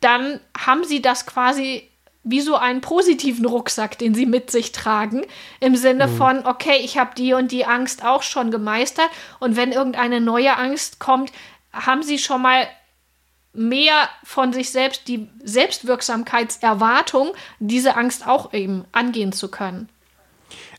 dann 0.00 0.40
haben 0.56 0.84
sie 0.84 1.02
das 1.02 1.26
quasi 1.26 1.88
wie 2.24 2.40
so 2.40 2.56
einen 2.56 2.80
positiven 2.80 3.46
Rucksack, 3.46 3.96
den 3.98 4.14
sie 4.14 4.26
mit 4.26 4.50
sich 4.50 4.72
tragen, 4.72 5.22
im 5.60 5.76
Sinne 5.76 6.08
mhm. 6.08 6.16
von, 6.16 6.46
okay, 6.46 6.78
ich 6.82 6.98
habe 6.98 7.14
die 7.16 7.32
und 7.32 7.52
die 7.52 7.64
Angst 7.64 8.04
auch 8.04 8.22
schon 8.22 8.50
gemeistert 8.50 9.08
und 9.40 9.56
wenn 9.56 9.72
irgendeine 9.72 10.20
neue 10.20 10.56
Angst 10.56 10.98
kommt, 10.98 11.32
haben 11.72 12.02
sie 12.02 12.18
schon 12.18 12.42
mal 12.42 12.66
mehr 13.52 14.08
von 14.24 14.52
sich 14.52 14.70
selbst, 14.70 15.08
die 15.08 15.28
Selbstwirksamkeitserwartung, 15.42 17.32
diese 17.60 17.96
Angst 17.96 18.26
auch 18.26 18.52
eben 18.52 18.84
angehen 18.92 19.32
zu 19.32 19.50
können. 19.50 19.88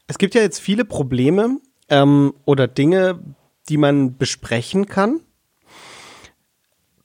Es 0.07 0.17
gibt 0.17 0.35
ja 0.35 0.41
jetzt 0.41 0.59
viele 0.59 0.85
Probleme 0.85 1.59
ähm, 1.89 2.33
oder 2.45 2.67
Dinge, 2.67 3.19
die 3.69 3.77
man 3.77 4.17
besprechen 4.17 4.87
kann. 4.87 5.21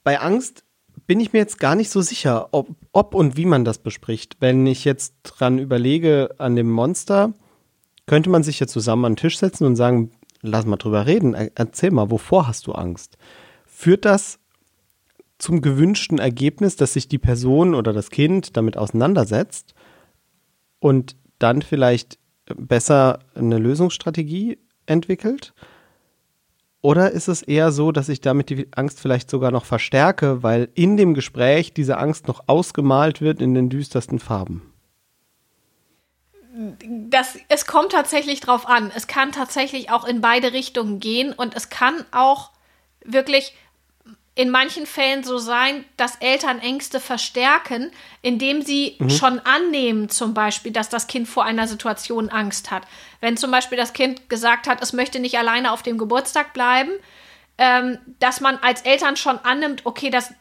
Bei 0.03 0.19
Angst 0.19 0.64
bin 1.07 1.19
ich 1.19 1.33
mir 1.33 1.39
jetzt 1.39 1.59
gar 1.59 1.75
nicht 1.75 1.89
so 1.89 2.01
sicher, 2.01 2.49
ob, 2.51 2.69
ob 2.91 3.13
und 3.13 3.37
wie 3.37 3.45
man 3.45 3.65
das 3.65 3.77
bespricht. 3.77 4.37
Wenn 4.39 4.65
ich 4.65 4.85
jetzt 4.85 5.13
dran 5.23 5.59
überlege 5.59 6.35
an 6.37 6.55
dem 6.55 6.69
Monster, 6.69 7.33
könnte 8.07 8.29
man 8.29 8.43
sich 8.43 8.59
ja 8.59 8.67
zusammen 8.67 9.05
an 9.05 9.11
den 9.13 9.17
Tisch 9.17 9.37
setzen 9.37 9.65
und 9.65 9.75
sagen, 9.75 10.11
lass 10.41 10.65
mal 10.65 10.77
drüber 10.77 11.05
reden, 11.05 11.33
erzähl 11.33 11.91
mal, 11.91 12.11
wovor 12.11 12.47
hast 12.47 12.67
du 12.67 12.73
Angst? 12.73 13.17
Führt 13.65 14.05
das 14.05 14.39
zum 15.37 15.61
gewünschten 15.61 16.19
Ergebnis, 16.19 16.75
dass 16.75 16.93
sich 16.93 17.07
die 17.07 17.17
Person 17.17 17.75
oder 17.75 17.93
das 17.93 18.09
Kind 18.09 18.55
damit 18.55 18.77
auseinandersetzt 18.77 19.73
und 20.79 21.15
dann 21.39 21.61
vielleicht 21.61 22.17
besser 22.55 23.19
eine 23.33 23.57
Lösungsstrategie 23.57 24.59
entwickelt? 24.85 25.53
Oder 26.85 27.09
ist 27.09 27.27
es 27.27 27.41
eher 27.41 27.71
so, 27.71 27.91
dass 27.91 28.09
ich 28.09 28.21
damit 28.21 28.51
die 28.51 28.67
Angst 28.75 28.99
vielleicht 28.99 29.27
sogar 29.27 29.49
noch 29.49 29.65
verstärke, 29.65 30.43
weil 30.43 30.69
in 30.75 30.97
dem 30.97 31.15
Gespräch 31.15 31.73
diese 31.73 31.97
Angst 31.97 32.27
noch 32.27 32.43
ausgemalt 32.45 33.21
wird 33.21 33.41
in 33.41 33.55
den 33.55 33.71
düstersten 33.71 34.19
Farben? 34.19 34.71
Das, 37.09 37.39
es 37.49 37.65
kommt 37.65 37.93
tatsächlich 37.93 38.39
drauf 38.39 38.67
an. 38.67 38.91
Es 38.95 39.07
kann 39.07 39.31
tatsächlich 39.31 39.89
auch 39.89 40.05
in 40.05 40.21
beide 40.21 40.53
Richtungen 40.53 40.99
gehen 40.99 41.33
und 41.33 41.55
es 41.55 41.69
kann 41.69 42.05
auch 42.11 42.51
wirklich 43.03 43.55
in 44.37 44.49
manchen 44.49 44.85
Fällen 44.85 45.23
so 45.23 45.37
sein, 45.37 45.85
dass 45.95 46.17
Eltern 46.17 46.59
Ängste 46.59 46.99
verstärken, 46.99 47.91
indem 48.21 48.61
sie 48.61 48.97
mhm. 48.99 49.09
schon 49.09 49.39
annehmen, 49.39 50.09
zum 50.09 50.33
Beispiel, 50.33 50.73
dass 50.73 50.89
das 50.89 51.07
Kind 51.07 51.29
vor 51.29 51.45
einer 51.45 51.67
Situation 51.67 52.29
Angst 52.29 52.69
hat. 52.69 52.83
Wenn 53.21 53.37
zum 53.37 53.49
Beispiel 53.49 53.77
das 53.77 53.93
Kind 53.93 54.29
gesagt 54.29 54.67
hat, 54.67 54.81
es 54.81 54.91
möchte 54.91 55.19
nicht 55.19 55.37
alleine 55.37 55.71
auf 55.71 55.83
dem 55.83 55.97
Geburtstag 55.97 56.53
bleiben, 56.53 56.91
ähm, 57.57 57.97
dass 58.19 58.41
man 58.41 58.57
als 58.57 58.81
Eltern 58.81 59.15
schon 59.15 59.39
annimmt, 59.39 59.85
okay, 59.85 60.09
das 60.09 60.33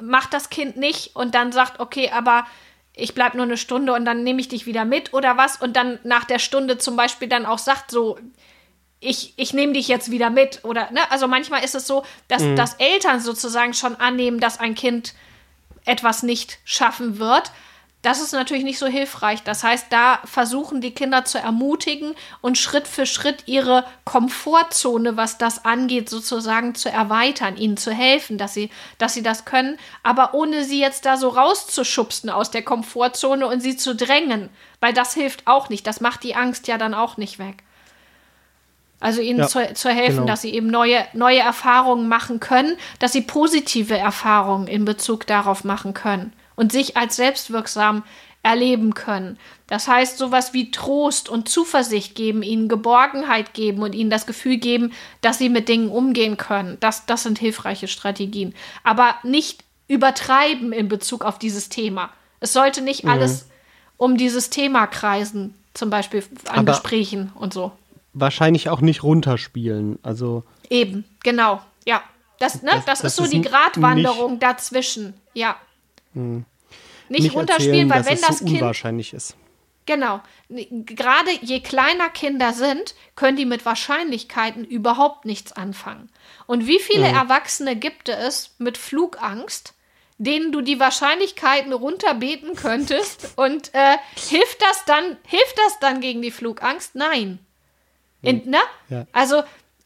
macht 0.00 0.32
das 0.32 0.48
Kind 0.48 0.78
nicht 0.78 1.14
und 1.14 1.34
dann 1.34 1.52
sagt, 1.52 1.78
okay, 1.78 2.10
aber 2.10 2.46
ich 2.94 3.14
bleibe 3.14 3.36
nur 3.36 3.44
eine 3.44 3.58
Stunde 3.58 3.92
und 3.92 4.06
dann 4.06 4.22
nehme 4.22 4.40
ich 4.40 4.48
dich 4.48 4.64
wieder 4.64 4.86
mit 4.86 5.12
oder 5.12 5.36
was 5.36 5.56
und 5.56 5.76
dann 5.76 5.98
nach 6.04 6.24
der 6.24 6.38
Stunde 6.38 6.78
zum 6.78 6.96
Beispiel 6.96 7.28
dann 7.28 7.44
auch 7.44 7.58
sagt, 7.58 7.90
so, 7.90 8.18
ich, 9.02 9.34
ich 9.36 9.52
nehme 9.52 9.72
dich 9.72 9.88
jetzt 9.88 10.10
wieder 10.10 10.30
mit. 10.30 10.60
Oder, 10.64 10.90
ne? 10.92 11.00
Also 11.10 11.26
manchmal 11.26 11.64
ist 11.64 11.74
es 11.74 11.86
so, 11.86 12.04
dass, 12.28 12.42
mhm. 12.42 12.56
dass 12.56 12.74
Eltern 12.74 13.20
sozusagen 13.20 13.74
schon 13.74 13.96
annehmen, 13.96 14.40
dass 14.40 14.60
ein 14.60 14.74
Kind 14.74 15.14
etwas 15.84 16.22
nicht 16.22 16.58
schaffen 16.64 17.18
wird. 17.18 17.50
Das 18.02 18.20
ist 18.20 18.32
natürlich 18.32 18.64
nicht 18.64 18.78
so 18.78 18.86
hilfreich. 18.86 19.44
Das 19.44 19.62
heißt, 19.62 19.86
da 19.90 20.18
versuchen 20.24 20.80
die 20.80 20.92
Kinder 20.92 21.24
zu 21.24 21.38
ermutigen 21.38 22.14
und 22.40 22.58
Schritt 22.58 22.88
für 22.88 23.06
Schritt 23.06 23.44
ihre 23.46 23.84
Komfortzone, 24.04 25.16
was 25.16 25.38
das 25.38 25.64
angeht, 25.64 26.08
sozusagen 26.08 26.74
zu 26.74 26.90
erweitern, 26.90 27.56
ihnen 27.56 27.76
zu 27.76 27.92
helfen, 27.92 28.38
dass 28.38 28.54
sie, 28.54 28.70
dass 28.98 29.14
sie 29.14 29.22
das 29.22 29.44
können, 29.44 29.78
aber 30.02 30.34
ohne 30.34 30.64
sie 30.64 30.80
jetzt 30.80 31.06
da 31.06 31.16
so 31.16 31.28
rauszuschubsen 31.28 32.28
aus 32.28 32.50
der 32.50 32.62
Komfortzone 32.62 33.46
und 33.46 33.60
sie 33.60 33.76
zu 33.76 33.94
drängen, 33.94 34.48
weil 34.80 34.92
das 34.92 35.14
hilft 35.14 35.46
auch 35.46 35.68
nicht. 35.68 35.86
Das 35.86 36.00
macht 36.00 36.24
die 36.24 36.34
Angst 36.34 36.66
ja 36.66 36.78
dann 36.78 36.94
auch 36.94 37.16
nicht 37.16 37.38
weg. 37.38 37.62
Also 39.02 39.20
ihnen 39.20 39.40
ja, 39.40 39.48
zu, 39.48 39.74
zu 39.74 39.90
helfen, 39.90 40.18
genau. 40.18 40.26
dass 40.28 40.42
sie 40.42 40.54
eben 40.54 40.68
neue, 40.68 41.04
neue 41.12 41.40
Erfahrungen 41.40 42.06
machen 42.06 42.38
können, 42.38 42.76
dass 43.00 43.10
sie 43.10 43.22
positive 43.22 43.98
Erfahrungen 43.98 44.68
in 44.68 44.84
Bezug 44.84 45.26
darauf 45.26 45.64
machen 45.64 45.92
können 45.92 46.32
und 46.54 46.70
sich 46.70 46.96
als 46.96 47.16
selbstwirksam 47.16 48.04
erleben 48.44 48.94
können. 48.94 49.40
Das 49.66 49.88
heißt, 49.88 50.18
sowas 50.18 50.52
wie 50.52 50.70
Trost 50.70 51.28
und 51.28 51.48
Zuversicht 51.48 52.14
geben, 52.14 52.44
ihnen 52.44 52.68
Geborgenheit 52.68 53.54
geben 53.54 53.82
und 53.82 53.92
ihnen 53.92 54.08
das 54.08 54.24
Gefühl 54.24 54.58
geben, 54.58 54.92
dass 55.20 55.38
sie 55.38 55.48
mit 55.48 55.68
Dingen 55.68 55.90
umgehen 55.90 56.36
können. 56.36 56.76
Das, 56.78 57.04
das 57.04 57.24
sind 57.24 57.40
hilfreiche 57.40 57.88
Strategien. 57.88 58.54
Aber 58.84 59.16
nicht 59.24 59.64
übertreiben 59.88 60.72
in 60.72 60.86
Bezug 60.86 61.24
auf 61.24 61.40
dieses 61.40 61.68
Thema. 61.68 62.10
Es 62.38 62.52
sollte 62.52 62.82
nicht 62.82 63.02
mhm. 63.02 63.10
alles 63.10 63.48
um 63.96 64.16
dieses 64.16 64.48
Thema 64.48 64.86
kreisen, 64.86 65.54
zum 65.74 65.90
Beispiel 65.90 66.22
an 66.46 66.60
Aber 66.60 66.72
Gesprächen 66.72 67.32
und 67.34 67.52
so 67.52 67.72
wahrscheinlich 68.12 68.68
auch 68.68 68.80
nicht 68.80 69.02
runterspielen. 69.02 69.98
Also 70.02 70.44
eben, 70.70 71.04
genau, 71.22 71.60
ja. 71.86 72.02
Das, 72.38 72.62
ne, 72.62 72.70
das, 72.72 72.84
das, 72.84 73.00
das 73.02 73.12
ist 73.12 73.16
so 73.16 73.30
die 73.30 73.42
Gratwanderung 73.42 74.32
nicht, 74.32 74.42
dazwischen, 74.42 75.14
ja. 75.32 75.56
Hm. 76.14 76.44
Nicht, 77.08 77.22
nicht 77.22 77.34
runterspielen, 77.34 77.90
erzählen, 77.90 77.90
weil 77.90 78.06
wenn 78.06 78.20
das 78.20 78.38
so 78.38 78.44
Kind 78.44 78.60
unwahrscheinlich 78.60 79.12
ist. 79.12 79.36
Genau. 79.86 80.20
Gerade 80.48 81.30
je 81.40 81.60
kleiner 81.60 82.08
Kinder 82.08 82.52
sind, 82.52 82.94
können 83.16 83.36
die 83.36 83.46
mit 83.46 83.64
Wahrscheinlichkeiten 83.64 84.64
überhaupt 84.64 85.24
nichts 85.24 85.52
anfangen. 85.52 86.08
Und 86.46 86.66
wie 86.66 86.78
viele 86.78 87.08
mhm. 87.08 87.16
Erwachsene 87.16 87.76
gibt 87.76 88.08
es 88.08 88.54
mit 88.58 88.78
Flugangst, 88.78 89.74
denen 90.18 90.52
du 90.52 90.60
die 90.60 90.78
Wahrscheinlichkeiten 90.78 91.72
runterbeten 91.72 92.54
könntest? 92.54 93.32
Und 93.36 93.74
äh, 93.74 93.96
hilft 94.14 94.62
das 94.62 94.84
dann, 94.84 95.16
hilft 95.26 95.58
das 95.58 95.78
dann 95.80 96.00
gegen 96.00 96.22
die 96.22 96.30
Flugangst? 96.30 96.94
Nein. 96.94 97.38
In, 98.22 98.50
ne? 98.50 98.58
Ja. 98.88 99.06
Also 99.12 99.42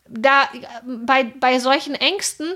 da 0.08 0.48
bei, 0.84 1.24
bei 1.24 1.58
solchen 1.58 1.94
Ängsten, 1.94 2.46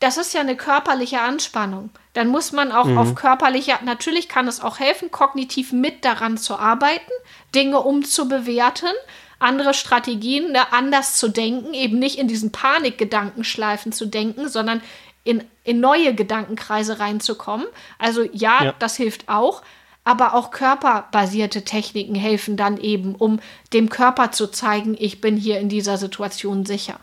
das 0.00 0.16
ist 0.16 0.34
ja 0.34 0.40
eine 0.40 0.56
körperliche 0.56 1.20
Anspannung. 1.20 1.90
Dann 2.14 2.28
muss 2.28 2.52
man 2.52 2.72
auch 2.72 2.86
mhm. 2.86 2.98
auf 2.98 3.14
körperlicher, 3.14 3.80
natürlich 3.84 4.28
kann 4.28 4.48
es 4.48 4.60
auch 4.60 4.78
helfen, 4.78 5.10
kognitiv 5.10 5.72
mit 5.72 6.04
daran 6.04 6.38
zu 6.38 6.58
arbeiten, 6.58 7.10
Dinge 7.54 7.80
umzubewerten, 7.80 8.90
andere 9.38 9.74
Strategien, 9.74 10.52
ne, 10.52 10.72
anders 10.72 11.16
zu 11.16 11.28
denken, 11.28 11.74
eben 11.74 11.98
nicht 11.98 12.18
in 12.18 12.28
diesen 12.28 12.52
Panikgedankenschleifen 12.52 13.92
zu 13.92 14.06
denken, 14.06 14.48
sondern 14.48 14.82
in, 15.24 15.44
in 15.64 15.80
neue 15.80 16.14
Gedankenkreise 16.14 16.98
reinzukommen. 17.00 17.66
Also 17.98 18.22
ja, 18.32 18.64
ja. 18.64 18.74
das 18.78 18.96
hilft 18.96 19.28
auch 19.28 19.62
aber 20.08 20.32
auch 20.32 20.50
körperbasierte 20.50 21.64
Techniken 21.64 22.14
helfen 22.14 22.56
dann 22.56 22.78
eben, 22.78 23.14
um 23.14 23.40
dem 23.74 23.90
Körper 23.90 24.32
zu 24.32 24.46
zeigen, 24.46 24.96
ich 24.98 25.20
bin 25.20 25.36
hier 25.36 25.60
in 25.60 25.68
dieser 25.68 25.98
Situation 25.98 26.64
sicher. 26.64 26.98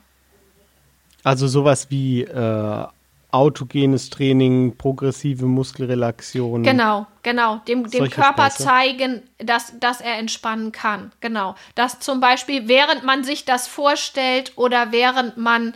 Also 1.23 1.47
sowas 1.47 1.91
wie 1.91 2.23
äh, 2.23 2.85
autogenes 3.29 4.09
Training, 4.09 4.75
progressive 4.75 5.45
Muskelrelaxation. 5.45 6.63
Genau, 6.63 7.05
genau. 7.21 7.61
Dem, 7.67 7.87
dem 7.91 8.09
Körper 8.09 8.49
Späße. 8.49 8.63
zeigen, 8.63 9.21
dass, 9.37 9.79
dass 9.79 10.01
er 10.01 10.17
entspannen 10.17 10.71
kann. 10.71 11.11
Genau. 11.19 11.53
Dass 11.75 11.99
zum 11.99 12.19
Beispiel, 12.19 12.67
während 12.67 13.03
man 13.03 13.23
sich 13.23 13.45
das 13.45 13.67
vorstellt 13.67 14.53
oder 14.55 14.91
während 14.91 15.37
man 15.37 15.75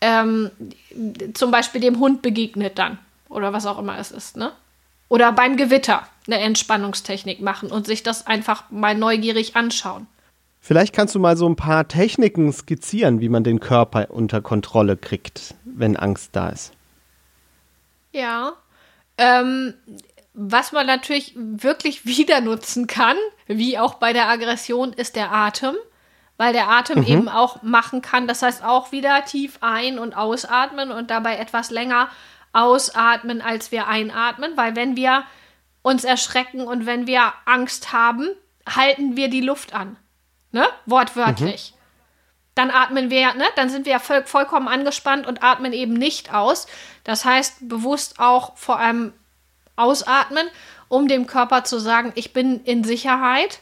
ähm, 0.00 0.50
zum 1.34 1.50
Beispiel 1.50 1.82
dem 1.82 1.98
Hund 1.98 2.22
begegnet 2.22 2.78
dann 2.78 2.96
oder 3.28 3.52
was 3.52 3.66
auch 3.66 3.78
immer 3.78 3.98
es 3.98 4.10
ist, 4.10 4.38
ne? 4.38 4.52
Oder 5.10 5.32
beim 5.32 5.58
Gewitter 5.58 6.08
eine 6.26 6.38
Entspannungstechnik 6.38 7.40
machen 7.40 7.70
und 7.70 7.86
sich 7.86 8.02
das 8.02 8.26
einfach 8.26 8.70
mal 8.70 8.94
neugierig 8.94 9.56
anschauen. 9.56 10.06
Vielleicht 10.60 10.94
kannst 10.94 11.14
du 11.16 11.18
mal 11.18 11.36
so 11.36 11.48
ein 11.48 11.56
paar 11.56 11.88
Techniken 11.88 12.52
skizzieren, 12.52 13.20
wie 13.20 13.28
man 13.28 13.42
den 13.42 13.58
Körper 13.58 14.10
unter 14.10 14.40
Kontrolle 14.40 14.96
kriegt, 14.96 15.56
wenn 15.64 15.96
Angst 15.96 16.30
da 16.34 16.50
ist. 16.50 16.72
Ja. 18.12 18.52
Ähm, 19.18 19.74
was 20.34 20.70
man 20.70 20.86
natürlich 20.86 21.34
wirklich 21.36 22.06
wieder 22.06 22.40
nutzen 22.40 22.86
kann, 22.86 23.16
wie 23.46 23.76
auch 23.78 23.94
bei 23.94 24.12
der 24.12 24.28
Aggression, 24.28 24.92
ist 24.92 25.16
der 25.16 25.32
Atem, 25.32 25.74
weil 26.36 26.52
der 26.52 26.68
Atem 26.68 27.00
mhm. 27.00 27.06
eben 27.06 27.28
auch 27.28 27.62
machen 27.62 28.00
kann. 28.00 28.28
Das 28.28 28.42
heißt 28.42 28.64
auch 28.64 28.92
wieder 28.92 29.24
tief 29.24 29.58
ein- 29.62 29.98
und 29.98 30.16
ausatmen 30.16 30.92
und 30.92 31.10
dabei 31.10 31.38
etwas 31.38 31.72
länger 31.72 32.08
ausatmen, 32.52 33.40
als 33.40 33.72
wir 33.72 33.88
einatmen, 33.88 34.52
weil 34.56 34.76
wenn 34.76 34.94
wir 34.94 35.24
uns 35.82 36.04
erschrecken 36.04 36.62
und 36.62 36.86
wenn 36.86 37.06
wir 37.06 37.32
Angst 37.44 37.92
haben, 37.92 38.28
halten 38.66 39.16
wir 39.16 39.28
die 39.28 39.40
Luft 39.40 39.74
an 39.74 39.96
ne? 40.52 40.68
Wortwörtlich. 40.86 41.72
Mhm. 41.74 41.78
Dann 42.54 42.70
atmen 42.70 43.10
wir, 43.10 43.34
ne? 43.34 43.44
Dann 43.56 43.70
sind 43.70 43.86
wir 43.86 43.98
voll, 43.98 44.24
vollkommen 44.24 44.68
angespannt 44.68 45.26
und 45.26 45.42
atmen 45.42 45.72
eben 45.72 45.94
nicht 45.94 46.32
aus. 46.32 46.66
Das 47.02 47.24
heißt, 47.24 47.68
bewusst 47.68 48.20
auch 48.20 48.56
vor 48.56 48.78
allem 48.78 49.12
ausatmen, 49.74 50.46
um 50.88 51.08
dem 51.08 51.26
Körper 51.26 51.64
zu 51.64 51.78
sagen, 51.78 52.12
ich 52.14 52.32
bin 52.32 52.62
in 52.64 52.84
Sicherheit. 52.84 53.60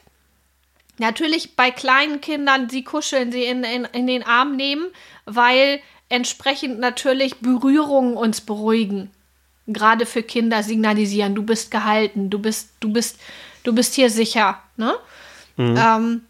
Natürlich 0.99 1.57
bei 1.57 1.71
kleinen 1.71 2.21
Kindern, 2.21 2.68
sie 2.68 2.85
kuscheln, 2.85 3.33
sie 3.33 3.45
in, 3.45 3.64
in, 3.64 3.85
in 3.85 4.07
den 4.07 4.25
Arm 4.25 4.57
nehmen, 4.57 4.87
weil 5.25 5.81
entsprechend 6.09 6.81
natürlich 6.81 7.39
Berührungen 7.39 8.16
uns 8.16 8.41
beruhigen. 8.41 9.11
Gerade 9.73 10.07
für 10.07 10.23
Kinder 10.23 10.62
signalisieren, 10.62 11.35
du 11.35 11.43
bist 11.43 11.71
gehalten, 11.71 12.31
du 12.31 12.39
bist, 12.39 12.71
du 12.81 12.93
bist, 12.93 13.18
du 13.62 13.75
bist 13.75 13.95
hier 13.95 14.11
sicher. 14.11 14.59
Ne? 14.77 14.95
Mhm. 15.57 15.77
Ähm, 15.77 16.23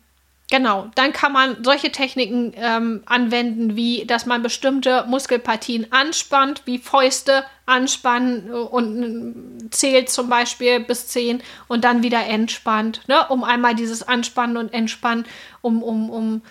Genau, 0.51 0.91
dann 0.97 1.13
kann 1.13 1.33
man 1.33 1.63
solche 1.63 1.93
Techniken 1.93 2.53
ähm, 2.57 3.05
anwenden, 3.07 3.77
wie 3.77 4.05
dass 4.05 4.27
man 4.27 4.43
bestimmte 4.43 5.05
Muskelpartien 5.07 5.93
anspannt, 5.93 6.63
wie 6.65 6.79
Fäuste 6.79 7.45
anspannen 7.67 8.51
und 8.51 9.69
zählt 9.71 10.11
zum 10.11 10.29
Beispiel 10.29 10.81
bis 10.81 11.07
10 11.07 11.41
und 11.69 11.85
dann 11.85 12.03
wieder 12.03 12.27
entspannt, 12.27 13.03
ne? 13.07 13.29
um 13.29 13.45
einmal 13.45 13.77
dieses 13.77 14.03
Anspannen 14.03 14.57
und 14.57 14.75
Entspannen, 14.75 15.25
um, 15.61 15.85
um, 15.85 16.11
um 16.11 16.43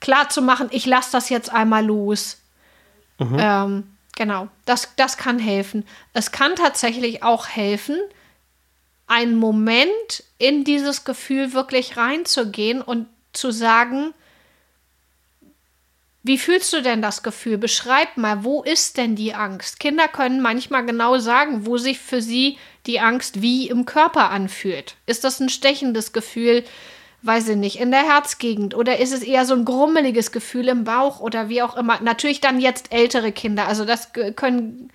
klar 0.00 0.28
zu 0.28 0.42
machen, 0.42 0.66
ich 0.72 0.84
lasse 0.84 1.12
das 1.12 1.28
jetzt 1.28 1.52
einmal 1.52 1.86
los. 1.86 2.38
Mhm. 3.20 3.36
Ähm, 3.38 3.84
genau, 4.16 4.48
das, 4.64 4.88
das 4.96 5.16
kann 5.16 5.38
helfen. 5.38 5.84
Es 6.12 6.32
kann 6.32 6.56
tatsächlich 6.56 7.22
auch 7.22 7.46
helfen, 7.46 7.96
einen 9.06 9.36
Moment 9.36 10.24
in 10.38 10.64
dieses 10.64 11.04
Gefühl 11.04 11.52
wirklich 11.52 11.96
reinzugehen 11.96 12.82
und 12.82 13.06
zu 13.32 13.52
sagen, 13.52 14.12
wie 16.24 16.38
fühlst 16.38 16.72
du 16.72 16.82
denn 16.82 17.02
das 17.02 17.22
Gefühl? 17.22 17.56
Beschreib 17.56 18.16
mal, 18.16 18.42
wo 18.42 18.64
ist 18.64 18.96
denn 18.96 19.14
die 19.14 19.32
Angst? 19.32 19.78
Kinder 19.78 20.08
können 20.08 20.42
manchmal 20.42 20.84
genau 20.84 21.18
sagen, 21.18 21.66
wo 21.66 21.76
sich 21.78 22.00
für 22.00 22.20
sie 22.20 22.58
die 22.86 22.98
Angst 22.98 23.42
wie 23.42 23.68
im 23.68 23.84
Körper 23.84 24.30
anfühlt. 24.30 24.96
Ist 25.06 25.22
das 25.22 25.38
ein 25.38 25.48
stechendes 25.48 26.12
Gefühl, 26.12 26.64
weiß 27.26 27.48
ich 27.48 27.56
nicht, 27.56 27.80
in 27.80 27.90
der 27.90 28.04
Herzgegend 28.04 28.74
oder 28.74 28.98
ist 28.98 29.12
es 29.12 29.22
eher 29.22 29.44
so 29.44 29.54
ein 29.54 29.64
grummeliges 29.64 30.32
Gefühl 30.32 30.68
im 30.68 30.84
Bauch 30.84 31.20
oder 31.20 31.48
wie 31.48 31.62
auch 31.62 31.76
immer? 31.76 32.00
Natürlich 32.00 32.40
dann 32.40 32.60
jetzt 32.60 32.92
ältere 32.92 33.32
Kinder, 33.32 33.66
also 33.66 33.84
das 33.84 34.12
können 34.36 34.90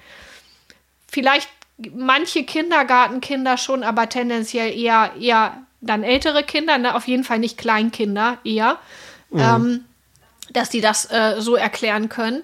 vielleicht 1.08 1.50
manche 1.94 2.44
Kindergartenkinder 2.44 3.58
schon, 3.58 3.84
aber 3.84 4.10
tendenziell 4.10 4.78
eher 4.78 5.14
eher 5.20 5.58
dann 5.82 6.04
ältere 6.04 6.44
Kinder, 6.44 6.78
ne? 6.78 6.96
auf 6.96 7.08
jeden 7.08 7.24
Fall 7.24 7.40
nicht 7.40 7.58
Kleinkinder 7.58 8.38
eher, 8.44 8.78
mhm. 9.32 9.40
ähm, 9.40 9.86
dass 10.52 10.70
die 10.70 10.82
das 10.82 11.10
äh, 11.12 11.36
so 11.40 11.56
erklären 11.56 12.08
können. 12.08 12.44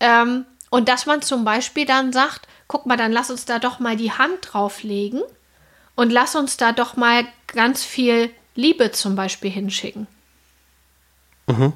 Ähm, 0.00 0.46
und 0.70 0.88
dass 0.88 1.06
man 1.06 1.22
zum 1.22 1.44
Beispiel 1.44 1.86
dann 1.86 2.12
sagt, 2.12 2.46
guck 2.68 2.86
mal, 2.86 2.96
dann 2.96 3.10
lass 3.10 3.30
uns 3.30 3.46
da 3.46 3.58
doch 3.58 3.80
mal 3.80 3.96
die 3.96 4.12
Hand 4.12 4.38
drauflegen 4.42 5.22
und 5.96 6.10
lass 6.10 6.36
uns 6.36 6.56
da 6.56 6.72
doch 6.72 6.96
mal 6.96 7.26
ganz 7.48 7.82
viel 7.82 8.30
Liebe 8.58 8.90
zum 8.90 9.14
Beispiel 9.14 9.52
hinschicken. 9.52 10.08
Mhm. 11.46 11.72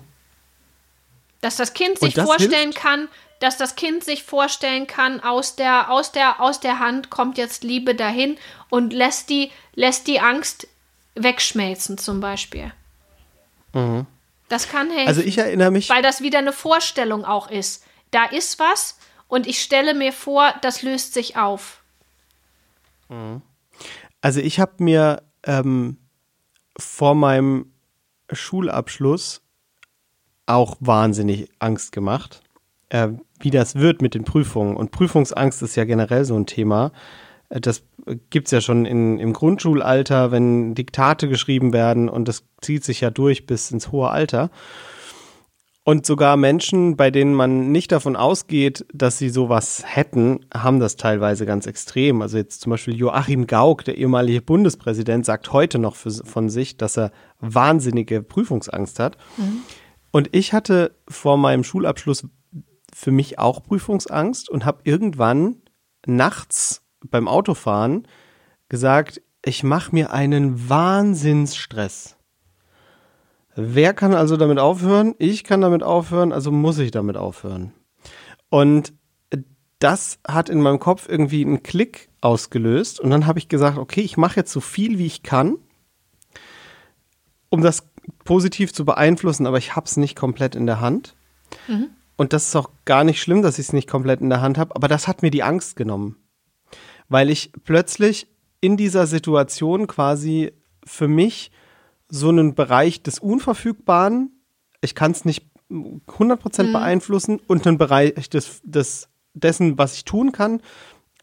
Dass 1.41 1.57
das 1.57 1.75
Kind 1.75 2.01
sich 2.01 2.15
das 2.15 2.25
vorstellen 2.25 2.73
hilft? 2.73 2.79
kann, 2.79 3.09
dass 3.39 3.57
das 3.57 3.77
Kind 3.77 4.03
sich 4.03 4.25
vorstellen 4.25 4.89
kann, 4.89 5.21
aus 5.21 5.55
der, 5.55 5.93
aus 5.93 6.11
der, 6.11 6.41
aus 6.41 6.59
der 6.59 6.81
Hand 6.81 7.09
kommt 7.09 7.39
jetzt 7.39 7.63
Liebe 7.63 7.95
dahin 7.95 8.37
und 8.69 8.93
lässt 8.93 9.31
die, 9.31 9.53
lässt 9.77 10.09
die 10.09 10.19
Angst 10.19 10.67
wegschmelzen 11.15 11.99
zum 11.99 12.19
Beispiel. 12.19 12.73
Mhm. 13.75 14.07
Das 14.49 14.69
kann 14.69 14.91
helfen. 14.91 15.07
Also 15.07 15.21
ich 15.21 15.39
erinnere 15.39 15.71
mich. 15.71 15.89
Weil 15.89 16.03
das 16.03 16.21
wieder 16.21 16.41
eine 16.41 16.53
Vorstellung 16.53 17.25
auch 17.25 17.49
ist. 17.49 17.85
Da 18.11 18.25
ist 18.25 18.59
was 18.59 18.99
und 19.29 19.47
ich 19.47 19.63
stelle 19.63 19.95
mir 19.95 20.13
vor, 20.13 20.53
das 20.63 20.83
löst 20.83 21.15
sich 21.15 21.37
auf. 21.37 21.81
Mhm. 23.09 23.41
Also 24.21 24.41
ich 24.41 24.59
habe 24.59 24.83
mir 24.83 25.23
ähm, 25.45 26.02
vor 26.79 27.15
meinem 27.15 27.73
Schulabschluss 28.31 29.43
auch 30.47 30.77
wahnsinnig 30.81 31.49
Angst 31.59 31.93
gemacht, 31.93 32.43
äh, 32.89 33.09
wie 33.41 33.51
das 33.51 33.77
wird 33.77 34.03
mit 34.03 34.15
den 34.15 34.25
Prüfungen. 34.25 34.77
Und 34.77 34.91
Prüfungsangst 34.91 35.63
ist 35.63 35.77
ja 35.77 35.85
generell 35.85 36.25
so 36.25 36.37
ein 36.37 36.47
Thema. 36.47 36.93
Äh, 37.49 37.61
das 37.61 37.85
gibt 38.31 38.49
es 38.49 38.53
ja 38.53 38.61
schon 38.61 38.85
in, 38.85 39.19
im 39.19 39.33
Grundschulalter, 39.33 40.33
wenn 40.33 40.75
Diktate 40.75 41.29
geschrieben 41.29 41.73
werden 41.73 42.09
und 42.09 42.27
das 42.27 42.45
zieht 42.61 42.85
sich 42.85 43.01
ja 43.01 43.11
durch 43.11 43.47
bis 43.47 43.71
ins 43.71 43.93
hohe 43.93 44.11
Alter. 44.11 44.51
Und 45.85 46.07
sogar 46.07 46.37
Menschen, 46.37 46.97
bei 46.97 47.11
denen 47.11 47.35
man 47.35 47.73
nicht 47.73 47.91
davon 47.91 48.15
ausgeht, 48.15 48.87
dass 48.95 49.19
sie 49.19 49.31
sowas 49.31 49.83
hätten, 49.85 50.47
haben 50.55 50.79
das 50.79 50.97
teilweise 50.97 51.45
ganz 51.45 51.67
extrem. 51.67 52.23
Also 52.23 52.37
jetzt 52.37 52.61
zum 52.61 52.71
Beispiel 52.71 52.95
Joachim 52.95 53.49
Gauck, 53.49 53.85
der 53.85 53.99
ehemalige 53.99 54.43
Bundespräsident, 54.43 55.27
sagt 55.27 55.53
heute 55.53 55.81
noch 55.81 55.97
für, 55.97 56.13
von 56.13 56.49
sich, 56.51 56.77
dass 56.77 56.97
er 56.97 57.11
wahnsinnige 57.41 58.23
Prüfungsangst 58.23 59.01
hat. 59.01 59.17
Mhm. 59.37 59.63
Und 60.13 60.29
ich 60.33 60.53
hatte 60.53 60.95
vor 61.09 61.37
meinem 61.37 61.65
Schulabschluss 61.65 62.29
für 62.95 63.11
mich 63.11 63.41
auch 63.41 63.65
Prüfungsangst 63.65 64.51
und 64.51 64.65
habe 64.65 64.83
irgendwann 64.85 65.63
nachts 66.07 66.83
beim 67.11 67.27
Autofahren 67.27 68.07
gesagt, 68.69 69.21
ich 69.45 69.65
mache 69.65 69.93
mir 69.93 70.13
einen 70.13 70.69
Wahnsinnsstress. 70.69 72.17
Wer 73.55 73.95
kann 73.95 74.15
also 74.15 74.37
damit 74.37 74.59
aufhören? 74.59 75.15
Ich 75.19 75.45
kann 75.45 75.61
damit 75.61 75.83
aufhören, 75.83 76.33
also 76.33 76.51
muss 76.51 76.79
ich 76.79 76.91
damit 76.91 77.17
aufhören. 77.17 77.73
Und 78.49 78.93
das 79.79 80.19
hat 80.27 80.49
in 80.49 80.61
meinem 80.61 80.79
Kopf 80.79 81.09
irgendwie 81.09 81.45
einen 81.45 81.63
Klick 81.63 82.09
ausgelöst 82.21 83.01
und 83.01 83.11
dann 83.11 83.27
habe 83.27 83.39
ich 83.39 83.49
gesagt, 83.49 83.79
okay, 83.79 84.01
ich 84.01 84.17
mache 84.17 84.37
jetzt 84.37 84.53
so 84.53 84.61
viel 84.61 84.99
wie 84.99 85.07
ich 85.07 85.23
kann, 85.23 85.59
um 87.49 87.63
das 87.63 87.89
positiv 88.25 88.73
zu 88.73 88.85
beeinflussen, 88.85 89.47
aber 89.47 89.59
ich 89.59 89.75
habe 89.75 89.87
es 89.87 89.97
nicht 89.97 90.15
komplett 90.15 90.55
in 90.55 90.67
der 90.67 90.81
Hand. 90.81 91.17
Mhm. 91.67 91.89
Und 92.17 92.33
das 92.33 92.49
ist 92.49 92.57
auch 92.57 92.71
gar 92.85 93.03
nicht 93.03 93.21
schlimm, 93.21 93.43
dass 93.43 93.59
ich 93.59 93.67
es 93.67 93.73
nicht 93.73 93.91
komplett 93.91 94.21
in 94.21 94.31
der 94.31 94.41
Hand 94.41 94.57
habe, 94.57 94.77
aber 94.77 94.87
das 94.87 95.09
hat 95.09 95.23
mir 95.23 95.31
die 95.31 95.43
Angst 95.43 95.75
genommen 95.75 96.17
weil 97.13 97.29
ich 97.29 97.53
plötzlich 97.65 98.27
in 98.63 98.79
dieser 98.79 99.07
Situation 99.07 99.87
quasi 99.87 100.53
für 100.85 101.09
mich 101.09 101.51
so 102.15 102.29
einen 102.29 102.55
Bereich 102.55 103.03
des 103.03 103.19
Unverfügbaren, 103.19 104.31
ich 104.81 104.95
kann 104.95 105.13
es 105.13 105.25
nicht 105.25 105.47
100% 105.71 106.65
mhm. 106.65 106.73
beeinflussen 106.73 107.41
und 107.47 107.67
einen 107.67 107.79
Bereich 107.79 108.29
des, 108.29 108.61
des, 108.63 109.09
dessen, 109.33 109.79
was 109.79 109.95
ich 109.95 110.05
tun 110.05 110.33
kann, 110.33 110.61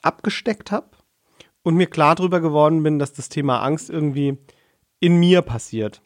abgesteckt 0.02 0.72
habe 0.72 0.90
und 1.62 1.76
mir 1.76 1.88
klar 1.88 2.16
darüber 2.16 2.40
geworden 2.40 2.82
bin, 2.82 2.98
dass 2.98 3.14
das 3.14 3.30
Thema 3.30 3.62
Angst 3.62 3.90
irgendwie 3.90 4.38
in 5.00 5.20
mir 5.20 5.44
passiert. 5.44 6.02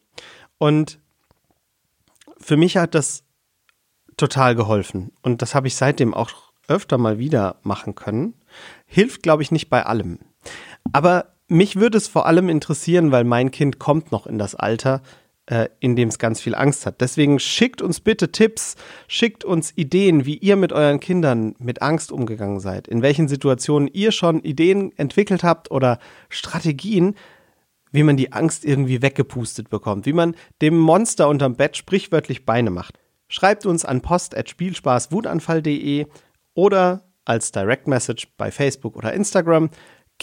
Und 0.58 1.00
für 2.38 2.58
mich 2.58 2.76
hat 2.76 2.94
das 2.94 3.24
total 4.18 4.56
geholfen. 4.56 5.14
Und 5.22 5.42
das 5.42 5.56
habe 5.56 5.68
ich 5.68 5.76
seitdem 5.76 6.14
auch 6.14 6.30
öfter 6.68 6.98
mal 6.98 7.20
wieder 7.20 7.58
machen 7.64 7.96
können 7.96 8.34
hilft, 8.86 9.24
glaube 9.24 9.44
ich, 9.44 9.52
nicht 9.52 9.70
bei 9.70 9.86
allem. 9.86 10.20
Aber 10.92 11.33
mich 11.48 11.76
würde 11.76 11.98
es 11.98 12.08
vor 12.08 12.26
allem 12.26 12.50
interessieren, 12.50 13.12
weil 13.12 13.24
mein 13.24 13.52
Kind 13.52 13.80
kommt 13.80 14.12
noch 14.12 14.28
in 14.28 14.38
das 14.38 14.56
Alter, 14.56 15.02
äh, 15.46 15.68
in 15.80 15.96
dem 15.96 16.10
es 16.10 16.20
ganz 16.20 16.40
viel 16.40 16.56
Angst 16.56 16.86
hat. 16.86 17.02
Deswegen 17.02 17.40
schickt 17.40 17.82
uns 17.82 18.00
bitte 18.00 18.32
Tipps, 18.32 18.76
schickt 19.08 19.44
uns 19.44 19.74
Ideen, 19.76 20.26
wie 20.26 20.38
ihr 20.38 20.56
mit 20.56 20.72
euren 20.72 21.00
Kindern 21.00 21.56
mit 21.60 21.82
Angst 21.82 22.12
umgegangen 22.12 22.60
seid, 22.60 22.88
in 22.88 23.02
welchen 23.02 23.28
Situationen 23.28 23.90
ihr 23.92 24.12
schon 24.12 24.42
Ideen 24.42 24.98
entwickelt 24.98 25.44
habt 25.44 25.72
oder 25.72 26.00
Strategien, 26.30 27.16
wie 27.92 28.04
man 28.04 28.18
die 28.18 28.32
Angst 28.32 28.66
irgendwie 28.66 29.02
weggepustet 29.02 29.70
bekommt, 29.70 30.06
wie 30.06 30.14
man 30.14 30.36
dem 30.62 30.78
Monster 30.78 31.28
unterm 31.28 31.56
Bett 31.56 31.78
sprichwörtlich 31.78 32.46
Beine 32.46 32.70
macht. 32.70 33.00
Schreibt 33.28 33.66
uns 33.66 33.86
an 33.86 34.02
post.spielspaßwutanfall.de 34.02 36.06
oder 36.54 37.04
als 37.26 37.52
Direct 37.52 37.88
Message 37.88 38.28
bei 38.38 38.52
Facebook 38.52 38.96
oder 38.96 39.14
Instagram. 39.14 39.70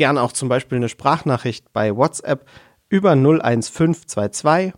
Gerne 0.00 0.22
auch 0.22 0.32
zum 0.32 0.48
Beispiel 0.48 0.76
eine 0.76 0.88
Sprachnachricht 0.88 1.74
bei 1.74 1.94
WhatsApp 1.94 2.46
über 2.88 3.12
01522 3.12 4.72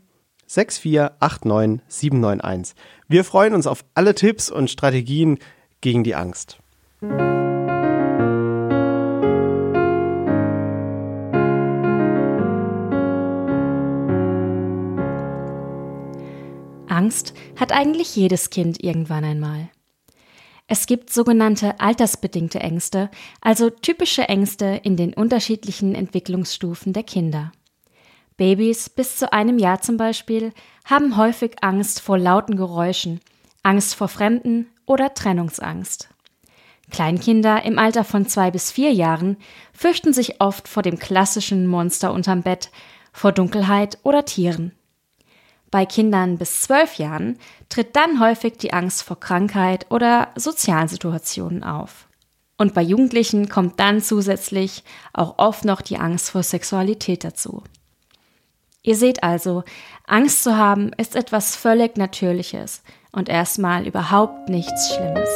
6489 0.49 1.81
791. 1.87 2.75
Wir 3.07 3.23
freuen 3.23 3.55
uns 3.55 3.69
auf 3.69 3.85
alle 3.95 4.17
Tipps 4.17 4.51
und 4.51 4.69
Strategien 4.69 5.39
gegen 5.81 6.03
die 6.03 6.17
Angst. 6.17 6.59
Angst 16.89 17.35
hat 17.55 17.71
eigentlich 17.71 18.17
jedes 18.17 18.51
Kind 18.51 18.83
irgendwann 18.83 19.23
einmal. 19.25 19.69
Es 20.73 20.87
gibt 20.87 21.13
sogenannte 21.13 21.81
altersbedingte 21.81 22.59
Ängste, 22.59 23.11
also 23.43 23.69
typische 23.69 24.31
Ängste 24.31 24.81
in 24.83 24.97
den 24.97 25.13
unterschiedlichen 25.13 25.95
Entwicklungsstufen 25.95 26.95
der 26.95 27.03
Kinder. 27.03 27.53
Babys 28.39 28.89
bis 28.89 29.19
zu 29.19 29.35
einem 29.35 29.59
Jahr 29.59 29.83
zum 29.83 29.99
Beispiel 29.99 30.55
haben 30.87 31.19
häufig 31.19 31.57
Angst 31.61 32.01
vor 32.01 32.17
lauten 32.17 32.57
Geräuschen, 32.57 33.21
Angst 33.63 33.95
vor 33.95 34.09
Fremden 34.09 34.67
oder 34.87 35.13
Trennungsangst. 35.13 36.09
Kleinkinder 36.91 37.67
im 37.67 37.79
Alter 37.79 38.03
von 38.03 38.25
zwei 38.25 38.51
bis 38.51 38.73
vier 38.73 38.95
Jahren 38.95 39.37
fürchten 39.75 40.15
sich 40.15 40.41
oft 40.41 40.69
vor 40.69 40.83
dem 40.83 40.99
klassischen 40.99 41.67
Monster 41.67 42.15
unterm 42.15 42.43
Bett, 42.43 42.71
vor 43.13 43.33
Dunkelheit 43.33 43.99
oder 44.05 44.25
Tieren. 44.25 44.73
Bei 45.73 45.87
Kindern 45.87 46.37
bis 46.37 46.61
zwölf 46.61 46.97
Jahren 46.99 47.39
tritt 47.71 47.97
dann 47.97 48.21
häufig 48.21 48.59
die 48.59 48.75
Angst 48.75 49.03
vor 49.03 49.19
Krankheit 49.19 49.87
oder 49.91 50.29
sozialen 50.37 50.87
Situationen 50.87 51.65
auf. 51.65 52.09
Und 52.59 52.75
bei 52.75 52.83
Jugendlichen 52.83 53.49
kommt 53.49 53.81
dann 53.81 54.03
zusätzlich 54.03 54.85
auch 55.15 55.39
oft 55.39 55.65
noch 55.65 55.81
die 55.81 55.97
Angst 55.97 56.29
vor 56.29 56.43
Sexualität 56.43 57.25
dazu. 57.25 57.63
Ihr 58.83 58.97
seht 58.97 59.23
also, 59.23 59.65
Angst 60.07 60.43
zu 60.43 60.59
haben 60.59 60.93
ist 60.99 61.17
etwas 61.17 61.57
völlig 61.57 61.97
Natürliches 61.97 62.83
und 63.11 63.31
erstmal 63.31 63.87
überhaupt 63.87 64.51
nichts 64.51 64.95
Schlimmes. 64.95 65.31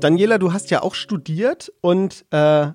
Daniela, 0.00 0.38
du 0.38 0.54
hast 0.54 0.70
ja 0.70 0.82
auch 0.82 0.94
studiert 0.94 1.70
und 1.82 2.24
äh, 2.30 2.70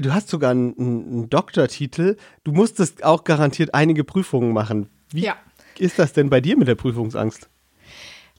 du 0.00 0.12
hast 0.12 0.28
sogar 0.28 0.50
einen, 0.50 0.78
einen, 0.78 1.30
Doktortitel. 1.30 2.16
Du 2.44 2.52
musstest 2.52 3.04
auch 3.04 3.24
garantiert 3.24 3.74
einige 3.74 4.04
Prüfungen 4.04 4.52
machen. 4.52 4.88
Wie 5.10 5.22
ja. 5.22 5.36
ist 5.78 5.98
das 5.98 6.12
denn 6.12 6.30
bei 6.30 6.40
dir 6.40 6.56
mit 6.56 6.68
der 6.68 6.74
Prüfungsangst? 6.74 7.48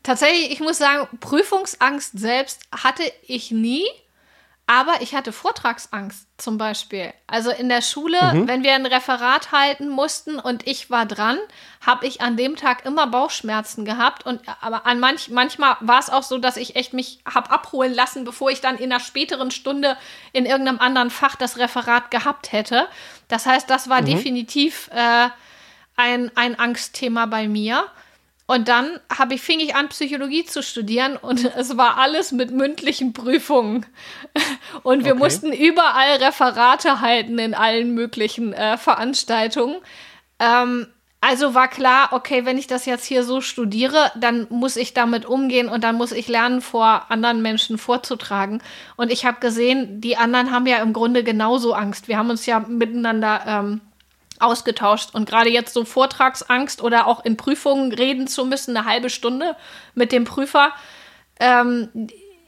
Tatsächlich, 0.04 0.52
ich 0.52 0.60
muss 0.60 0.78
sagen, 0.78 1.08
Prüfungsangst 1.20 2.18
selbst 2.18 2.62
hatte 2.72 3.04
ich 3.28 3.52
nie. 3.52 3.84
Aber 4.74 5.02
ich 5.02 5.14
hatte 5.14 5.34
Vortragsangst 5.34 6.30
zum 6.38 6.58
Beispiel. 6.58 7.14
Also 7.28 7.52
in 7.52 7.68
der 7.68 7.82
Schule, 7.82 8.18
mhm. 8.34 8.48
wenn 8.48 8.64
wir 8.64 8.74
ein 8.74 8.86
Referat 8.86 9.52
halten 9.52 9.90
mussten 9.90 10.40
und 10.40 10.66
ich 10.66 10.90
war 10.90 11.06
dran, 11.06 11.38
habe 11.86 12.08
ich 12.08 12.22
an 12.22 12.38
dem 12.38 12.56
Tag 12.56 12.86
immer 12.86 13.06
Bauchschmerzen 13.08 13.84
gehabt. 13.84 14.26
Und 14.26 14.40
aber 14.62 14.86
an 14.86 15.02
manch, 15.02 15.28
manchmal 15.28 15.76
war 15.82 16.00
es 16.00 16.10
auch 16.10 16.24
so, 16.24 16.38
dass 16.38 16.56
ich 16.56 16.78
echt 16.78 16.94
mich 16.94 17.20
habe 17.26 17.52
abholen 17.52 17.94
lassen, 17.94 18.24
bevor 18.24 18.50
ich 18.50 18.62
dann 18.62 18.78
in 18.78 18.94
einer 18.94 19.02
späteren 19.02 19.52
Stunde 19.52 19.98
in 20.32 20.46
irgendeinem 20.46 20.80
anderen 20.80 21.10
Fach 21.10 21.36
das 21.36 21.58
Referat 21.58 22.10
gehabt 22.10 22.54
hätte. 22.54 22.88
Das 23.28 23.46
heißt, 23.46 23.70
das 23.70 23.90
war 23.90 24.02
mhm. 24.02 24.06
definitiv 24.06 24.90
äh, 24.94 25.28
ein, 25.98 26.32
ein 26.36 26.58
Angstthema 26.58 27.26
bei 27.26 27.50
mir. 27.50 27.88
Und 28.52 28.68
dann 28.68 29.00
habe 29.18 29.36
ich, 29.36 29.42
fing 29.42 29.62
ich 29.62 29.76
an, 29.76 29.88
Psychologie 29.88 30.44
zu 30.44 30.62
studieren 30.62 31.16
und 31.16 31.46
es 31.56 31.78
war 31.78 31.98
alles 31.98 32.34
mit 32.34 32.52
mündlichen 32.52 33.14
Prüfungen. 33.14 33.86
Und 34.84 35.06
wir 35.06 35.14
okay. 35.14 35.24
mussten 35.24 35.54
überall 35.54 36.18
Referate 36.18 37.00
halten 37.00 37.40
in 37.40 37.54
allen 37.54 37.94
möglichen 37.94 38.52
äh, 38.52 38.78
Veranstaltungen. 38.78 39.78
Ähm, 40.40 40.88
also 41.22 41.54
war 41.54 41.70
klar, 41.70 42.10
okay, 42.12 42.44
wenn 42.44 42.58
ich 42.58 42.68
das 42.68 42.86
jetzt 42.86 43.06
hier 43.06 43.24
so 43.24 43.40
studiere, 43.40 44.12
dann 44.16 44.48
muss 44.50 44.76
ich 44.76 44.94
damit 44.94 45.26
umgehen 45.26 45.70
und 45.70 45.86
dann 45.86 45.96
muss 45.96 46.12
ich 46.12 46.28
lernen, 46.28 46.60
vor 46.60 47.10
anderen 47.10 47.42
Menschen 47.42 47.78
vorzutragen. 47.78 48.62
Und 48.98 49.14
ich 49.14 49.24
habe 49.26 49.40
gesehen, 49.40 50.02
die 50.02 50.18
anderen 50.18 50.52
haben 50.52 50.68
ja 50.68 50.80
im 50.80 50.92
Grunde 50.92 51.24
genauso 51.24 51.74
Angst. 51.74 52.10
Wir 52.10 52.18
haben 52.18 52.30
uns 52.30 52.46
ja 52.46 52.60
miteinander 52.60 53.44
ähm, 53.48 53.82
ausgetauscht. 54.42 55.14
Und 55.14 55.30
gerade 55.30 55.50
jetzt 55.50 55.74
so 55.74 55.86
Vortragsangst 55.86 56.82
oder 56.82 57.08
auch 57.08 57.24
in 57.26 57.38
Prüfungen 57.38 57.92
reden 57.94 58.28
zu 58.28 58.46
müssen, 58.46 58.76
eine 58.76 58.88
halbe 58.88 59.10
Stunde 59.10 59.56
mit 59.96 60.12
dem 60.12 60.26
Prüfer, 60.26 60.72
ähm, 61.40 61.90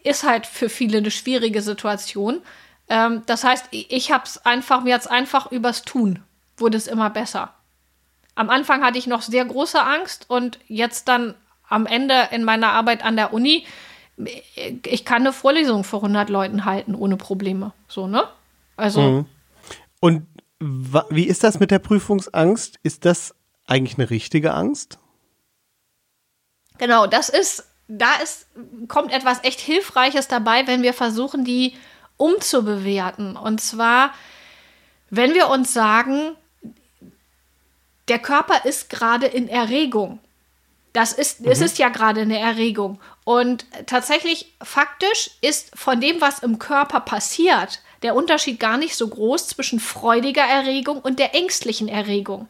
ist 0.04 0.24
halt 0.24 0.46
für 0.46 0.70
viele 0.70 1.00
eine 1.00 1.12
schwierige 1.12 1.62
Situation. 1.62 2.42
Ähm, 2.90 3.24
das 3.26 3.44
heißt, 3.44 3.68
ich 3.72 4.12
habe 4.12 4.26
es 4.26 4.46
einfach, 4.46 4.84
mir 4.84 4.92
jetzt 4.92 5.10
einfach 5.10 5.52
übers 5.52 5.84
Tun 5.84 6.20
wurde 6.58 6.78
es 6.78 6.88
immer 6.88 7.10
besser. 7.10 7.54
Am 8.36 8.50
Anfang 8.50 8.84
hatte 8.84 8.98
ich 8.98 9.08
noch 9.08 9.22
sehr 9.22 9.46
große 9.46 9.82
Angst 9.82 10.26
und 10.30 10.60
jetzt 10.68 11.08
dann 11.08 11.36
am 11.68 11.86
Ende 11.86 12.30
in 12.32 12.44
meiner 12.44 12.72
Arbeit 12.72 13.04
an 13.04 13.16
der 13.16 13.34
Uni, 13.34 13.66
ich 14.86 15.06
kann 15.06 15.24
eine 15.24 15.34
Vorlesung 15.34 15.84
vor 15.84 16.00
100 16.00 16.30
Leuten 16.30 16.66
halten 16.66 16.94
ohne 16.94 17.18
Probleme. 17.18 17.74
So, 17.88 18.08
ne? 18.08 18.28
Also. 18.76 19.02
Mhm. 19.02 19.26
Und 20.00 20.28
wie 21.10 21.28
ist 21.28 21.44
das 21.44 21.60
mit 21.60 21.72
der 21.72 21.80
Prüfungsangst? 21.80 22.80
Ist 22.84 23.06
das 23.06 23.36
eigentlich 23.66 23.98
eine 23.98 24.10
richtige 24.10 24.54
Angst? 24.54 24.98
Genau, 26.78 27.08
das 27.08 27.30
ist, 27.30 27.66
da 27.88 28.16
ist, 28.16 28.48
kommt 28.88 29.12
etwas 29.12 29.44
echt 29.44 29.60
Hilfreiches 29.60 30.28
dabei, 30.28 30.66
wenn 30.68 30.82
wir 30.82 30.94
versuchen, 30.94 31.44
die 31.44 31.76
umzubewerten. 32.18 33.36
Und 33.36 33.62
zwar, 33.62 34.14
wenn 35.10 35.34
wir 35.34 35.50
uns 35.50 35.74
sagen, 35.74 36.36
der 38.08 38.20
Körper 38.20 38.66
ist 38.66 38.90
gerade 38.90 39.28
in 39.28 39.48
Erregung. 39.48 40.20
Das 40.94 41.12
ist, 41.12 41.42
mhm. 41.42 41.52
es 41.52 41.62
ist 41.62 41.78
ja 41.78 41.90
gerade 41.90 42.22
eine 42.22 42.40
Erregung. 42.40 43.02
Und 43.26 43.66
tatsächlich, 43.88 44.54
faktisch 44.62 45.32
ist 45.42 45.72
von 45.78 46.00
dem, 46.00 46.22
was 46.22 46.40
im 46.40 46.60
Körper 46.60 47.02
passiert, 47.02 47.82
der 48.04 48.16
Unterschied 48.16 48.60
gar 48.60 48.78
nicht 48.78 48.96
so 48.96 49.08
groß 49.08 49.48
zwischen 49.48 49.80
freudiger 49.80 50.44
Erregung 50.44 51.00
und 51.00 51.20
der 51.20 51.34
ängstlichen 51.36 51.88
Erregung. 51.88 52.50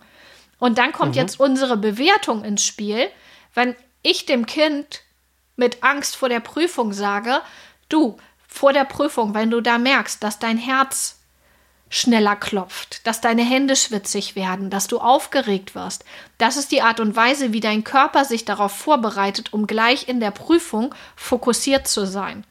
Und 0.60 0.78
dann 0.78 0.92
kommt 0.92 1.12
mhm. 1.12 1.22
jetzt 1.22 1.40
unsere 1.40 1.78
Bewertung 1.78 2.44
ins 2.44 2.64
Spiel. 2.64 3.08
Wenn 3.54 3.76
ich 4.02 4.26
dem 4.26 4.46
Kind 4.46 5.02
mit 5.56 5.84
Angst 5.84 6.16
vor 6.16 6.30
der 6.30 6.40
Prüfung 6.40 6.94
sage, 6.94 7.42
du, 7.90 8.18
vor 8.48 8.74
der 8.74 8.86
Prüfung, 8.86 9.34
wenn 9.34 9.52
du 9.52 9.62
da 9.62 9.78
merkst, 9.78 10.24
dass 10.24 10.40
dein 10.40 10.58
Herz 10.58 11.20
schneller 11.90 12.36
klopft, 12.36 13.06
dass 13.06 13.22
deine 13.22 13.44
Hände 13.44 13.76
schwitzig 13.76 14.36
werden, 14.36 14.72
dass 14.72 14.88
du 14.88 14.98
aufgeregt 14.98 15.76
wirst. 15.76 16.06
Das 16.40 16.58
ist 16.58 16.72
die 16.72 16.82
Art 16.82 17.00
und 17.00 17.16
Weise, 17.16 17.54
wie 17.54 17.60
dein 17.60 17.84
Körper 17.84 18.26
sich 18.26 18.46
darauf 18.46 18.72
vorbereitet, 18.72 19.54
um 19.54 19.68
gleich 19.68 20.08
in 20.08 20.20
der 20.20 20.32
Prüfung 20.32 20.96
fokussiert 21.16 21.88
zu 21.88 22.08
sein, 22.08 22.46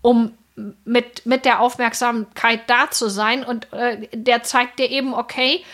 um 0.00 0.32
mit, 0.84 1.26
mit 1.26 1.44
der 1.44 1.60
Aufmerksamkeit 1.60 2.68
da 2.68 2.90
zu 2.90 3.08
sein. 3.08 3.44
Und 3.44 3.72
äh, 3.72 4.08
der 4.12 4.42
zeigt 4.42 4.78
dir 4.78 4.90
eben, 4.90 5.14
okay, 5.14 5.64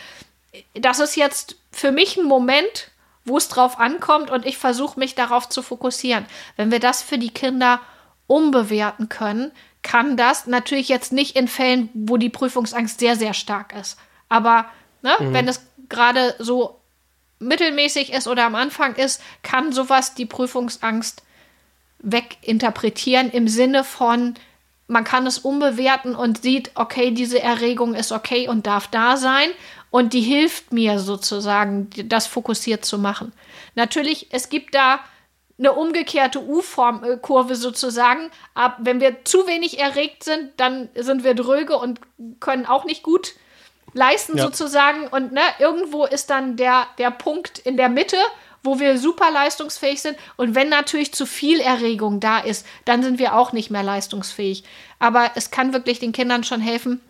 das 0.73 0.99
ist 0.99 1.15
jetzt 1.15 1.55
für 1.71 1.91
mich 1.91 2.17
ein 2.17 2.25
Moment, 2.25 2.91
wo 3.25 3.37
es 3.37 3.47
drauf 3.47 3.79
ankommt 3.79 4.29
und 4.29 4.45
ich 4.45 4.57
versuche 4.57 4.99
mich 4.99 5.15
darauf 5.15 5.49
zu 5.49 5.61
fokussieren. 5.61 6.25
Wenn 6.57 6.71
wir 6.71 6.79
das 6.79 7.01
für 7.01 7.17
die 7.17 7.29
Kinder 7.29 7.79
umbewerten 8.27 9.09
können, 9.09 9.51
kann 9.81 10.17
das 10.17 10.47
natürlich 10.47 10.89
jetzt 10.89 11.13
nicht 11.13 11.35
in 11.35 11.47
Fällen, 11.47 11.89
wo 11.93 12.17
die 12.17 12.29
Prüfungsangst 12.29 12.99
sehr, 12.99 13.15
sehr 13.15 13.33
stark 13.33 13.73
ist. 13.73 13.97
Aber 14.29 14.65
ne, 15.01 15.13
mhm. 15.19 15.33
wenn 15.33 15.47
es 15.47 15.65
gerade 15.89 16.35
so 16.39 16.79
mittelmäßig 17.39 18.13
ist 18.13 18.27
oder 18.27 18.45
am 18.45 18.55
Anfang 18.55 18.95
ist, 18.95 19.21
kann 19.41 19.73
sowas 19.73 20.15
die 20.15 20.25
Prüfungsangst 20.25 21.23
weginterpretieren 21.99 23.29
im 23.31 23.47
Sinne 23.47 23.83
von, 23.83 24.35
man 24.93 25.03
kann 25.03 25.27
es 25.27 25.39
umbewerten 25.39 26.15
und 26.15 26.43
sieht, 26.43 26.71
okay, 26.75 27.11
diese 27.11 27.41
Erregung 27.41 27.95
ist 27.95 28.11
okay 28.11 28.47
und 28.47 28.67
darf 28.67 28.87
da 28.87 29.17
sein. 29.17 29.49
Und 29.89 30.13
die 30.13 30.21
hilft 30.21 30.71
mir 30.71 30.99
sozusagen, 30.99 31.89
das 32.05 32.27
fokussiert 32.27 32.85
zu 32.85 32.97
machen. 32.97 33.33
Natürlich, 33.75 34.27
es 34.31 34.49
gibt 34.49 34.73
da 34.75 34.99
eine 35.57 35.73
umgekehrte 35.73 36.41
U-Form-Kurve 36.41 37.55
sozusagen. 37.55 38.29
Aber 38.53 38.75
wenn 38.79 39.01
wir 39.01 39.25
zu 39.25 39.47
wenig 39.47 39.79
erregt 39.79 40.23
sind, 40.23 40.51
dann 40.57 40.89
sind 40.95 41.23
wir 41.23 41.33
dröge 41.33 41.77
und 41.77 41.99
können 42.39 42.65
auch 42.65 42.85
nicht 42.85 43.03
gut 43.03 43.33
leisten 43.93 44.37
ja. 44.37 44.43
sozusagen. 44.43 45.07
Und 45.07 45.31
ne, 45.31 45.41
irgendwo 45.59 46.05
ist 46.05 46.29
dann 46.29 46.55
der, 46.55 46.87
der 46.97 47.11
Punkt 47.11 47.59
in 47.59 47.77
der 47.77 47.89
Mitte, 47.89 48.17
wo 48.63 48.79
wir 48.79 48.97
super 48.97 49.29
leistungsfähig 49.31 50.01
sind. 50.01 50.17
Und 50.37 50.55
wenn 50.55 50.69
natürlich 50.69 51.13
zu 51.13 51.25
viel 51.25 51.59
Erregung 51.59 52.19
da 52.19 52.39
ist, 52.39 52.65
dann 52.85 53.03
sind 53.03 53.19
wir 53.19 53.35
auch 53.35 53.51
nicht 53.53 53.69
mehr 53.69 53.83
leistungsfähig. 53.83 54.63
Aber 54.99 55.31
es 55.35 55.51
kann 55.51 55.73
wirklich 55.73 55.99
den 55.99 56.13
Kindern 56.13 56.43
schon 56.43 56.61
helfen, 56.61 57.01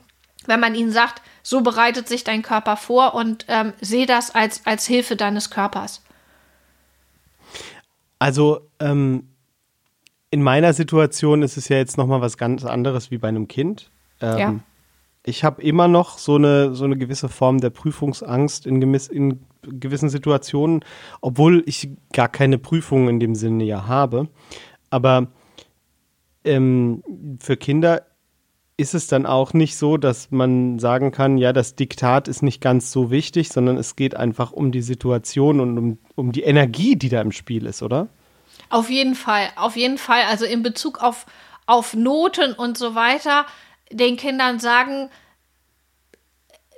wenn 0.48 0.60
man 0.60 0.76
ihnen 0.76 0.92
sagt, 0.92 1.22
so 1.44 1.62
bereitet 1.62 2.08
sich 2.08 2.24
dein 2.24 2.42
Körper 2.42 2.76
vor 2.76 3.14
und 3.14 3.46
ähm, 3.48 3.74
sehe 3.82 4.06
das 4.06 4.34
als, 4.34 4.66
als 4.66 4.88
Hilfe 4.88 5.16
deines 5.16 5.50
Körpers. 5.50 6.02
Also, 8.18 8.62
ähm, 8.80 9.30
in 10.32 10.42
meiner 10.42 10.74
Situation 10.74 11.44
ist 11.44 11.58
es 11.58 11.70
ja 11.70 11.78
jetzt 11.78 11.98
nochmal 11.98 12.22
was 12.22 12.38
ganz 12.38 12.66
anderes 12.66 13.12
wie 13.12 13.20
bei 13.20 13.28
einem 13.28 13.48
Kind. 13.48 13.92
Ähm, 14.20 14.38
Ja. 14.38 14.56
Ich 15.26 15.44
habe 15.44 15.62
immer 15.62 15.88
noch 15.88 16.18
so 16.18 16.36
eine, 16.36 16.74
so 16.74 16.86
eine 16.86 16.98
gewisse 16.98 17.30
Form 17.30 17.62
der 17.62 17.70
Prüfungsangst 17.70 18.66
in, 18.66 18.82
gemiss, 18.82 19.08
in 19.08 19.46
gewissen 19.64 20.10
Situationen, 20.10 20.84
obwohl 21.22 21.64
ich 21.66 21.90
gar 22.12 22.30
keine 22.30 22.58
Prüfungen 22.58 23.10
in 23.10 23.20
dem 23.20 23.36
Sinne 23.36 23.64
ja 23.64 23.88
habe. 23.88 24.30
Aber 24.90 25.28
ähm, 26.46 27.04
für 27.40 27.58
Kinder 27.58 28.04
ist 28.76 28.94
es 28.94 29.08
dann 29.08 29.26
auch 29.26 29.54
nicht 29.54 29.78
so, 29.78 29.98
dass 29.98 30.32
man 30.32 30.80
sagen 30.80 31.12
kann, 31.12 31.38
ja, 31.38 31.54
das 31.54 31.76
Diktat 31.76 32.28
ist 32.28 32.42
nicht 32.42 32.60
ganz 32.60 32.92
so 32.92 33.12
wichtig, 33.12 33.50
sondern 33.50 33.78
es 33.78 33.96
geht 33.96 34.16
einfach 34.16 34.52
um 34.52 34.72
die 34.72 34.82
Situation 34.82 35.60
und 35.60 35.78
um, 35.78 35.98
um 36.16 36.32
die 36.32 36.42
Energie, 36.42 36.96
die 36.96 37.10
da 37.10 37.22
im 37.22 37.32
Spiel 37.32 37.66
ist, 37.66 37.84
oder? 37.84 38.08
Auf 38.70 38.90
jeden 38.90 39.16
Fall, 39.16 39.50
auf 39.56 39.76
jeden 39.76 39.98
Fall. 39.98 40.24
Also 40.30 40.46
in 40.46 40.64
Bezug 40.64 41.04
auf, 41.04 41.26
auf 41.68 41.94
Noten 41.94 42.54
und 42.54 42.78
so 42.78 42.96
weiter, 42.96 43.46
den 43.92 44.18
Kindern 44.18 44.60
sagen, 44.60 45.10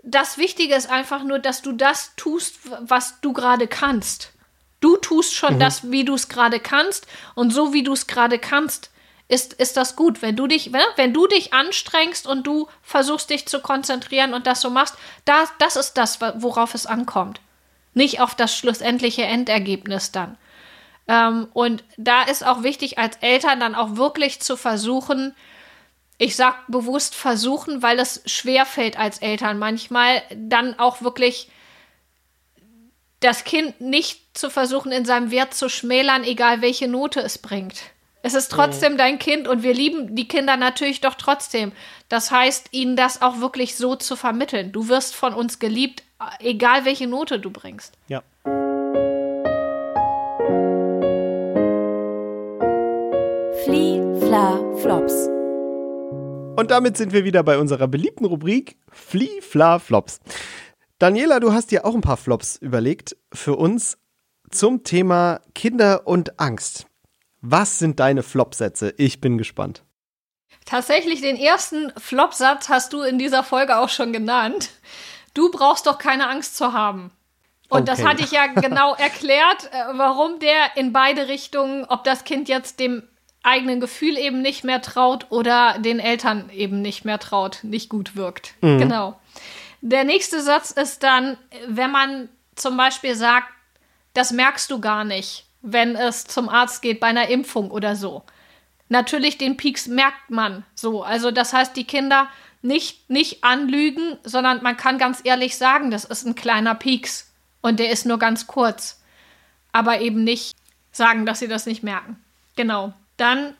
das 0.05 0.37
Wichtige 0.37 0.75
ist 0.75 0.89
einfach 0.89 1.23
nur, 1.23 1.39
dass 1.39 1.61
du 1.61 1.71
das 1.71 2.13
tust, 2.15 2.59
was 2.79 3.19
du 3.21 3.33
gerade 3.33 3.67
kannst. 3.67 4.31
Du 4.79 4.97
tust 4.97 5.33
schon 5.33 5.59
das, 5.59 5.91
wie 5.91 6.05
du 6.05 6.13
es 6.13 6.29
gerade 6.29 6.59
kannst. 6.59 7.07
Und 7.33 7.51
so 7.51 7.73
wie 7.73 7.81
du 7.81 7.93
es 7.93 8.05
gerade 8.05 8.37
kannst, 8.37 8.91
ist, 9.27 9.53
ist 9.53 9.77
das 9.77 9.95
gut. 9.95 10.21
Wenn 10.21 10.35
du 10.35 10.45
dich, 10.45 10.71
wenn, 10.71 10.83
wenn 10.95 11.13
du 11.13 11.25
dich 11.25 11.53
anstrengst 11.53 12.27
und 12.27 12.45
du 12.45 12.67
versuchst, 12.83 13.31
dich 13.31 13.47
zu 13.47 13.61
konzentrieren 13.61 14.35
und 14.35 14.45
das 14.45 14.61
so 14.61 14.69
machst, 14.69 14.95
das, 15.25 15.49
das 15.57 15.75
ist 15.75 15.93
das, 15.93 16.19
worauf 16.21 16.75
es 16.75 16.85
ankommt. 16.85 17.41
Nicht 17.95 18.21
auf 18.21 18.35
das 18.35 18.55
schlussendliche 18.55 19.23
Endergebnis 19.23 20.11
dann. 20.11 20.37
Ähm, 21.07 21.47
und 21.53 21.83
da 21.97 22.21
ist 22.23 22.45
auch 22.45 22.61
wichtig, 22.61 22.99
als 22.99 23.17
Eltern 23.17 23.59
dann 23.59 23.73
auch 23.73 23.95
wirklich 23.95 24.39
zu 24.41 24.55
versuchen, 24.55 25.35
ich 26.17 26.35
sag 26.35 26.67
bewusst 26.67 27.15
versuchen, 27.15 27.81
weil 27.81 27.99
es 27.99 28.21
schwer 28.25 28.65
fällt 28.65 28.97
als 28.97 29.19
Eltern 29.19 29.59
manchmal, 29.59 30.21
dann 30.33 30.79
auch 30.79 31.01
wirklich 31.01 31.49
das 33.19 33.43
Kind 33.43 33.81
nicht 33.81 34.37
zu 34.37 34.49
versuchen, 34.49 34.91
in 34.91 35.05
seinem 35.05 35.31
Wert 35.31 35.53
zu 35.53 35.69
schmälern, 35.69 36.23
egal 36.23 36.61
welche 36.61 36.87
Note 36.87 37.19
es 37.21 37.37
bringt. 37.37 37.81
Es 38.21 38.33
ist 38.33 38.51
trotzdem 38.51 38.97
dein 38.97 39.19
Kind 39.19 39.47
und 39.47 39.61
wir 39.61 39.73
lieben 39.73 40.15
die 40.15 40.27
Kinder 40.27 40.57
natürlich 40.57 40.99
doch 40.99 41.13
trotzdem. 41.13 41.71
Das 42.09 42.31
heißt, 42.31 42.69
ihnen 42.71 42.95
das 42.95 43.21
auch 43.21 43.39
wirklich 43.39 43.75
so 43.75 43.95
zu 43.95 44.15
vermitteln. 44.15 44.71
Du 44.71 44.87
wirst 44.87 45.15
von 45.15 45.33
uns 45.33 45.59
geliebt, 45.59 46.01
egal 46.39 46.85
welche 46.85 47.05
Note 47.05 47.39
du 47.39 47.51
bringst. 47.51 47.93
Ja. 48.07 48.23
Flie, 53.63 54.01
Fla, 54.19 54.59
Flops. 54.81 55.34
Und 56.55 56.71
damit 56.71 56.97
sind 56.97 57.11
wir 57.13 57.23
wieder 57.25 57.43
bei 57.43 57.57
unserer 57.57 57.87
beliebten 57.87 58.25
Rubrik 58.25 58.77
Flie, 58.91 59.41
Fla, 59.41 59.79
Flops. 59.79 60.19
Daniela, 60.99 61.39
du 61.39 61.51
hast 61.53 61.71
dir 61.71 61.85
auch 61.85 61.93
ein 61.95 62.01
paar 62.01 62.17
Flops 62.17 62.55
überlegt 62.57 63.17
für 63.33 63.55
uns 63.55 63.97
zum 64.49 64.83
Thema 64.83 65.41
Kinder 65.53 66.07
und 66.07 66.39
Angst. 66.39 66.87
Was 67.41 67.79
sind 67.79 67.99
deine 67.99 68.23
Flopsätze? 68.23 68.93
Ich 68.97 69.19
bin 69.21 69.37
gespannt. 69.37 69.83
Tatsächlich 70.65 71.21
den 71.21 71.35
ersten 71.35 71.91
Flop-Satz 71.97 72.69
hast 72.69 72.93
du 72.93 73.01
in 73.01 73.19
dieser 73.19 73.43
Folge 73.43 73.77
auch 73.77 73.89
schon 73.89 74.13
genannt. 74.13 74.69
Du 75.33 75.51
brauchst 75.51 75.85
doch 75.85 75.97
keine 75.99 76.29
Angst 76.29 76.55
zu 76.55 76.73
haben. 76.73 77.11
Und 77.69 77.87
das 77.89 77.99
Okay. 77.99 78.07
hatte 78.07 78.23
ich 78.23 78.31
ja 78.31 78.47
genau 78.47 78.95
erklärt, 78.95 79.69
äh, 79.71 79.97
warum 79.97 80.39
der 80.39 80.77
in 80.77 80.93
beide 80.93 81.27
Richtungen, 81.27 81.85
ob 81.85 82.03
das 82.03 82.23
Kind 82.23 82.47
jetzt 82.47 82.79
dem 82.79 83.03
eigenen 83.45 83.79
Gefühl 83.79 84.17
eben 84.17 84.41
nicht 84.41 84.63
mehr 84.63 84.81
traut 84.81 85.27
oder 85.29 85.77
den 85.79 85.99
Eltern 85.99 86.49
eben 86.49 86.81
nicht 86.81 87.05
mehr 87.05 87.19
traut, 87.19 87.59
nicht 87.63 87.89
gut 87.89 88.15
wirkt. 88.15 88.53
Genau. 88.61 89.19
Der 89.81 90.03
nächste 90.03 90.41
Satz 90.41 90.71
ist 90.71 91.03
dann, 91.03 91.37
wenn 91.67 91.91
man 91.91 92.29
zum 92.55 92.75
Beispiel 92.75 93.15
sagt, 93.15 93.47
das 94.13 94.31
merkst 94.31 94.71
du 94.71 94.79
gar 94.79 95.03
nicht, 95.03 95.45
wenn 95.61 95.95
es 95.95 96.25
zum 96.25 96.49
Arzt 96.49 96.81
geht 96.81 96.99
bei 96.99 97.07
einer 97.07 97.27
Impfung 97.27 97.69
oder 97.69 97.95
so. 97.95 98.23
Natürlich, 98.87 99.37
den 99.37 99.57
Peaks 99.57 99.87
merkt 99.87 100.29
man 100.29 100.63
so. 100.73 101.03
Also, 101.03 101.31
das 101.31 101.53
heißt, 101.53 101.75
die 101.75 101.85
Kinder 101.85 102.29
nicht, 102.61 103.09
nicht 103.09 103.43
anlügen, 103.43 104.17
sondern 104.23 104.63
man 104.63 104.77
kann 104.77 104.97
ganz 104.97 105.21
ehrlich 105.23 105.57
sagen, 105.57 105.91
das 105.91 106.05
ist 106.05 106.25
ein 106.25 106.35
kleiner 106.35 106.75
Peaks 106.75 107.31
und 107.61 107.79
der 107.79 107.89
ist 107.89 108.05
nur 108.05 108.19
ganz 108.19 108.47
kurz. 108.47 109.01
Aber 109.71 110.01
eben 110.01 110.23
nicht 110.23 110.55
sagen, 110.91 111.25
dass 111.25 111.39
sie 111.39 111.47
das 111.47 111.65
nicht 111.65 111.83
merken. 111.83 112.23
Genau. 112.55 112.93
Dann 113.17 113.53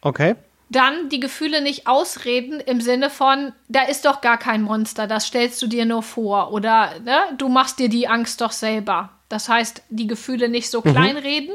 Okay. 0.00 0.34
dann 0.68 1.08
die 1.08 1.20
Gefühle 1.20 1.62
nicht 1.62 1.86
ausreden 1.86 2.60
im 2.60 2.80
Sinne 2.80 3.10
von, 3.10 3.52
da 3.68 3.82
ist 3.82 4.04
doch 4.04 4.20
gar 4.20 4.38
kein 4.38 4.62
Monster, 4.62 5.06
das 5.06 5.26
stellst 5.26 5.60
du 5.62 5.66
dir 5.66 5.84
nur 5.84 6.02
vor 6.02 6.52
oder 6.52 6.98
ne, 7.00 7.18
du 7.38 7.48
machst 7.48 7.78
dir 7.78 7.88
die 7.88 8.08
Angst 8.08 8.40
doch 8.40 8.52
selber. 8.52 9.10
Das 9.28 9.48
heißt, 9.48 9.82
die 9.88 10.06
Gefühle 10.06 10.48
nicht 10.48 10.70
so 10.70 10.82
kleinreden. 10.82 11.54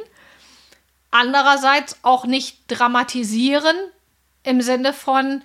Andererseits 1.11 1.99
auch 2.01 2.25
nicht 2.25 2.59
dramatisieren 2.67 3.75
im 4.43 4.61
Sinne 4.61 4.93
von, 4.93 5.41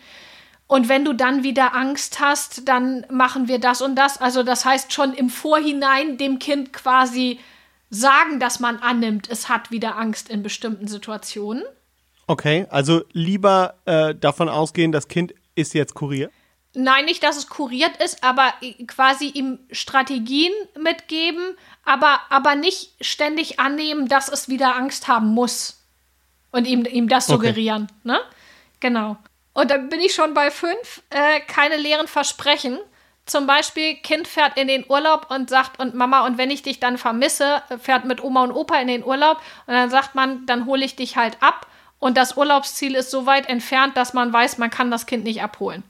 und 0.73 0.89
wenn 0.89 1.05
du 1.05 1.13
dann 1.13 1.43
wieder 1.43 1.75
Angst 1.75 2.19
hast, 2.19 2.67
dann 2.67 3.05
machen 3.11 3.47
wir 3.47 3.59
das 3.59 3.83
und 3.83 3.95
das. 3.95 4.19
Also 4.19 4.43
das 4.43 4.65
heißt 4.65 4.91
schon 4.91 5.13
im 5.13 5.29
Vorhinein 5.29 6.17
dem 6.17 6.39
Kind 6.39 6.73
quasi 6.73 7.39
sagen, 7.93 8.41
dass 8.41 8.59
man 8.59 8.79
annimmt, 8.79 9.29
es 9.31 9.49
hat 9.49 9.71
wieder 9.71 9.97
Angst 9.97 10.29
in 10.29 10.43
bestimmten 10.43 10.89
Situationen. 10.89 11.63
Okay, 12.27 12.67
also 12.71 13.03
lieber 13.13 13.75
äh, 13.85 14.15
davon 14.15 14.49
ausgehen, 14.49 14.91
das 14.93 15.09
Kind 15.09 15.35
ist 15.55 15.75
jetzt 15.75 15.95
Kurier. 15.95 16.31
Nein, 16.75 17.05
nicht, 17.05 17.23
dass 17.23 17.37
es 17.37 17.49
kuriert 17.49 18.03
ist, 18.03 18.25
aber 18.25 18.55
quasi 18.87 19.27
ihm 19.27 19.59
Strategien 19.73 20.53
mitgeben, 20.81 21.55
aber, 21.85 22.21
aber 22.31 22.55
nicht 22.55 22.95
ständig 23.03 23.61
annehmen, 23.61 24.09
dass 24.09 24.31
es 24.31 24.49
wieder 24.49 24.75
Angst 24.75 25.07
haben 25.07 25.29
muss. 25.29 25.85
Und 26.51 26.67
ihm, 26.67 26.87
ihm 26.87 27.09
das 27.09 27.29
Okay. 27.29 27.35
suggerieren. 27.35 27.89
Ne? 28.05 28.19
Genau. 28.81 29.19
Und 29.53 29.71
dann 29.71 29.91
bin 29.91 30.01
ich 30.01 30.15
schon 30.15 30.33
bei 30.33 30.51
fünf. 30.51 31.03
Äh, 31.11 31.41
keine 31.41 31.77
leeren 31.77 32.09
Versprechen. 32.09 32.79
Zum 33.25 33.47
Beispiel, 33.47 33.95
Kind 33.97 34.27
fährt 34.27 34.59
in 34.59 34.67
den 34.69 34.85
Urlaub 34.89 35.29
und 35.31 35.49
sagt, 35.49 35.79
und 35.81 35.95
Mama, 35.95 36.27
und 36.27 36.39
wenn 36.39 36.51
ich 36.51 36.63
dich 36.63 36.81
dann 36.81 36.99
vermisse, 36.99 37.63
fährt 37.81 38.05
mit 38.05 38.23
Oma 38.23 38.43
und 38.43 38.51
Opa 38.53 38.79
in 38.81 38.89
den 38.89 39.05
Urlaub. 39.05 39.39
Und 39.67 39.75
dann 39.75 39.91
sagt 39.91 40.15
man, 40.15 40.45
dann 40.47 40.67
hole 40.67 40.85
ich 40.85 40.97
dich 40.97 41.17
halt 41.17 41.37
ab. 41.41 41.67
Und 42.01 42.17
das 42.17 42.37
Urlaubsziel 42.37 42.97
ist 42.97 43.13
so 43.13 43.27
weit 43.27 43.49
entfernt, 43.49 43.97
dass 43.97 44.13
man 44.13 44.33
weiß, 44.33 44.59
man 44.59 44.71
kann 44.71 44.91
das 44.91 45.07
Kind 45.07 45.23
nicht 45.23 45.41
abholen. 45.43 45.85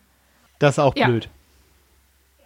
Das 0.59 0.75
ist 0.75 0.79
auch 0.79 0.95
Ja. 0.95 1.07
blöd. 1.07 1.29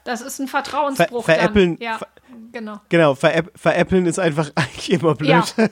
Das 0.05 0.21
ist 0.21 0.39
ein 0.39 0.47
Vertrauensbruch. 0.47 1.25
Ver- 1.25 1.35
veräppeln-. 1.35 1.79
Ja, 1.83 1.99
ver- 1.99 2.07
genau. 2.53 2.81
Genau, 2.89 3.17
veräpp 3.17 3.51
veräppeln 3.59 4.07
ist 4.07 4.21
einfach 4.21 4.53
eigentlich 4.55 4.93
immer 4.93 5.15
blöd. 5.17 5.31
Ja. 5.31 5.45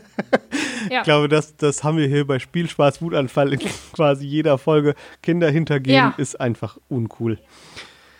Ja. 0.90 0.98
Ich 0.98 1.04
glaube, 1.04 1.28
das, 1.28 1.56
das 1.56 1.82
haben 1.82 1.96
wir 1.96 2.06
hier 2.08 2.26
bei 2.26 2.38
Spielspaß 2.38 3.00
Wutanfall 3.00 3.54
in 3.54 3.60
quasi 3.94 4.26
jeder 4.26 4.58
Folge. 4.58 4.94
Kinder 5.22 5.50
hintergehen 5.50 6.12
ist 6.18 6.38
einfach 6.38 6.76
uncool. 6.90 7.38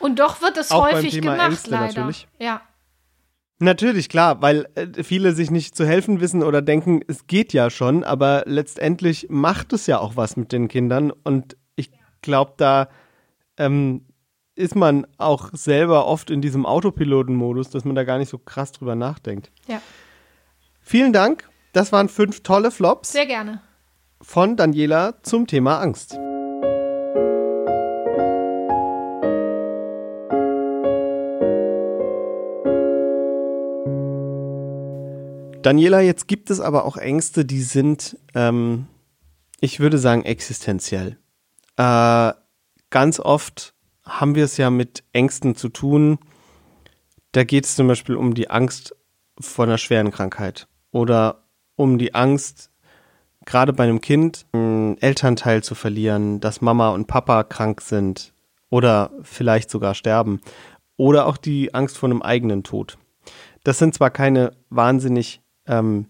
Und 0.04 0.18
doch 0.18 0.42
wird 0.42 0.58
es 0.58 0.70
Auch 0.70 0.84
beim 0.84 0.96
häufig 0.96 1.14
Thema 1.14 1.32
gemacht, 1.32 1.48
Ängste 1.48 1.70
leider. 1.70 1.86
natürlich. 1.86 2.28
Ja. 2.38 2.60
Natürlich, 3.58 4.10
klar, 4.10 4.42
weil 4.42 4.68
äh, 4.74 5.02
viele 5.02 5.32
sich 5.32 5.50
nicht 5.50 5.74
zu 5.74 5.86
helfen 5.86 6.20
wissen 6.20 6.42
oder 6.42 6.60
denken, 6.60 7.00
es 7.08 7.26
geht 7.26 7.54
ja 7.54 7.70
schon, 7.70 8.04
aber 8.04 8.42
letztendlich 8.44 9.28
macht 9.30 9.72
es 9.72 9.86
ja 9.86 10.00
auch 10.00 10.14
was 10.14 10.36
mit 10.36 10.52
den 10.52 10.68
Kindern 10.68 11.10
und 11.10 11.56
ich 11.74 11.90
glaube, 12.20 12.52
da 12.58 12.90
ähm, 13.56 14.04
ist 14.56 14.76
man 14.76 15.06
auch 15.16 15.48
selber 15.54 16.06
oft 16.06 16.28
in 16.28 16.42
diesem 16.42 16.66
Autopilotenmodus, 16.66 17.70
dass 17.70 17.86
man 17.86 17.94
da 17.94 18.04
gar 18.04 18.18
nicht 18.18 18.28
so 18.28 18.36
krass 18.36 18.72
drüber 18.72 18.96
nachdenkt. 18.96 19.52
ja, 19.68 19.80
Vielen 20.82 21.14
Dank, 21.14 21.48
das 21.72 21.92
waren 21.92 22.10
fünf 22.10 22.42
tolle 22.42 22.70
Flops 22.70 23.12
sehr 23.12 23.24
gerne. 23.24 23.62
von 24.20 24.58
Daniela 24.58 25.22
zum 25.22 25.46
Thema 25.46 25.78
Angst. 25.78 26.18
Daniela, 35.64 36.02
jetzt 36.02 36.28
gibt 36.28 36.50
es 36.50 36.60
aber 36.60 36.84
auch 36.84 36.98
Ängste, 36.98 37.46
die 37.46 37.62
sind, 37.62 38.18
ähm, 38.34 38.86
ich 39.60 39.80
würde 39.80 39.96
sagen, 39.96 40.22
existenziell. 40.22 41.16
Äh, 41.78 42.32
ganz 42.90 43.18
oft 43.18 43.74
haben 44.04 44.34
wir 44.34 44.44
es 44.44 44.58
ja 44.58 44.68
mit 44.68 45.04
Ängsten 45.14 45.56
zu 45.56 45.70
tun. 45.70 46.18
Da 47.32 47.44
geht 47.44 47.64
es 47.64 47.76
zum 47.76 47.88
Beispiel 47.88 48.14
um 48.14 48.34
die 48.34 48.50
Angst 48.50 48.94
vor 49.40 49.64
einer 49.64 49.78
schweren 49.78 50.10
Krankheit 50.10 50.68
oder 50.90 51.46
um 51.76 51.96
die 51.96 52.14
Angst, 52.14 52.70
gerade 53.46 53.72
bei 53.72 53.84
einem 53.84 54.02
Kind, 54.02 54.44
einen 54.52 54.98
Elternteil 54.98 55.62
zu 55.62 55.74
verlieren, 55.74 56.40
dass 56.40 56.60
Mama 56.60 56.90
und 56.90 57.06
Papa 57.06 57.42
krank 57.42 57.80
sind 57.80 58.34
oder 58.68 59.12
vielleicht 59.22 59.70
sogar 59.70 59.94
sterben. 59.94 60.42
Oder 60.98 61.26
auch 61.26 61.38
die 61.38 61.72
Angst 61.72 61.96
vor 61.96 62.10
einem 62.10 62.20
eigenen 62.20 62.64
Tod. 62.64 62.98
Das 63.64 63.78
sind 63.78 63.94
zwar 63.94 64.10
keine 64.10 64.52
wahnsinnig, 64.68 65.40
ähm, 65.66 66.06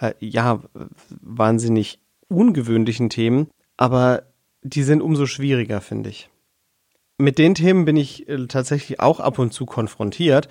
äh, 0.00 0.12
ja, 0.20 0.60
wahnsinnig 1.08 2.00
ungewöhnlichen 2.28 3.10
Themen, 3.10 3.48
aber 3.76 4.24
die 4.62 4.82
sind 4.82 5.00
umso 5.00 5.26
schwieriger, 5.26 5.80
finde 5.80 6.10
ich. 6.10 6.28
Mit 7.18 7.38
den 7.38 7.54
Themen 7.54 7.84
bin 7.84 7.96
ich 7.96 8.28
äh, 8.28 8.46
tatsächlich 8.46 9.00
auch 9.00 9.20
ab 9.20 9.38
und 9.38 9.52
zu 9.52 9.64
konfrontiert 9.64 10.48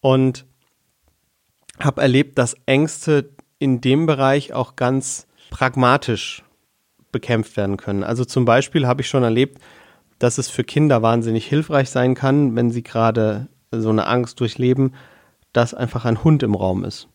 und 0.00 0.46
habe 1.80 2.02
erlebt, 2.02 2.38
dass 2.38 2.56
Ängste 2.66 3.30
in 3.58 3.80
dem 3.80 4.06
Bereich 4.06 4.52
auch 4.52 4.76
ganz 4.76 5.26
pragmatisch 5.50 6.44
bekämpft 7.12 7.56
werden 7.56 7.76
können. 7.76 8.04
Also 8.04 8.24
zum 8.24 8.44
Beispiel 8.44 8.86
habe 8.86 9.00
ich 9.00 9.08
schon 9.08 9.22
erlebt, 9.22 9.60
dass 10.18 10.38
es 10.38 10.48
für 10.48 10.64
Kinder 10.64 11.02
wahnsinnig 11.02 11.46
hilfreich 11.46 11.90
sein 11.90 12.14
kann, 12.14 12.56
wenn 12.56 12.70
sie 12.70 12.82
gerade 12.82 13.48
so 13.70 13.90
eine 13.90 14.06
Angst 14.06 14.40
durchleben, 14.40 14.94
dass 15.52 15.74
einfach 15.74 16.04
ein 16.04 16.22
Hund 16.24 16.42
im 16.42 16.54
Raum 16.54 16.84
ist. 16.84 17.08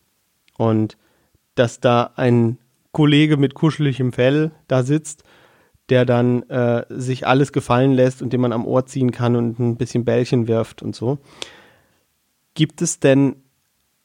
Und 0.58 0.96
dass 1.54 1.80
da 1.80 2.12
ein 2.16 2.58
Kollege 2.92 3.36
mit 3.36 3.54
kuscheligem 3.54 4.12
Fell 4.12 4.52
da 4.68 4.82
sitzt, 4.82 5.24
der 5.88 6.04
dann 6.04 6.42
äh, 6.48 6.84
sich 6.88 7.26
alles 7.26 7.52
gefallen 7.52 7.92
lässt 7.92 8.22
und 8.22 8.32
den 8.32 8.40
man 8.40 8.52
am 8.52 8.66
Ohr 8.66 8.86
ziehen 8.86 9.10
kann 9.10 9.36
und 9.36 9.58
ein 9.58 9.76
bisschen 9.76 10.04
Bällchen 10.04 10.48
wirft 10.48 10.82
und 10.82 10.94
so. 10.94 11.18
Gibt 12.54 12.82
es 12.82 13.00
denn 13.00 13.36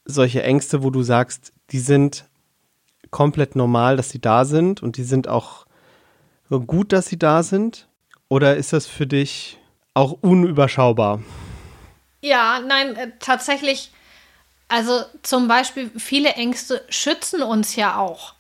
solche 0.05 0.43
Ängste, 0.43 0.83
wo 0.83 0.89
du 0.89 1.03
sagst, 1.03 1.53
die 1.71 1.79
sind 1.79 2.25
komplett 3.11 3.55
normal, 3.55 3.97
dass 3.97 4.09
sie 4.09 4.19
da 4.19 4.45
sind 4.45 4.81
und 4.81 4.97
die 4.97 5.03
sind 5.03 5.27
auch 5.27 5.65
gut, 6.49 6.93
dass 6.93 7.07
sie 7.07 7.19
da 7.19 7.43
sind? 7.43 7.87
Oder 8.29 8.57
ist 8.57 8.73
das 8.73 8.87
für 8.87 9.07
dich 9.07 9.59
auch 9.93 10.11
unüberschaubar? 10.11 11.21
Ja, 12.21 12.59
nein, 12.65 12.95
äh, 12.95 13.11
tatsächlich. 13.19 13.91
Also 14.67 15.03
zum 15.23 15.47
Beispiel 15.47 15.91
viele 15.97 16.33
Ängste 16.33 16.83
schützen 16.89 17.41
uns 17.41 17.75
ja 17.75 17.97
auch. 17.97 18.33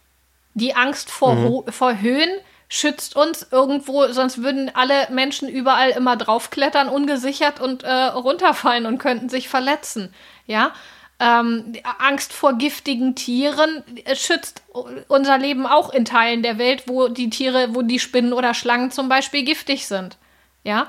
Die 0.53 0.75
Angst 0.75 1.09
vor, 1.09 1.35
mhm. 1.35 1.71
vor 1.71 1.99
Höhen 2.01 2.29
schützt 2.69 3.15
uns 3.15 3.47
irgendwo, 3.51 4.07
sonst 4.07 4.43
würden 4.43 4.71
alle 4.73 5.07
Menschen 5.09 5.47
überall 5.47 5.91
immer 5.91 6.17
draufklettern, 6.17 6.89
ungesichert 6.89 7.61
und 7.61 7.83
äh, 7.83 7.91
runterfallen 7.91 8.85
und 8.85 8.97
könnten 8.97 9.29
sich 9.29 9.47
verletzen. 9.47 10.13
Ja, 10.47 10.73
ähm, 11.19 11.73
Angst 11.99 12.33
vor 12.33 12.53
giftigen 12.53 13.15
Tieren 13.15 13.83
schützt 14.13 14.61
unser 15.07 15.37
Leben 15.37 15.65
auch 15.65 15.91
in 15.91 16.05
Teilen 16.05 16.43
der 16.43 16.57
Welt, 16.57 16.83
wo 16.87 17.07
die 17.07 17.29
Tiere, 17.29 17.73
wo 17.73 17.81
die 17.81 17.99
Spinnen 17.99 18.33
oder 18.33 18.53
Schlangen 18.53 18.91
zum 18.91 19.09
Beispiel 19.09 19.43
giftig 19.43 19.87
sind. 19.87 20.17
Ja. 20.63 20.87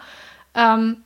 Ähm, 0.54 1.02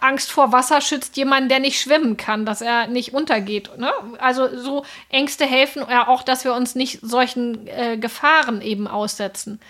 Angst 0.00 0.30
vor 0.30 0.52
Wasser 0.52 0.80
schützt 0.80 1.16
jemanden, 1.16 1.48
der 1.48 1.60
nicht 1.60 1.80
schwimmen 1.80 2.16
kann, 2.16 2.46
dass 2.46 2.60
er 2.60 2.86
nicht 2.86 3.12
untergeht. 3.14 3.76
Ne? 3.78 3.92
Also 4.18 4.56
so 4.58 4.84
Ängste 5.10 5.44
helfen 5.44 5.84
ja 5.88 6.08
auch, 6.08 6.22
dass 6.22 6.44
wir 6.44 6.54
uns 6.54 6.74
nicht 6.74 7.00
solchen 7.02 7.66
äh, 7.68 7.96
Gefahren 7.98 8.62
eben 8.62 8.88
aussetzen. 8.88 9.60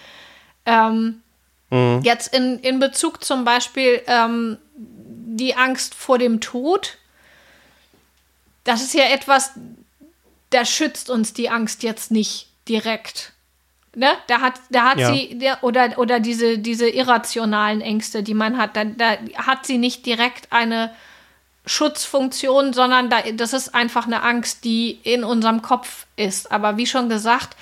Ähm, 0.64 1.22
mhm. 1.70 2.00
Jetzt 2.02 2.34
in, 2.34 2.60
in 2.60 2.78
Bezug 2.78 3.24
zum 3.24 3.44
Beispiel 3.44 4.02
ähm, 4.06 4.58
die 4.76 5.54
Angst 5.56 5.94
vor 5.94 6.18
dem 6.18 6.40
Tod 6.40 6.98
das 8.66 8.82
ist 8.82 8.94
ja 8.94 9.04
etwas, 9.04 9.52
da 10.50 10.64
schützt 10.64 11.08
uns 11.08 11.32
die 11.32 11.48
Angst 11.48 11.82
jetzt 11.82 12.10
nicht 12.10 12.48
direkt. 12.68 13.32
Ne? 13.96 14.08
Da 14.26 14.42
hat, 14.42 14.60
da 14.68 14.90
hat 14.90 14.98
ja. 14.98 15.10
sie, 15.10 15.38
der, 15.38 15.64
oder, 15.64 15.98
oder 15.98 16.20
diese, 16.20 16.58
diese 16.58 16.86
irrationalen 16.86 17.80
Ängste, 17.80 18.22
die 18.22 18.34
man 18.34 18.58
hat, 18.58 18.76
da, 18.76 18.84
da 18.84 19.16
hat 19.38 19.64
sie 19.64 19.78
nicht 19.78 20.04
direkt 20.04 20.52
eine 20.52 20.90
Schutzfunktion, 21.64 22.74
sondern 22.74 23.08
da, 23.08 23.22
das 23.34 23.54
ist 23.54 23.74
einfach 23.74 24.04
eine 24.04 24.22
Angst, 24.22 24.64
die 24.64 25.00
in 25.02 25.24
unserem 25.24 25.62
Kopf 25.62 26.06
ist. 26.16 26.52
Aber 26.52 26.76
wie 26.76 26.86
schon 26.86 27.08
gesagt, 27.08 27.56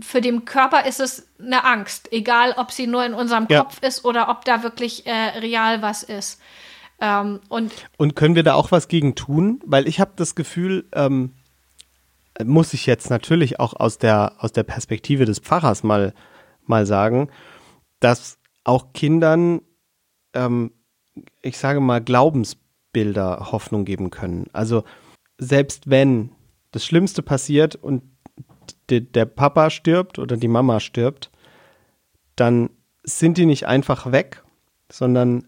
für 0.00 0.22
den 0.22 0.46
Körper 0.46 0.86
ist 0.86 0.98
es 0.98 1.28
eine 1.38 1.62
Angst, 1.62 2.10
egal 2.10 2.54
ob 2.56 2.72
sie 2.72 2.86
nur 2.86 3.04
in 3.04 3.12
unserem 3.12 3.46
ja. 3.50 3.60
Kopf 3.60 3.82
ist 3.82 4.06
oder 4.06 4.30
ob 4.30 4.46
da 4.46 4.62
wirklich 4.62 5.06
äh, 5.06 5.38
real 5.40 5.82
was 5.82 6.02
ist. 6.02 6.40
Ähm, 7.02 7.40
und, 7.50 7.70
und 7.98 8.16
können 8.16 8.34
wir 8.34 8.44
da 8.44 8.54
auch 8.54 8.72
was 8.72 8.88
gegen 8.88 9.14
tun? 9.14 9.60
Weil 9.66 9.86
ich 9.86 10.00
habe 10.00 10.12
das 10.16 10.34
Gefühl, 10.34 10.86
ähm, 10.94 11.34
muss 12.44 12.74
ich 12.74 12.86
jetzt 12.86 13.10
natürlich 13.10 13.60
auch 13.60 13.74
aus 13.74 13.98
der, 13.98 14.34
aus 14.38 14.52
der 14.52 14.62
Perspektive 14.62 15.24
des 15.24 15.38
Pfarrers 15.38 15.82
mal, 15.82 16.14
mal 16.64 16.86
sagen, 16.86 17.30
dass 18.00 18.38
auch 18.64 18.92
Kindern, 18.92 19.62
ähm, 20.34 20.72
ich 21.42 21.58
sage 21.58 21.80
mal, 21.80 22.00
Glaubensbilder 22.00 23.52
Hoffnung 23.52 23.84
geben 23.84 24.10
können. 24.10 24.46
Also 24.52 24.84
selbst 25.38 25.90
wenn 25.90 26.32
das 26.72 26.84
Schlimmste 26.84 27.22
passiert 27.22 27.76
und 27.76 28.02
de, 28.88 29.00
der 29.00 29.24
Papa 29.24 29.70
stirbt 29.70 30.18
oder 30.18 30.36
die 30.36 30.48
Mama 30.48 30.80
stirbt, 30.80 31.30
dann 32.36 32.70
sind 33.02 33.38
die 33.38 33.46
nicht 33.46 33.66
einfach 33.66 34.12
weg, 34.12 34.42
sondern 34.90 35.46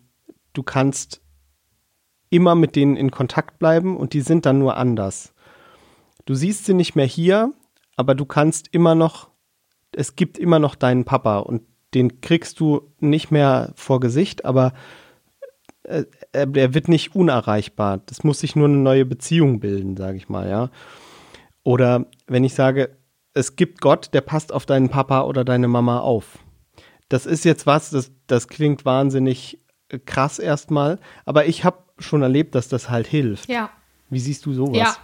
du 0.53 0.62
kannst 0.62 1.20
immer 2.30 2.55
mit 2.55 2.76
denen 2.76 2.97
in 2.97 3.11
Kontakt 3.11 3.59
bleiben 3.59 3.97
und 3.97 4.14
die 4.14 4.22
sind 4.22 4.47
dann 4.47 4.59
nur 4.59 4.76
anders. 4.76 5.32
Du 6.25 6.35
siehst 6.35 6.64
sie 6.64 6.75
nicht 6.75 6.95
mehr 6.95 7.07
hier, 7.07 7.53
aber 7.97 8.14
du 8.14 8.25
kannst 8.25 8.68
immer 8.73 8.95
noch, 8.95 9.31
es 9.95 10.16
gibt 10.16 10.39
immer 10.39 10.59
noch 10.59 10.75
deinen 10.75 11.05
Papa 11.05 11.39
und 11.39 11.62
den 11.95 12.20
kriegst 12.20 12.61
du 12.61 12.93
nicht 13.01 13.31
mehr 13.31 13.73
vor 13.75 14.01
Gesicht, 14.01 14.45
aber 14.45 14.73
äh, 15.85 16.05
er 16.33 16.75
wird 16.75 16.89
nicht 16.89 17.14
unerreichbar. 17.14 17.99
Das 18.07 18.25
muss 18.25 18.41
sich 18.41 18.57
nur 18.57 18.68
eine 18.68 18.79
neue 18.79 19.05
Beziehung 19.05 19.61
bilden, 19.61 19.97
sage 19.97 20.16
ich 20.16 20.29
mal, 20.29 20.49
ja. 20.49 20.70
Oder 21.64 22.07
wenn 22.27 22.45
ich 22.45 22.55
sage, 22.55 22.97
es 23.35 23.57
gibt 23.57 23.81
Gott, 23.81 24.11
der 24.12 24.20
passt 24.20 24.53
auf 24.53 24.66
deinen 24.66 24.89
Papa 24.89 25.23
oder 25.23 25.45
deine 25.45 25.68
Mama 25.68 26.01
auf. 26.01 26.39
Das 27.09 27.27
ist 27.27 27.45
jetzt 27.45 27.66
was, 27.66 27.91
das, 27.91 28.11
das 28.27 28.49
klingt 28.49 28.85
wahnsinnig 28.85 29.61
krass 30.07 30.39
erstmal, 30.39 30.99
aber 31.25 31.47
ich 31.47 31.64
habe 31.64 31.79
schon 31.99 32.23
erlebt, 32.23 32.55
dass 32.55 32.68
das 32.68 32.89
halt 32.89 33.07
hilft. 33.07 33.49
Ja. 33.49 33.70
Wie 34.09 34.18
siehst 34.18 34.47
du 34.47 34.53
sowas? 34.53 34.77
Ja, 34.77 34.97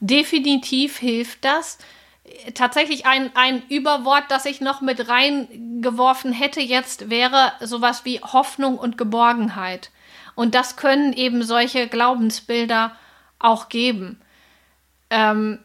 definitiv 0.00 0.98
hilft 0.98 1.44
das. 1.44 1.78
Tatsächlich 2.54 3.06
ein, 3.06 3.30
ein 3.34 3.62
Überwort, 3.68 4.24
das 4.28 4.46
ich 4.46 4.60
noch 4.60 4.80
mit 4.80 5.08
reingeworfen 5.08 6.32
hätte 6.32 6.60
jetzt, 6.60 7.08
wäre 7.08 7.52
sowas 7.60 8.04
wie 8.04 8.20
Hoffnung 8.20 8.78
und 8.78 8.98
Geborgenheit. 8.98 9.90
Und 10.34 10.54
das 10.54 10.76
können 10.76 11.12
eben 11.12 11.42
solche 11.42 11.88
Glaubensbilder 11.88 12.96
auch 13.38 13.68
geben. 13.68 14.20
Ähm, 15.10 15.60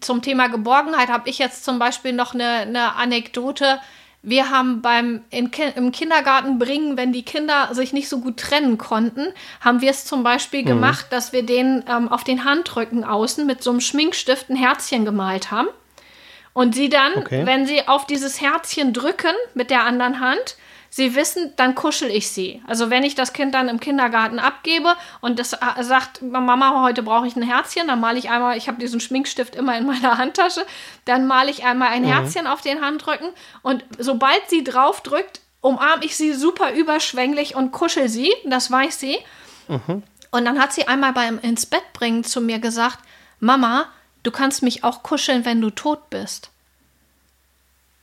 zum 0.00 0.22
Thema 0.22 0.48
Geborgenheit 0.48 1.08
habe 1.08 1.28
ich 1.28 1.38
jetzt 1.38 1.64
zum 1.64 1.78
Beispiel 1.78 2.12
noch 2.12 2.34
eine, 2.34 2.60
eine 2.60 2.96
Anekdote. 2.96 3.78
Wir 4.22 4.50
haben 4.50 4.82
beim 4.82 5.22
in, 5.30 5.50
im 5.76 5.92
Kindergarten 5.92 6.58
bringen, 6.58 6.96
wenn 6.96 7.12
die 7.12 7.22
Kinder 7.22 7.68
sich 7.72 7.92
nicht 7.92 8.08
so 8.08 8.20
gut 8.20 8.38
trennen 8.38 8.76
konnten, 8.76 9.32
haben 9.60 9.80
wir 9.80 9.90
es 9.90 10.04
zum 10.04 10.22
Beispiel 10.22 10.62
mhm. 10.62 10.66
gemacht, 10.66 11.06
dass 11.10 11.32
wir 11.32 11.44
denen 11.44 11.84
ähm, 11.88 12.08
auf 12.08 12.24
den 12.24 12.44
Handrücken 12.44 13.04
außen 13.04 13.46
mit 13.46 13.62
so 13.62 13.70
einem 13.70 13.80
Schminkstift 13.80 14.50
ein 14.50 14.56
Herzchen 14.56 15.04
gemalt 15.04 15.50
haben. 15.50 15.68
Und 16.52 16.74
sie 16.74 16.88
dann, 16.88 17.12
okay. 17.16 17.44
wenn 17.44 17.66
sie 17.66 17.86
auf 17.86 18.06
dieses 18.06 18.40
Herzchen 18.40 18.92
drücken 18.94 19.34
mit 19.54 19.70
der 19.70 19.84
anderen 19.84 20.20
Hand, 20.20 20.56
sie 20.96 21.14
wissen, 21.14 21.52
dann 21.56 21.74
kuschel 21.74 22.10
ich 22.10 22.30
sie. 22.30 22.62
Also 22.66 22.88
wenn 22.88 23.02
ich 23.02 23.14
das 23.14 23.34
Kind 23.34 23.54
dann 23.54 23.68
im 23.68 23.80
Kindergarten 23.80 24.38
abgebe 24.38 24.96
und 25.20 25.38
das 25.38 25.52
äh, 25.52 25.58
sagt, 25.80 26.22
Mama, 26.22 26.82
heute 26.82 27.02
brauche 27.02 27.26
ich 27.26 27.36
ein 27.36 27.42
Herzchen, 27.42 27.88
dann 27.88 28.00
male 28.00 28.18
ich 28.18 28.30
einmal, 28.30 28.56
ich 28.56 28.66
habe 28.66 28.78
diesen 28.78 29.00
Schminkstift 29.00 29.54
immer 29.56 29.76
in 29.76 29.84
meiner 29.84 30.16
Handtasche, 30.18 30.64
dann 31.04 31.26
male 31.26 31.50
ich 31.50 31.66
einmal 31.66 31.88
ein 31.88 32.00
mhm. 32.00 32.06
Herzchen 32.06 32.46
auf 32.46 32.62
den 32.62 32.80
Handrücken 32.80 33.28
und 33.60 33.84
sobald 33.98 34.48
sie 34.48 34.64
drauf 34.64 35.02
drückt, 35.02 35.42
umarme 35.60 36.02
ich 36.02 36.16
sie 36.16 36.32
super 36.32 36.72
überschwänglich 36.72 37.54
und 37.54 37.72
kuschel 37.72 38.08
sie, 38.08 38.32
das 38.46 38.70
weiß 38.70 38.98
sie. 38.98 39.18
Mhm. 39.68 40.02
Und 40.30 40.44
dann 40.46 40.58
hat 40.58 40.72
sie 40.72 40.88
einmal 40.88 41.12
beim 41.12 41.38
ins 41.40 41.66
Bett 41.66 41.92
bringen 41.92 42.24
zu 42.24 42.40
mir 42.40 42.58
gesagt, 42.58 43.00
Mama, 43.38 43.84
du 44.22 44.30
kannst 44.30 44.62
mich 44.62 44.82
auch 44.82 45.02
kuscheln, 45.02 45.44
wenn 45.44 45.60
du 45.60 45.68
tot 45.68 46.08
bist. 46.08 46.50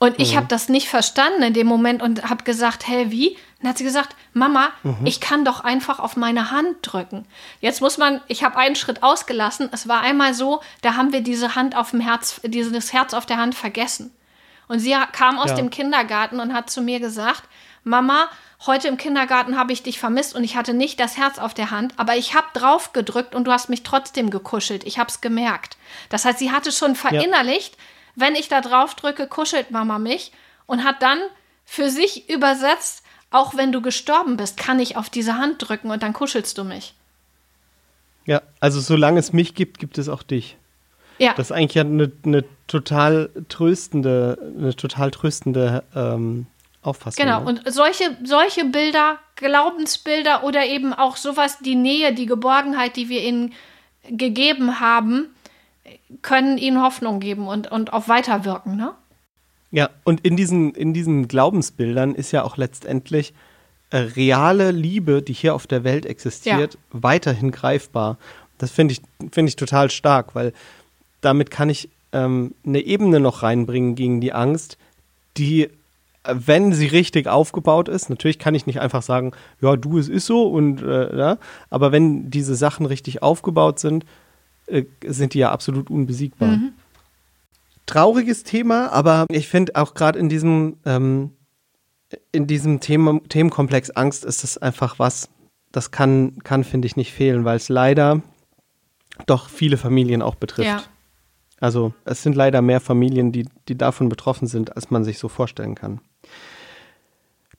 Und 0.03 0.19
ich 0.19 0.33
mhm. 0.33 0.35
habe 0.35 0.47
das 0.47 0.67
nicht 0.67 0.89
verstanden 0.89 1.43
in 1.43 1.53
dem 1.53 1.65
Moment 1.65 2.01
und 2.01 2.29
habe 2.29 2.43
gesagt, 2.43 2.89
hä, 2.89 3.05
wie? 3.07 3.37
Dann 3.61 3.69
hat 3.69 3.77
sie 3.77 3.85
gesagt, 3.85 4.17
Mama, 4.33 4.71
mhm. 4.83 4.97
ich 5.05 5.21
kann 5.21 5.45
doch 5.45 5.61
einfach 5.61 5.99
auf 5.99 6.17
meine 6.17 6.51
Hand 6.51 6.75
drücken. 6.81 7.25
Jetzt 7.61 7.79
muss 7.79 7.97
man, 7.97 8.19
ich 8.27 8.43
habe 8.43 8.57
einen 8.57 8.75
Schritt 8.75 9.01
ausgelassen. 9.01 9.69
Es 9.71 9.87
war 9.87 10.01
einmal 10.01 10.33
so, 10.33 10.59
da 10.81 10.97
haben 10.97 11.13
wir 11.13 11.21
diese 11.21 11.55
Hand 11.55 11.77
auf 11.77 11.91
dem 11.91 12.01
Herz, 12.01 12.41
dieses 12.43 12.91
Herz 12.91 13.13
auf 13.13 13.25
der 13.25 13.37
Hand 13.37 13.55
vergessen. 13.55 14.13
Und 14.67 14.79
sie 14.79 14.93
kam 15.13 15.39
aus 15.39 15.51
ja. 15.51 15.55
dem 15.55 15.69
Kindergarten 15.69 16.41
und 16.41 16.53
hat 16.53 16.69
zu 16.69 16.81
mir 16.81 16.99
gesagt, 16.99 17.43
Mama, 17.85 18.27
heute 18.65 18.89
im 18.89 18.97
Kindergarten 18.97 19.57
habe 19.57 19.71
ich 19.71 19.83
dich 19.83 19.99
vermisst 19.99 20.35
und 20.35 20.43
ich 20.43 20.57
hatte 20.57 20.73
nicht 20.73 20.99
das 20.99 21.15
Herz 21.15 21.39
auf 21.39 21.53
der 21.53 21.71
Hand, 21.71 21.93
aber 21.95 22.17
ich 22.17 22.35
habe 22.35 22.47
drauf 22.51 22.91
gedrückt 22.91 23.35
und 23.35 23.45
du 23.45 23.53
hast 23.53 23.69
mich 23.69 23.83
trotzdem 23.83 24.31
gekuschelt. 24.31 24.83
Ich 24.83 24.99
habe 24.99 25.09
es 25.09 25.21
gemerkt. 25.21 25.77
Das 26.09 26.25
heißt, 26.25 26.39
sie 26.39 26.51
hatte 26.51 26.73
schon 26.73 26.95
verinnerlicht, 26.95 27.75
ja 27.75 27.79
wenn 28.15 28.35
ich 28.35 28.47
da 28.47 28.61
drauf 28.61 28.95
drücke, 28.95 29.27
kuschelt 29.27 29.71
Mama 29.71 29.99
mich 29.99 30.31
und 30.65 30.83
hat 30.83 31.01
dann 31.01 31.19
für 31.65 31.89
sich 31.89 32.29
übersetzt, 32.29 33.03
auch 33.31 33.55
wenn 33.55 33.71
du 33.71 33.81
gestorben 33.81 34.37
bist, 34.37 34.57
kann 34.57 34.79
ich 34.79 34.95
auf 34.95 35.09
diese 35.09 35.37
Hand 35.37 35.67
drücken 35.67 35.89
und 35.89 36.03
dann 36.03 36.13
kuschelst 36.13 36.57
du 36.57 36.63
mich. 36.63 36.93
Ja, 38.25 38.41
also 38.59 38.79
solange 38.79 39.19
es 39.19 39.33
mich 39.33 39.55
gibt, 39.55 39.79
gibt 39.79 39.97
es 39.97 40.07
auch 40.07 40.23
dich. 40.23 40.55
Ja. 41.17 41.33
Das 41.35 41.47
ist 41.47 41.51
eigentlich 41.51 41.73
ja 41.75 41.81
eine, 41.83 42.11
eine 42.25 42.43
total 42.67 43.29
tröstende, 43.49 44.37
eine 44.57 44.75
total 44.75 45.11
tröstende 45.11 45.83
ähm, 45.95 46.47
Auffassung. 46.81 47.25
Genau, 47.25 47.41
ne? 47.41 47.45
und 47.47 47.73
solche, 47.73 48.17
solche 48.23 48.65
Bilder, 48.65 49.19
Glaubensbilder 49.35 50.43
oder 50.43 50.65
eben 50.65 50.93
auch 50.93 51.17
sowas, 51.17 51.59
die 51.59 51.75
Nähe, 51.75 52.13
die 52.13 52.25
Geborgenheit, 52.25 52.95
die 52.95 53.09
wir 53.09 53.23
ihnen 53.23 53.53
gegeben 54.09 54.79
haben, 54.79 55.32
können 56.21 56.57
ihnen 56.57 56.81
Hoffnung 56.81 57.19
geben 57.19 57.47
und, 57.47 57.71
und 57.71 57.93
auch 57.93 58.07
weiterwirken, 58.07 58.75
ne? 58.75 58.93
Ja, 59.71 59.89
und 60.03 60.21
in 60.21 60.37
diesen, 60.37 60.75
in 60.75 60.93
diesen 60.93 61.27
Glaubensbildern 61.27 62.13
ist 62.13 62.31
ja 62.31 62.43
auch 62.43 62.57
letztendlich 62.57 63.33
äh, 63.89 63.97
reale 63.97 64.71
Liebe, 64.71 65.23
die 65.23 65.33
hier 65.33 65.55
auf 65.55 65.65
der 65.65 65.83
Welt 65.83 66.05
existiert, 66.05 66.75
ja. 66.75 66.79
weiterhin 66.91 67.51
greifbar. 67.51 68.17
Das 68.59 68.69
finde 68.71 68.93
ich, 68.93 69.01
find 69.31 69.49
ich 69.49 69.55
total 69.55 69.89
stark, 69.89 70.35
weil 70.35 70.53
damit 71.21 71.49
kann 71.49 71.69
ich 71.69 71.89
ähm, 72.11 72.53
eine 72.65 72.81
Ebene 72.81 73.19
noch 73.19 73.43
reinbringen 73.43 73.95
gegen 73.95 74.21
die 74.21 74.31
Angst, 74.33 74.77
die, 75.37 75.69
wenn 76.23 76.71
sie 76.71 76.87
richtig 76.87 77.27
aufgebaut 77.27 77.89
ist, 77.89 78.09
natürlich 78.09 78.39
kann 78.39 78.55
ich 78.55 78.67
nicht 78.67 78.79
einfach 78.79 79.01
sagen, 79.01 79.31
ja, 79.59 79.75
du, 79.75 79.97
es 79.97 80.07
ist 80.07 80.27
so 80.27 80.47
und 80.47 80.81
äh, 80.81 81.17
ja, 81.17 81.37
aber 81.69 81.91
wenn 81.91 82.29
diese 82.29 82.55
Sachen 82.55 82.85
richtig 82.85 83.23
aufgebaut 83.23 83.79
sind, 83.79 84.05
äh, 84.67 84.83
sind 85.05 85.33
die 85.33 85.39
ja 85.39 85.51
absolut 85.51 85.89
unbesiegbar. 85.89 86.49
Mhm. 86.49 86.73
Trauriges 87.85 88.43
Thema, 88.43 88.91
aber 88.91 89.25
ich 89.29 89.47
finde 89.47 89.75
auch 89.75 89.93
gerade 89.93 90.17
in 90.17 90.29
diesem 90.29 90.77
ähm, 90.85 91.31
in 92.31 92.47
diesem 92.47 92.79
Thema, 92.79 93.19
Themenkomplex 93.27 93.91
Angst 93.91 94.25
ist 94.25 94.43
es 94.43 94.57
einfach 94.57 94.99
was, 94.99 95.29
das 95.71 95.91
kann, 95.91 96.39
kann 96.43 96.63
finde 96.63 96.85
ich, 96.85 96.95
nicht 96.95 97.11
fehlen, 97.11 97.45
weil 97.45 97.57
es 97.57 97.69
leider 97.69 98.21
doch 99.25 99.49
viele 99.49 99.77
Familien 99.77 100.21
auch 100.21 100.35
betrifft. 100.35 100.67
Ja. 100.67 100.83
Also 101.59 101.93
es 102.05 102.23
sind 102.23 102.35
leider 102.35 102.61
mehr 102.61 102.79
Familien, 102.79 103.31
die, 103.31 103.47
die 103.67 103.77
davon 103.77 104.09
betroffen 104.09 104.47
sind, 104.47 104.75
als 104.75 104.91
man 104.91 105.03
sich 105.03 105.17
so 105.17 105.29
vorstellen 105.29 105.75
kann. 105.75 106.01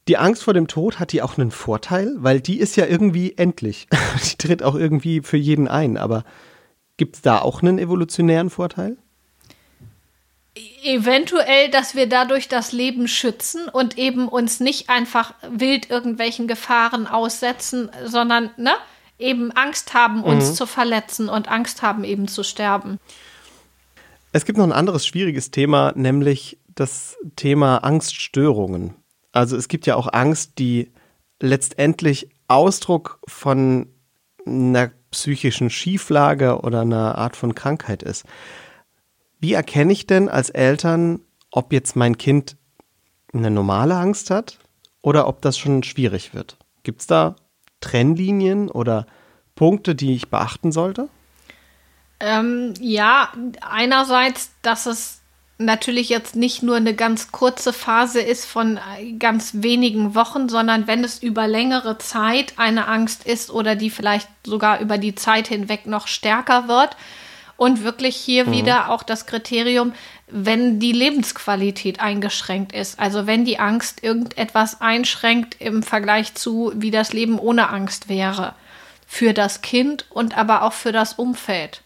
Die 0.08 0.18
Angst 0.18 0.42
vor 0.42 0.52
dem 0.52 0.68
Tod 0.68 1.00
hat 1.00 1.12
die 1.12 1.22
auch 1.22 1.38
einen 1.38 1.50
Vorteil, 1.50 2.14
weil 2.18 2.40
die 2.40 2.58
ist 2.58 2.76
ja 2.76 2.84
irgendwie 2.86 3.34
endlich. 3.38 3.88
die 4.24 4.36
tritt 4.36 4.62
auch 4.62 4.74
irgendwie 4.74 5.22
für 5.22 5.38
jeden 5.38 5.68
ein. 5.68 5.96
Aber 5.96 6.24
gibt 6.96 7.16
es 7.16 7.22
da 7.22 7.40
auch 7.40 7.62
einen 7.62 7.78
evolutionären 7.78 8.50
Vorteil? 8.50 8.96
Eventuell, 10.84 11.70
dass 11.70 11.96
wir 11.96 12.08
dadurch 12.08 12.48
das 12.48 12.72
Leben 12.72 13.08
schützen 13.08 13.68
und 13.68 13.98
eben 13.98 14.28
uns 14.28 14.60
nicht 14.60 14.88
einfach 14.88 15.34
wild 15.50 15.90
irgendwelchen 15.90 16.46
Gefahren 16.46 17.08
aussetzen, 17.08 17.90
sondern 18.04 18.50
ne, 18.56 18.74
eben 19.18 19.50
Angst 19.52 19.94
haben, 19.94 20.22
uns 20.22 20.50
mhm. 20.50 20.54
zu 20.54 20.66
verletzen 20.66 21.28
und 21.28 21.48
Angst 21.48 21.82
haben, 21.82 22.04
eben 22.04 22.28
zu 22.28 22.44
sterben. 22.44 22.98
Es 24.32 24.44
gibt 24.44 24.58
noch 24.58 24.64
ein 24.64 24.72
anderes 24.72 25.06
schwieriges 25.06 25.50
Thema, 25.50 25.92
nämlich 25.96 26.58
das 26.74 27.16
Thema 27.36 27.78
Angststörungen. 27.78 28.94
Also 29.32 29.56
es 29.56 29.68
gibt 29.68 29.86
ja 29.86 29.96
auch 29.96 30.12
Angst, 30.12 30.58
die 30.58 30.92
letztendlich 31.40 32.28
Ausdruck 32.46 33.20
von 33.26 33.88
einer 34.46 34.90
psychischen 35.14 35.70
Schieflage 35.70 36.60
oder 36.60 36.80
einer 36.80 37.16
Art 37.16 37.36
von 37.36 37.54
Krankheit 37.54 38.02
ist. 38.02 38.24
Wie 39.38 39.52
erkenne 39.52 39.92
ich 39.92 40.06
denn 40.06 40.28
als 40.28 40.50
Eltern, 40.50 41.20
ob 41.50 41.72
jetzt 41.72 41.94
mein 41.94 42.18
Kind 42.18 42.56
eine 43.32 43.50
normale 43.50 43.94
Angst 43.94 44.30
hat 44.30 44.58
oder 45.02 45.28
ob 45.28 45.40
das 45.40 45.56
schon 45.56 45.82
schwierig 45.84 46.34
wird? 46.34 46.56
Gibt 46.82 47.00
es 47.00 47.06
da 47.06 47.36
Trennlinien 47.80 48.70
oder 48.70 49.06
Punkte, 49.54 49.94
die 49.94 50.14
ich 50.14 50.30
beachten 50.30 50.72
sollte? 50.72 51.08
Ähm, 52.18 52.74
ja, 52.80 53.32
einerseits, 53.60 54.50
dass 54.62 54.86
es 54.86 55.20
natürlich 55.58 56.08
jetzt 56.08 56.36
nicht 56.36 56.62
nur 56.62 56.76
eine 56.76 56.94
ganz 56.94 57.30
kurze 57.30 57.72
Phase 57.72 58.20
ist 58.20 58.44
von 58.44 58.76
äh, 58.76 59.12
ganz 59.12 59.52
wenigen 59.54 60.14
Wochen, 60.14 60.48
sondern 60.48 60.86
wenn 60.86 61.04
es 61.04 61.22
über 61.22 61.46
längere 61.46 61.98
Zeit 61.98 62.54
eine 62.56 62.88
Angst 62.88 63.26
ist 63.26 63.50
oder 63.50 63.76
die 63.76 63.90
vielleicht 63.90 64.28
sogar 64.44 64.80
über 64.80 64.98
die 64.98 65.14
Zeit 65.14 65.48
hinweg 65.48 65.86
noch 65.86 66.06
stärker 66.08 66.68
wird. 66.68 66.96
Und 67.56 67.84
wirklich 67.84 68.16
hier 68.16 68.46
mhm. 68.46 68.52
wieder 68.52 68.90
auch 68.90 69.04
das 69.04 69.26
Kriterium, 69.26 69.92
wenn 70.28 70.80
die 70.80 70.90
Lebensqualität 70.90 72.00
eingeschränkt 72.00 72.72
ist. 72.72 72.98
Also 72.98 73.28
wenn 73.28 73.44
die 73.44 73.60
Angst 73.60 74.02
irgendetwas 74.02 74.80
einschränkt 74.80 75.60
im 75.60 75.84
Vergleich 75.84 76.34
zu, 76.34 76.72
wie 76.74 76.90
das 76.90 77.12
Leben 77.12 77.38
ohne 77.38 77.68
Angst 77.68 78.08
wäre. 78.08 78.56
Für 79.06 79.32
das 79.32 79.62
Kind 79.62 80.06
und 80.10 80.36
aber 80.36 80.62
auch 80.62 80.72
für 80.72 80.90
das 80.90 81.12
Umfeld 81.12 81.83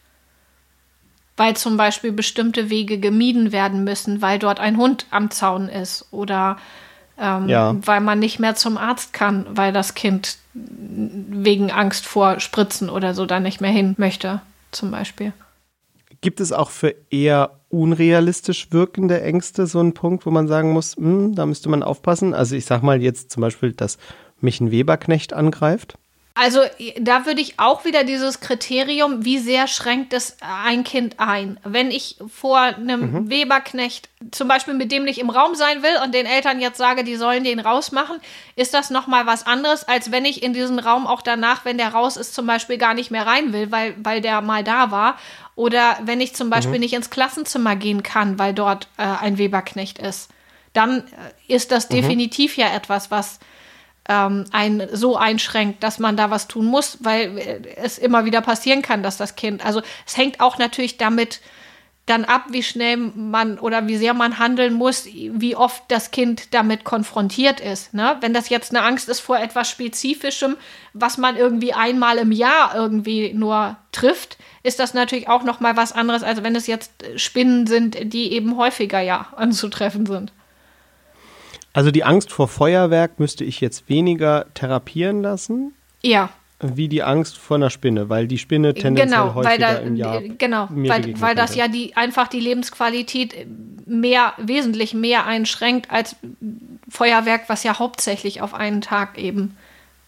weil 1.39 1.57
zum 1.57 1.76
Beispiel 1.76 2.12
bestimmte 2.12 2.68
Wege 2.68 2.99
gemieden 2.99 3.53
werden 3.53 3.84
müssen, 3.84 4.20
weil 4.20 4.39
dort 4.39 4.61
ein 4.61 4.76
Hund 4.76 5.07
am 5.11 5.30
Zaun 5.30 5.68
ist 5.68 6.07
oder 6.11 6.59
ähm, 7.18 7.49
ja. 7.49 7.74
weil 7.84 8.01
man 8.01 8.18
nicht 8.18 8.39
mehr 8.39 8.55
zum 8.55 8.76
Arzt 8.76 9.12
kann, 9.12 9.47
weil 9.51 9.72
das 9.72 9.95
Kind 9.95 10.39
wegen 10.55 11.70
Angst 11.70 12.07
vor 12.07 12.41
Spritzen 12.41 12.91
oder 12.91 13.14
so 13.14 13.26
da 13.26 13.41
nicht 13.41 13.61
mehr 13.61 13.70
hin 13.70 13.95
möchte, 13.99 14.41
zum 14.70 14.91
Beispiel. 14.91 15.32
Gibt 16.20 16.41
es 16.41 16.53
auch 16.53 16.70
für 16.70 16.95
eher 17.11 17.61
unrealistisch 17.68 18.72
wirkende 18.72 19.20
Ängste 19.20 19.66
so 19.66 19.78
einen 19.78 19.95
Punkt, 19.95 20.26
wo 20.26 20.30
man 20.30 20.49
sagen 20.49 20.72
muss, 20.72 20.97
hm, 20.97 21.34
da 21.34 21.47
müsste 21.47 21.68
man 21.68 21.82
aufpassen? 21.82 22.34
Also 22.34 22.57
ich 22.57 22.64
sag 22.64 22.82
mal 22.82 23.01
jetzt 23.03 23.30
zum 23.30 23.43
Beispiel, 23.43 23.72
dass 23.72 23.99
mich 24.41 24.61
ein 24.61 24.70
Weberknecht 24.70 25.32
angreift. 25.32 25.99
Also 26.41 26.61
da 27.01 27.26
würde 27.26 27.41
ich 27.41 27.59
auch 27.59 27.84
wieder 27.84 28.05
dieses 28.05 28.39
Kriterium, 28.39 29.24
wie 29.24 29.41
sehr 29.41 29.66
schränkt 29.66 30.12
es 30.12 30.36
ein 30.41 30.84
Kind 30.84 31.16
ein? 31.18 31.59
Wenn 31.64 31.91
ich 31.91 32.16
vor 32.32 32.61
einem 32.61 33.12
mhm. 33.12 33.28
Weberknecht 33.28 34.09
zum 34.30 34.47
Beispiel 34.47 34.74
mit 34.74 34.93
dem 34.93 35.03
nicht 35.03 35.18
im 35.18 35.30
Raum 35.30 35.57
sein 35.57 35.82
will 35.82 35.97
und 36.05 36.14
den 36.14 36.26
Eltern 36.26 36.61
jetzt 36.61 36.78
sage, 36.78 37.03
die 37.03 37.16
sollen 37.16 37.43
den 37.43 37.59
rausmachen, 37.59 38.20
ist 38.55 38.72
das 38.72 38.91
nochmal 38.91 39.26
was 39.26 39.49
anderes, 39.49 39.82
als 39.82 40.12
wenn 40.12 40.24
ich 40.24 40.45
in 40.45 40.53
diesen 40.53 40.78
Raum 40.78 41.09
auch 41.09 41.22
danach, 41.22 41.64
wenn 41.64 41.76
der 41.76 41.89
raus 41.89 42.16
ist, 42.16 42.34
zum 42.34 42.47
Beispiel 42.47 42.78
gar 42.78 42.95
nicht 42.95 43.11
mehr 43.11 43.26
rein 43.26 43.53
will, 43.53 43.72
weil, 43.72 43.97
weil 43.99 44.20
der 44.20 44.41
mal 44.41 44.62
da 44.62 44.93
war. 44.93 45.18
Oder 45.57 45.99
wenn 46.03 46.20
ich 46.20 46.36
zum 46.36 46.51
Beispiel 46.51 46.74
mhm. 46.74 46.80
nicht 46.80 46.95
ins 46.95 47.11
Klassenzimmer 47.11 47.74
gehen 47.74 48.05
kann, 48.05 48.39
weil 48.39 48.55
dort 48.55 48.86
äh, 48.97 49.03
ein 49.03 49.39
Weberknecht 49.39 49.99
ist. 49.99 50.30
Dann 50.72 51.01
äh, 51.01 51.53
ist 51.53 51.72
das 51.72 51.91
mhm. 51.91 51.95
definitiv 51.95 52.57
ja 52.57 52.72
etwas, 52.72 53.11
was 53.11 53.41
ähm, 54.09 54.44
ein 54.52 54.88
so 54.92 55.16
einschränkt, 55.16 55.82
dass 55.82 55.98
man 55.98 56.16
da 56.16 56.30
was 56.30 56.48
tun 56.48 56.66
muss, 56.66 56.98
weil 57.00 57.62
es 57.76 57.98
immer 57.98 58.24
wieder 58.24 58.40
passieren 58.40 58.82
kann, 58.82 59.02
dass 59.02 59.16
das 59.18 59.36
Kind, 59.36 59.64
also 59.64 59.82
es 60.06 60.16
hängt 60.16 60.40
auch 60.40 60.59
natürlich 60.59 60.96
damit 60.96 61.40
dann 62.09 62.24
ab, 62.24 62.46
wie 62.50 62.62
schnell 62.62 62.96
man 62.96 63.59
oder 63.59 63.86
wie 63.86 63.96
sehr 63.96 64.14
man 64.14 64.38
handeln 64.38 64.74
muss, 64.74 65.04
wie 65.06 65.56
oft 65.56 65.82
das 65.88 66.11
Kind 66.11 66.54
damit 66.54 66.84
konfrontiert 66.84 67.61
ist. 67.61 67.92
Ne? 67.92 68.16
Wenn 68.20 68.32
das 68.32 68.48
jetzt 68.48 68.74
eine 68.74 68.84
Angst 68.84 69.09
ist 69.09 69.20
vor 69.20 69.38
etwas 69.38 69.68
Spezifischem, 69.68 70.56
was 70.94 71.18
man 71.18 71.36
irgendwie 71.36 71.74
einmal 71.74 72.18
im 72.18 72.32
Jahr 72.32 72.74
irgendwie 72.74 73.34
nur 73.34 73.76
trifft, 73.92 74.38
ist 74.62 74.80
das 74.80 74.94
natürlich 74.94 75.28
auch 75.28 75.44
noch 75.44 75.61
mal 75.61 75.76
was 75.76 75.92
anderes, 75.92 76.22
als 76.22 76.42
wenn 76.42 76.56
es 76.56 76.66
jetzt 76.66 76.92
Spinnen 77.16 77.66
sind, 77.66 78.12
die 78.12 78.32
eben 78.32 78.56
häufiger 78.56 79.00
ja 79.00 79.28
anzutreffen 79.36 80.06
sind. 80.06 80.32
Also 81.79 81.93
die 81.93 82.03
Angst 82.03 82.33
vor 82.33 82.49
Feuerwerk 82.49 83.20
müsste 83.20 83.45
ich 83.45 83.61
jetzt 83.61 83.89
weniger 83.89 84.47
therapieren 84.55 85.22
lassen. 85.22 85.76
Ja. 86.03 86.31
Wie 86.59 86.89
die 86.89 87.05
Angst 87.05 87.39
vor 87.39 87.57
einer 87.57 87.70
Spinne, 87.70 88.09
weil 88.09 88.26
die 88.26 88.39
Spinne 88.39 88.74
tendenziell 88.74 89.20
genau, 89.20 89.35
häufiger 89.35 89.49
weil 89.49 89.59
da, 89.61 89.74
im 89.76 89.95
Jahr 89.95 90.20
Genau, 90.22 90.66
weil, 90.70 91.20
weil 91.20 91.37
das 91.37 91.55
ja 91.55 91.68
die, 91.68 91.97
einfach 91.97 92.26
die 92.26 92.41
Lebensqualität 92.41 93.47
mehr, 93.87 94.33
wesentlich 94.39 94.93
mehr 94.93 95.24
einschränkt 95.26 95.89
als 95.89 96.16
Feuerwerk, 96.89 97.43
was 97.47 97.62
ja 97.62 97.79
hauptsächlich 97.79 98.43
auf 98.43 98.55
einen 98.55 98.81
Tag 98.81 99.16
eben 99.16 99.57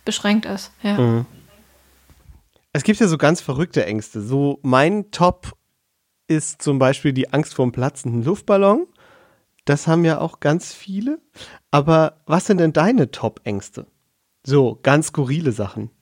beschränkt 0.05 0.47
ist. 0.47 0.73
Ja. 0.83 0.99
Mhm. 0.99 1.27
Es 2.73 2.83
gibt 2.83 2.99
ja 2.99 3.07
so 3.07 3.17
ganz 3.17 3.41
verrückte 3.41 3.87
Ängste. 3.87 4.23
So 4.23 4.59
mein 4.63 5.13
Top 5.13 5.53
ist 6.27 6.63
zum 6.63 6.81
Beispiel 6.81 7.13
die 7.13 7.33
Angst 7.33 7.55
vor 7.55 7.65
einem 7.65 7.71
platzenden 7.71 8.25
Luftballon. 8.25 8.89
Das 9.71 9.87
haben 9.87 10.05
ja 10.05 10.19
auch 10.19 10.41
ganz 10.41 10.75
viele. 10.75 11.21
Aber 11.71 12.23
was 12.27 12.47
sind 12.47 12.59
denn 12.59 12.73
deine 12.73 13.13
Top-Ängste? 13.13 13.87
So, 14.43 14.81
ganz 14.83 15.07
skurrile 15.07 15.53
Sachen. 15.53 15.93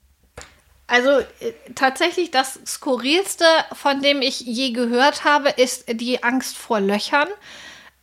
Also 0.86 1.10
äh, 1.10 1.52
tatsächlich 1.74 2.30
das 2.30 2.58
Skurrilste, 2.64 3.44
von 3.74 4.00
dem 4.00 4.22
ich 4.22 4.40
je 4.40 4.70
gehört 4.70 5.24
habe, 5.24 5.50
ist 5.50 5.84
die 6.00 6.22
Angst 6.22 6.56
vor 6.56 6.80
Löchern. 6.80 7.28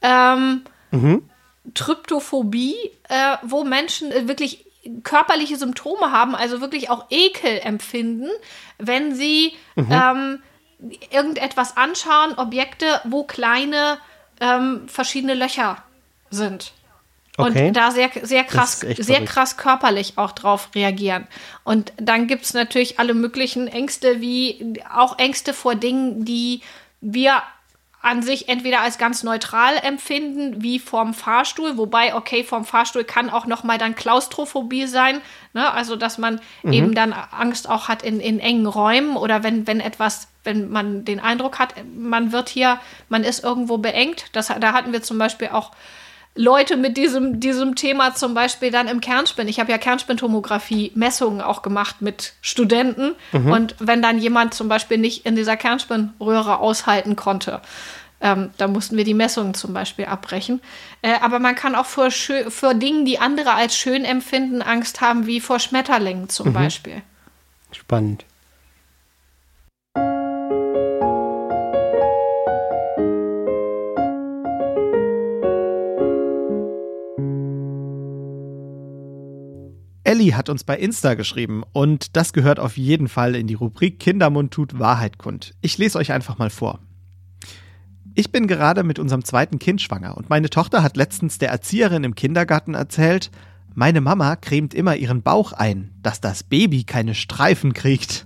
Ähm, 0.04 0.66
mhm. 0.92 1.28
Tryptophobie, 1.74 2.76
äh, 3.10 3.38
wo 3.42 3.64
Menschen 3.64 4.12
äh, 4.12 4.28
wirklich 4.28 4.68
körperliche 5.02 5.56
Symptome 5.56 6.12
haben, 6.12 6.36
also 6.36 6.62
wirklich 6.62 6.92
auch 6.92 7.06
Ekel 7.10 7.60
empfinden, 7.64 8.30
wenn 8.78 9.16
sie 9.16 9.54
mhm. 9.76 9.88
ähm, 9.90 10.44
irgendetwas 11.10 11.76
anschauen, 11.76 12.38
Objekte, 12.38 13.02
wo 13.06 13.24
kleine 13.24 13.98
ähm, 14.40 14.88
verschiedene 14.88 15.34
Löcher 15.34 15.84
sind. 16.30 16.74
Okay. 17.38 17.68
Und 17.68 17.74
da 17.76 17.92
sehr, 17.92 18.10
sehr 18.22 18.46
krass, 18.46 18.80
sehr 18.80 19.26
krass 19.26 19.58
körperlich 19.58 20.18
auch 20.18 20.32
drauf 20.32 20.70
reagieren. 20.74 21.28
Und 21.66 21.92
dann 21.98 22.28
gibt 22.28 22.46
es 22.46 22.54
natürlich 22.54 22.98
alle 23.00 23.14
möglichen 23.14 23.68
Ängste, 23.68 24.22
wie 24.22 24.80
auch 24.94 25.20
Ängste 25.20 25.54
vor 25.54 25.76
Dingen, 25.76 26.24
die 26.24 26.62
wir 27.02 27.44
an 28.02 28.22
sich 28.22 28.48
entweder 28.50 28.82
als 28.82 29.00
ganz 29.00 29.24
neutral 29.24 29.78
empfinden, 29.78 30.62
wie 30.62 30.78
vorm 30.78 31.14
Fahrstuhl, 31.16 31.76
wobei, 31.76 32.14
okay, 32.14 32.44
vorm 32.44 32.64
Fahrstuhl 32.64 33.04
kann 33.04 33.32
auch 33.32 33.48
noch 33.48 33.64
mal 33.64 33.80
dann 33.80 33.96
Klaustrophobie 33.96 34.86
sein, 34.86 35.22
ne? 35.56 35.74
also 35.74 35.96
dass 35.96 36.20
man 36.20 36.40
mhm. 36.62 36.74
eben 36.74 36.94
dann 36.94 37.14
Angst 37.14 37.68
auch 37.68 37.88
hat 37.88 38.04
in, 38.04 38.20
in 38.20 38.40
engen 38.40 38.68
Räumen 38.68 39.18
oder 39.18 39.42
wenn, 39.42 39.66
wenn 39.66 39.80
etwas, 39.80 40.28
wenn 40.44 40.70
man 40.70 41.06
den 41.06 41.20
Eindruck 41.20 41.58
hat, 41.58 41.74
man 41.98 42.32
wird 42.32 42.50
hier, 42.50 42.80
man 43.10 43.24
ist 43.24 43.44
irgendwo 43.44 43.80
beengt. 43.80 44.26
Das, 44.34 44.48
da 44.48 44.74
hatten 44.74 44.94
wir 44.94 45.02
zum 45.02 45.18
Beispiel 45.18 45.48
auch 45.48 45.72
Leute 46.38 46.76
mit 46.76 46.98
diesem, 46.98 47.40
diesem 47.40 47.76
Thema 47.76 48.14
zum 48.14 48.34
Beispiel 48.34 48.70
dann 48.70 48.90
im 48.90 49.00
Kernspin. 49.00 49.48
Ich 49.48 49.62
habe 49.62 49.72
ja 49.72 49.78
Kernspintomographie 49.78 50.92
Messungen 50.94 51.40
auch 51.40 51.62
gemacht 51.62 52.02
mit 52.02 52.34
Studenten. 52.42 53.16
Mhm. 53.32 53.52
Und 53.52 53.76
wenn 53.80 54.02
dann 54.02 54.20
jemand 54.20 54.54
zum 54.54 54.68
Beispiel 54.68 54.98
nicht 54.98 55.26
in 55.26 55.38
dieser 55.38 55.56
Kernspinröhre 55.56 56.60
aushalten 56.60 57.16
konnte, 57.16 57.62
ähm, 58.22 58.52
da 58.58 58.68
mussten 58.68 58.98
wir 58.98 59.04
die 59.04 59.14
Messungen 59.14 59.54
zum 59.54 59.74
Beispiel 59.74 60.06
abbrechen. 60.06 60.62
Äh, 61.02 61.16
aber 61.22 61.40
man 61.40 61.56
kann 61.56 61.76
auch 61.76 61.86
vor, 61.86 62.10
vor 62.12 62.74
Dingen, 62.74 63.06
die 63.06 63.20
andere 63.20 63.54
als 63.54 63.78
schön 63.78 64.06
empfinden, 64.06 64.62
Angst 64.62 65.02
haben, 65.02 65.28
wie 65.28 65.40
vor 65.40 65.60
Schmetterlingen 65.60 66.30
zum 66.30 66.50
mhm. 66.50 66.54
Beispiel. 66.54 67.02
Spannend. 67.72 68.26
Ellie 80.06 80.36
hat 80.36 80.50
uns 80.50 80.64
bei 80.64 80.78
Insta 80.78 81.16
geschrieben 81.16 81.64
und 81.74 82.16
das 82.16 82.32
gehört 82.32 82.60
auf 82.60 82.78
jeden 82.78 83.08
Fall 83.08 83.36
in 83.36 83.48
die 83.48 83.56
Rubrik 83.56 84.00
Kindermund 84.00 84.54
tut 84.54 84.78
Wahrheit 84.78 85.18
kund. 85.18 85.56
Ich 85.62 85.80
lese 85.80 85.98
euch 85.98 86.12
einfach 86.12 86.38
mal 86.38 86.52
vor. 86.52 86.80
Ich 88.18 88.32
bin 88.32 88.48
gerade 88.48 88.84
mit 88.84 88.98
unserem 88.98 89.26
zweiten 89.26 89.60
Kind 89.60 89.82
schwanger 89.82 90.16
und 90.16 90.30
meine 90.30 90.50
Tochter 90.50 90.82
hat 90.82 90.96
letztens 90.96 91.38
der 91.38 91.50
Erzieherin 91.50 92.06
im 92.06 92.16
Kindergarten 92.16 92.74
erzählt, 92.74 93.30
meine 93.74 94.00
Mama 94.00 94.38
cremt 94.38 94.74
immer 94.74 94.96
ihren 94.96 95.22
Bauch 95.22 95.52
ein, 95.52 95.92
dass 96.02 96.22
das 96.22 96.44
Baby 96.44 96.86
keine 96.86 97.14
Streifen 97.14 97.74
kriegt. 97.74 98.26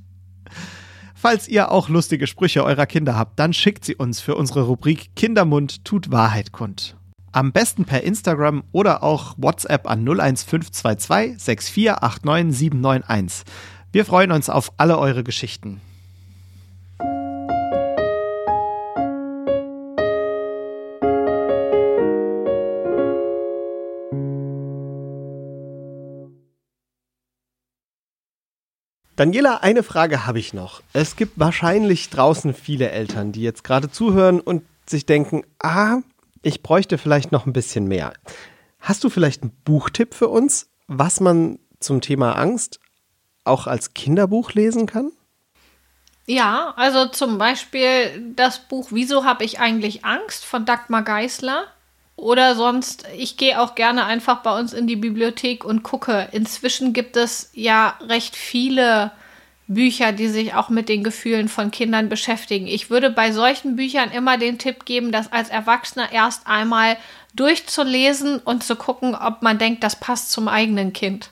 Falls 1.15 1.47
ihr 1.47 1.71
auch 1.71 1.89
lustige 1.89 2.27
Sprüche 2.27 2.63
eurer 2.63 2.85
Kinder 2.85 3.15
habt, 3.15 3.39
dann 3.39 3.51
schickt 3.51 3.83
sie 3.83 3.95
uns 3.95 4.21
für 4.21 4.35
unsere 4.35 4.61
Rubrik 4.61 5.15
Kindermund 5.15 5.83
tut 5.85 6.11
Wahrheit 6.11 6.51
kund. 6.51 6.95
Am 7.31 7.51
besten 7.51 7.85
per 7.85 8.03
Instagram 8.03 8.65
oder 8.71 9.01
auch 9.01 9.33
WhatsApp 9.37 9.89
an 9.89 10.07
01522 10.07 11.37
6489791. 11.37 13.41
Wir 13.91 14.05
freuen 14.05 14.31
uns 14.31 14.51
auf 14.51 14.71
alle 14.77 14.99
eure 14.99 15.23
Geschichten. 15.23 15.81
Daniela, 29.19 29.57
eine 29.57 29.83
Frage 29.83 30.25
habe 30.25 30.39
ich 30.39 30.53
noch. 30.53 30.81
Es 30.93 31.17
gibt 31.17 31.37
wahrscheinlich 31.37 32.09
draußen 32.09 32.53
viele 32.53 32.89
Eltern, 32.89 33.33
die 33.33 33.41
jetzt 33.41 33.65
gerade 33.65 33.91
zuhören 33.91 34.39
und 34.39 34.63
sich 34.85 35.05
denken, 35.05 35.43
ah, 35.61 35.97
ich 36.41 36.63
bräuchte 36.63 36.97
vielleicht 36.97 37.33
noch 37.33 37.45
ein 37.45 37.51
bisschen 37.51 37.85
mehr. 37.85 38.13
Hast 38.79 39.03
du 39.03 39.09
vielleicht 39.09 39.41
einen 39.41 39.51
Buchtipp 39.65 40.13
für 40.13 40.29
uns, 40.29 40.69
was 40.87 41.19
man 41.19 41.59
zum 41.81 41.99
Thema 41.99 42.37
Angst 42.37 42.79
auch 43.43 43.67
als 43.67 43.93
Kinderbuch 43.93 44.53
lesen 44.53 44.85
kann? 44.85 45.11
Ja, 46.25 46.73
also 46.77 47.07
zum 47.07 47.37
Beispiel 47.37 48.31
das 48.37 48.69
Buch 48.69 48.87
Wieso 48.91 49.25
habe 49.25 49.43
ich 49.43 49.59
eigentlich 49.59 50.05
Angst 50.05 50.45
von 50.45 50.63
Dagmar 50.63 51.03
Geisler. 51.03 51.65
Oder 52.19 52.55
sonst, 52.55 53.07
ich 53.17 53.37
gehe 53.37 53.61
auch 53.61 53.75
gerne 53.75 54.03
einfach 54.03 54.41
bei 54.41 54.57
uns 54.59 54.73
in 54.73 54.87
die 54.87 54.97
Bibliothek 54.97 55.63
und 55.63 55.83
gucke. 55.83 56.27
Inzwischen 56.33 56.91
gibt 56.91 57.15
es 57.15 57.49
ja 57.53 57.97
recht 58.01 58.35
viele 58.35 59.11
Bücher, 59.67 60.11
die 60.11 60.27
sich 60.27 60.53
auch 60.53 60.67
mit 60.67 60.89
den 60.89 61.05
Gefühlen 61.05 61.47
von 61.47 61.71
Kindern 61.71 62.09
beschäftigen. 62.09 62.67
Ich 62.67 62.89
würde 62.89 63.09
bei 63.09 63.31
solchen 63.31 63.77
Büchern 63.77 64.11
immer 64.11 64.37
den 64.37 64.57
Tipp 64.57 64.83
geben, 64.83 65.13
das 65.13 65.31
als 65.31 65.47
Erwachsener 65.47 66.11
erst 66.11 66.45
einmal 66.45 66.97
durchzulesen 67.35 68.39
und 68.39 68.65
zu 68.65 68.75
gucken, 68.75 69.15
ob 69.15 69.41
man 69.41 69.57
denkt, 69.57 69.81
das 69.85 69.97
passt 69.97 70.33
zum 70.33 70.49
eigenen 70.49 70.91
Kind. 70.91 71.29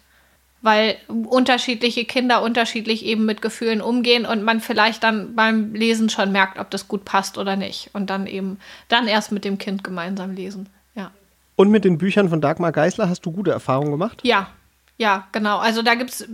Weil 0.61 0.95
unterschiedliche 1.07 2.05
Kinder 2.05 2.41
unterschiedlich 2.41 3.03
eben 3.03 3.25
mit 3.25 3.41
Gefühlen 3.41 3.81
umgehen 3.81 4.25
und 4.25 4.41
man 4.41 4.61
vielleicht 4.61 5.03
dann 5.03 5.35
beim 5.35 5.75
Lesen 5.75 6.09
schon 6.09 6.31
merkt, 6.31 6.59
ob 6.59 6.69
das 6.69 6.87
gut 6.87 7.03
passt 7.03 7.37
oder 7.37 7.57
nicht. 7.57 7.89
Und 7.91 8.09
dann 8.09 8.25
eben 8.25 8.57
dann 8.87 9.09
erst 9.09 9.33
mit 9.33 9.43
dem 9.43 9.57
Kind 9.57 9.83
gemeinsam 9.83 10.33
lesen. 10.33 10.69
Und 11.57 11.71
mit 11.71 11.83
den 11.83 11.97
Büchern 11.97 12.29
von 12.29 12.39
Dagmar 12.39 12.71
Geisler 12.71 13.09
hast 13.09 13.25
du 13.25 13.31
gute 13.31 13.51
Erfahrungen 13.51 13.91
gemacht? 13.91 14.21
Ja, 14.23 14.51
ja, 14.97 15.27
genau. 15.31 15.57
Also 15.57 15.81
da 15.81 15.95
gibt 15.95 16.11
es 16.11 16.29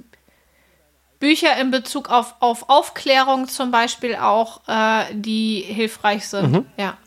Bücher 1.19 1.57
in 1.61 1.71
Bezug 1.71 2.11
auf, 2.11 2.36
auf 2.41 2.69
Aufklärung 2.69 3.47
zum 3.47 3.71
Beispiel 3.71 4.15
auch, 4.15 4.67
äh, 4.67 5.05
die 5.13 5.61
hilfreich 5.61 6.28
sind. 6.28 6.51
Mhm. 6.51 6.65
Ja. 6.78 6.97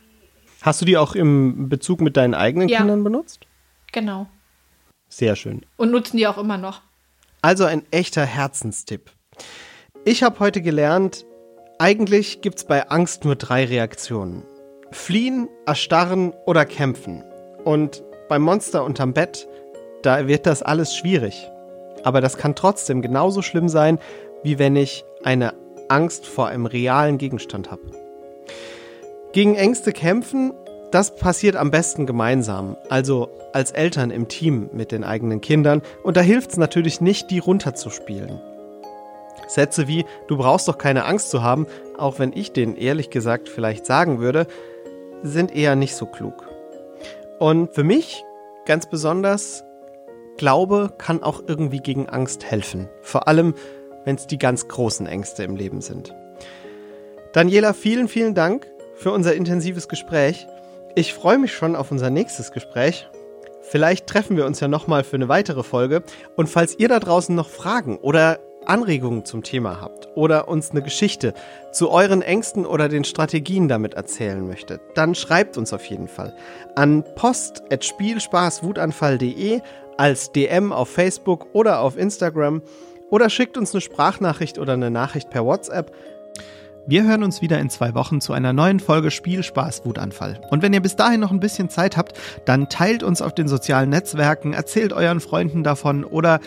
Hast 0.62 0.80
du 0.80 0.86
die 0.86 0.96
auch 0.96 1.14
im 1.14 1.68
Bezug 1.68 2.00
mit 2.00 2.16
deinen 2.16 2.32
eigenen 2.32 2.70
ja. 2.70 2.78
Kindern 2.78 3.04
benutzt? 3.04 3.46
Genau. 3.92 4.26
Sehr 5.10 5.36
schön. 5.36 5.66
Und 5.76 5.90
nutzen 5.90 6.16
die 6.16 6.26
auch 6.26 6.38
immer 6.38 6.56
noch. 6.56 6.80
Also 7.42 7.64
ein 7.64 7.82
echter 7.90 8.24
Herzenstipp. 8.24 9.10
Ich 10.06 10.22
habe 10.22 10.40
heute 10.40 10.62
gelernt, 10.62 11.26
eigentlich 11.78 12.40
gibt 12.40 12.56
es 12.56 12.64
bei 12.64 12.88
Angst 12.88 13.26
nur 13.26 13.36
drei 13.36 13.66
Reaktionen. 13.66 14.42
Fliehen, 14.90 15.50
erstarren 15.66 16.32
oder 16.46 16.64
kämpfen. 16.64 17.22
Und 17.64 18.02
beim 18.28 18.42
Monster 18.42 18.84
unterm 18.84 19.12
Bett, 19.12 19.48
da 20.02 20.28
wird 20.28 20.46
das 20.46 20.62
alles 20.62 20.94
schwierig 20.96 21.50
aber 22.06 22.20
das 22.20 22.38
kann 22.38 22.54
trotzdem 22.54 23.02
genauso 23.02 23.42
schlimm 23.42 23.68
sein, 23.68 23.98
wie 24.44 24.60
wenn 24.60 24.76
ich 24.76 25.04
eine 25.24 25.54
Angst 25.88 26.24
vor 26.24 26.46
einem 26.46 26.64
realen 26.64 27.18
Gegenstand 27.18 27.72
habe. 27.72 27.82
Gegen 29.32 29.56
Ängste 29.56 29.92
kämpfen, 29.92 30.52
das 30.92 31.16
passiert 31.16 31.56
am 31.56 31.72
besten 31.72 32.06
gemeinsam, 32.06 32.76
also 32.88 33.28
als 33.52 33.72
Eltern 33.72 34.12
im 34.12 34.28
Team 34.28 34.70
mit 34.72 34.92
den 34.92 35.02
eigenen 35.02 35.40
Kindern, 35.40 35.82
und 36.04 36.16
da 36.16 36.20
hilft 36.20 36.52
es 36.52 36.58
natürlich 36.58 37.00
nicht, 37.00 37.32
die 37.32 37.40
runterzuspielen. 37.40 38.40
Sätze 39.48 39.88
wie 39.88 40.04
Du 40.28 40.36
brauchst 40.36 40.68
doch 40.68 40.78
keine 40.78 41.06
Angst 41.06 41.30
zu 41.30 41.42
haben, 41.42 41.66
auch 41.98 42.20
wenn 42.20 42.32
ich 42.32 42.52
den 42.52 42.76
ehrlich 42.76 43.10
gesagt 43.10 43.48
vielleicht 43.48 43.84
sagen 43.84 44.20
würde, 44.20 44.46
sind 45.24 45.52
eher 45.52 45.74
nicht 45.74 45.96
so 45.96 46.06
klug. 46.06 46.45
Und 47.38 47.74
für 47.74 47.84
mich 47.84 48.24
ganz 48.64 48.88
besonders 48.88 49.64
Glaube 50.36 50.92
kann 50.98 51.22
auch 51.22 51.42
irgendwie 51.46 51.80
gegen 51.80 52.08
Angst 52.08 52.44
helfen. 52.44 52.88
Vor 53.02 53.28
allem, 53.28 53.54
wenn 54.04 54.16
es 54.16 54.26
die 54.26 54.38
ganz 54.38 54.68
großen 54.68 55.06
Ängste 55.06 55.42
im 55.42 55.56
Leben 55.56 55.80
sind. 55.80 56.14
Daniela, 57.32 57.72
vielen, 57.72 58.08
vielen 58.08 58.34
Dank 58.34 58.66
für 58.94 59.12
unser 59.12 59.34
intensives 59.34 59.88
Gespräch. 59.88 60.46
Ich 60.94 61.12
freue 61.12 61.38
mich 61.38 61.52
schon 61.54 61.76
auf 61.76 61.90
unser 61.90 62.10
nächstes 62.10 62.52
Gespräch. 62.52 63.08
Vielleicht 63.60 64.06
treffen 64.06 64.36
wir 64.36 64.46
uns 64.46 64.60
ja 64.60 64.68
nochmal 64.68 65.04
für 65.04 65.16
eine 65.16 65.28
weitere 65.28 65.62
Folge. 65.62 66.02
Und 66.36 66.48
falls 66.48 66.78
ihr 66.78 66.88
da 66.88 67.00
draußen 67.00 67.34
noch 67.34 67.48
Fragen 67.48 67.98
oder 67.98 68.38
Anregungen 68.66 69.24
zum 69.24 69.42
Thema 69.42 69.80
habt 69.80 70.08
oder 70.14 70.48
uns 70.48 70.70
eine 70.70 70.82
Geschichte 70.82 71.32
zu 71.72 71.90
euren 71.90 72.22
Ängsten 72.22 72.64
oder 72.66 72.88
den 72.88 73.04
Strategien 73.04 73.68
damit 73.68 73.94
erzählen 73.94 74.44
möchtet, 74.46 74.80
dann 74.94 75.14
schreibt 75.14 75.56
uns 75.56 75.72
auf 75.72 75.86
jeden 75.86 76.08
Fall 76.08 76.34
an 76.74 77.04
post.spielspaßwutanfall.de 77.14 79.60
als 79.96 80.32
DM 80.32 80.72
auf 80.72 80.88
Facebook 80.88 81.46
oder 81.52 81.78
auf 81.80 81.96
Instagram 81.96 82.62
oder 83.10 83.30
schickt 83.30 83.56
uns 83.56 83.72
eine 83.72 83.80
Sprachnachricht 83.80 84.58
oder 84.58 84.74
eine 84.74 84.90
Nachricht 84.90 85.30
per 85.30 85.44
WhatsApp. 85.44 85.92
Wir 86.88 87.02
hören 87.02 87.24
uns 87.24 87.42
wieder 87.42 87.58
in 87.58 87.68
zwei 87.68 87.94
Wochen 87.94 88.20
zu 88.20 88.32
einer 88.32 88.52
neuen 88.52 88.78
Folge 88.78 89.10
Spielspaß 89.10 89.84
Wutanfall. 89.84 90.40
Und 90.50 90.62
wenn 90.62 90.72
ihr 90.72 90.80
bis 90.80 90.94
dahin 90.94 91.18
noch 91.18 91.32
ein 91.32 91.40
bisschen 91.40 91.68
Zeit 91.68 91.96
habt, 91.96 92.16
dann 92.44 92.68
teilt 92.68 93.02
uns 93.02 93.22
auf 93.22 93.34
den 93.34 93.48
sozialen 93.48 93.90
Netzwerken, 93.90 94.52
erzählt 94.52 94.92
euren 94.92 95.18
Freunden 95.18 95.64
davon 95.64 96.04
oder 96.04 96.38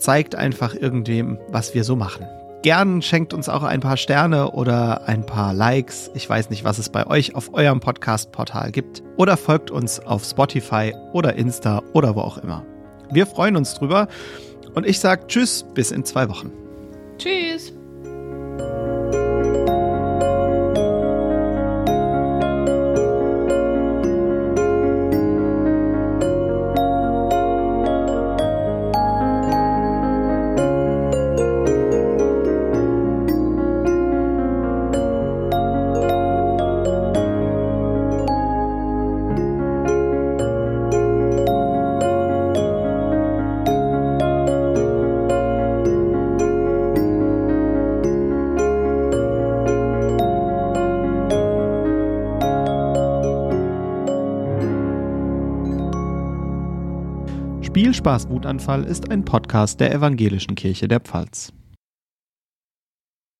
zeigt 0.00 0.34
einfach 0.34 0.74
irgendwem, 0.74 1.38
was 1.48 1.74
wir 1.74 1.84
so 1.84 1.96
machen. 1.96 2.26
Gern 2.62 3.00
schenkt 3.00 3.32
uns 3.32 3.48
auch 3.48 3.62
ein 3.62 3.80
paar 3.80 3.96
Sterne 3.96 4.50
oder 4.50 5.08
ein 5.08 5.24
paar 5.24 5.54
Likes. 5.54 6.10
Ich 6.14 6.28
weiß 6.28 6.50
nicht, 6.50 6.62
was 6.62 6.78
es 6.78 6.90
bei 6.90 7.06
euch 7.06 7.34
auf 7.34 7.54
eurem 7.54 7.80
Podcast-Portal 7.80 8.70
gibt. 8.70 9.02
Oder 9.16 9.38
folgt 9.38 9.70
uns 9.70 9.98
auf 10.00 10.24
Spotify 10.24 10.94
oder 11.14 11.36
Insta 11.36 11.82
oder 11.94 12.14
wo 12.16 12.20
auch 12.20 12.36
immer. 12.36 12.66
Wir 13.10 13.26
freuen 13.26 13.56
uns 13.56 13.74
drüber. 13.74 14.08
Und 14.74 14.86
ich 14.86 15.00
sage 15.00 15.26
Tschüss, 15.26 15.64
bis 15.74 15.90
in 15.90 16.04
zwei 16.04 16.28
Wochen. 16.28 16.52
Tschüss. 17.16 17.72
Wutanfall 58.40 58.84
ist 58.84 59.10
ein 59.10 59.22
Podcast 59.22 59.80
der 59.80 59.92
Evangelischen 59.92 60.54
Kirche 60.54 60.88
der 60.88 61.00
Pfalz. 61.00 61.52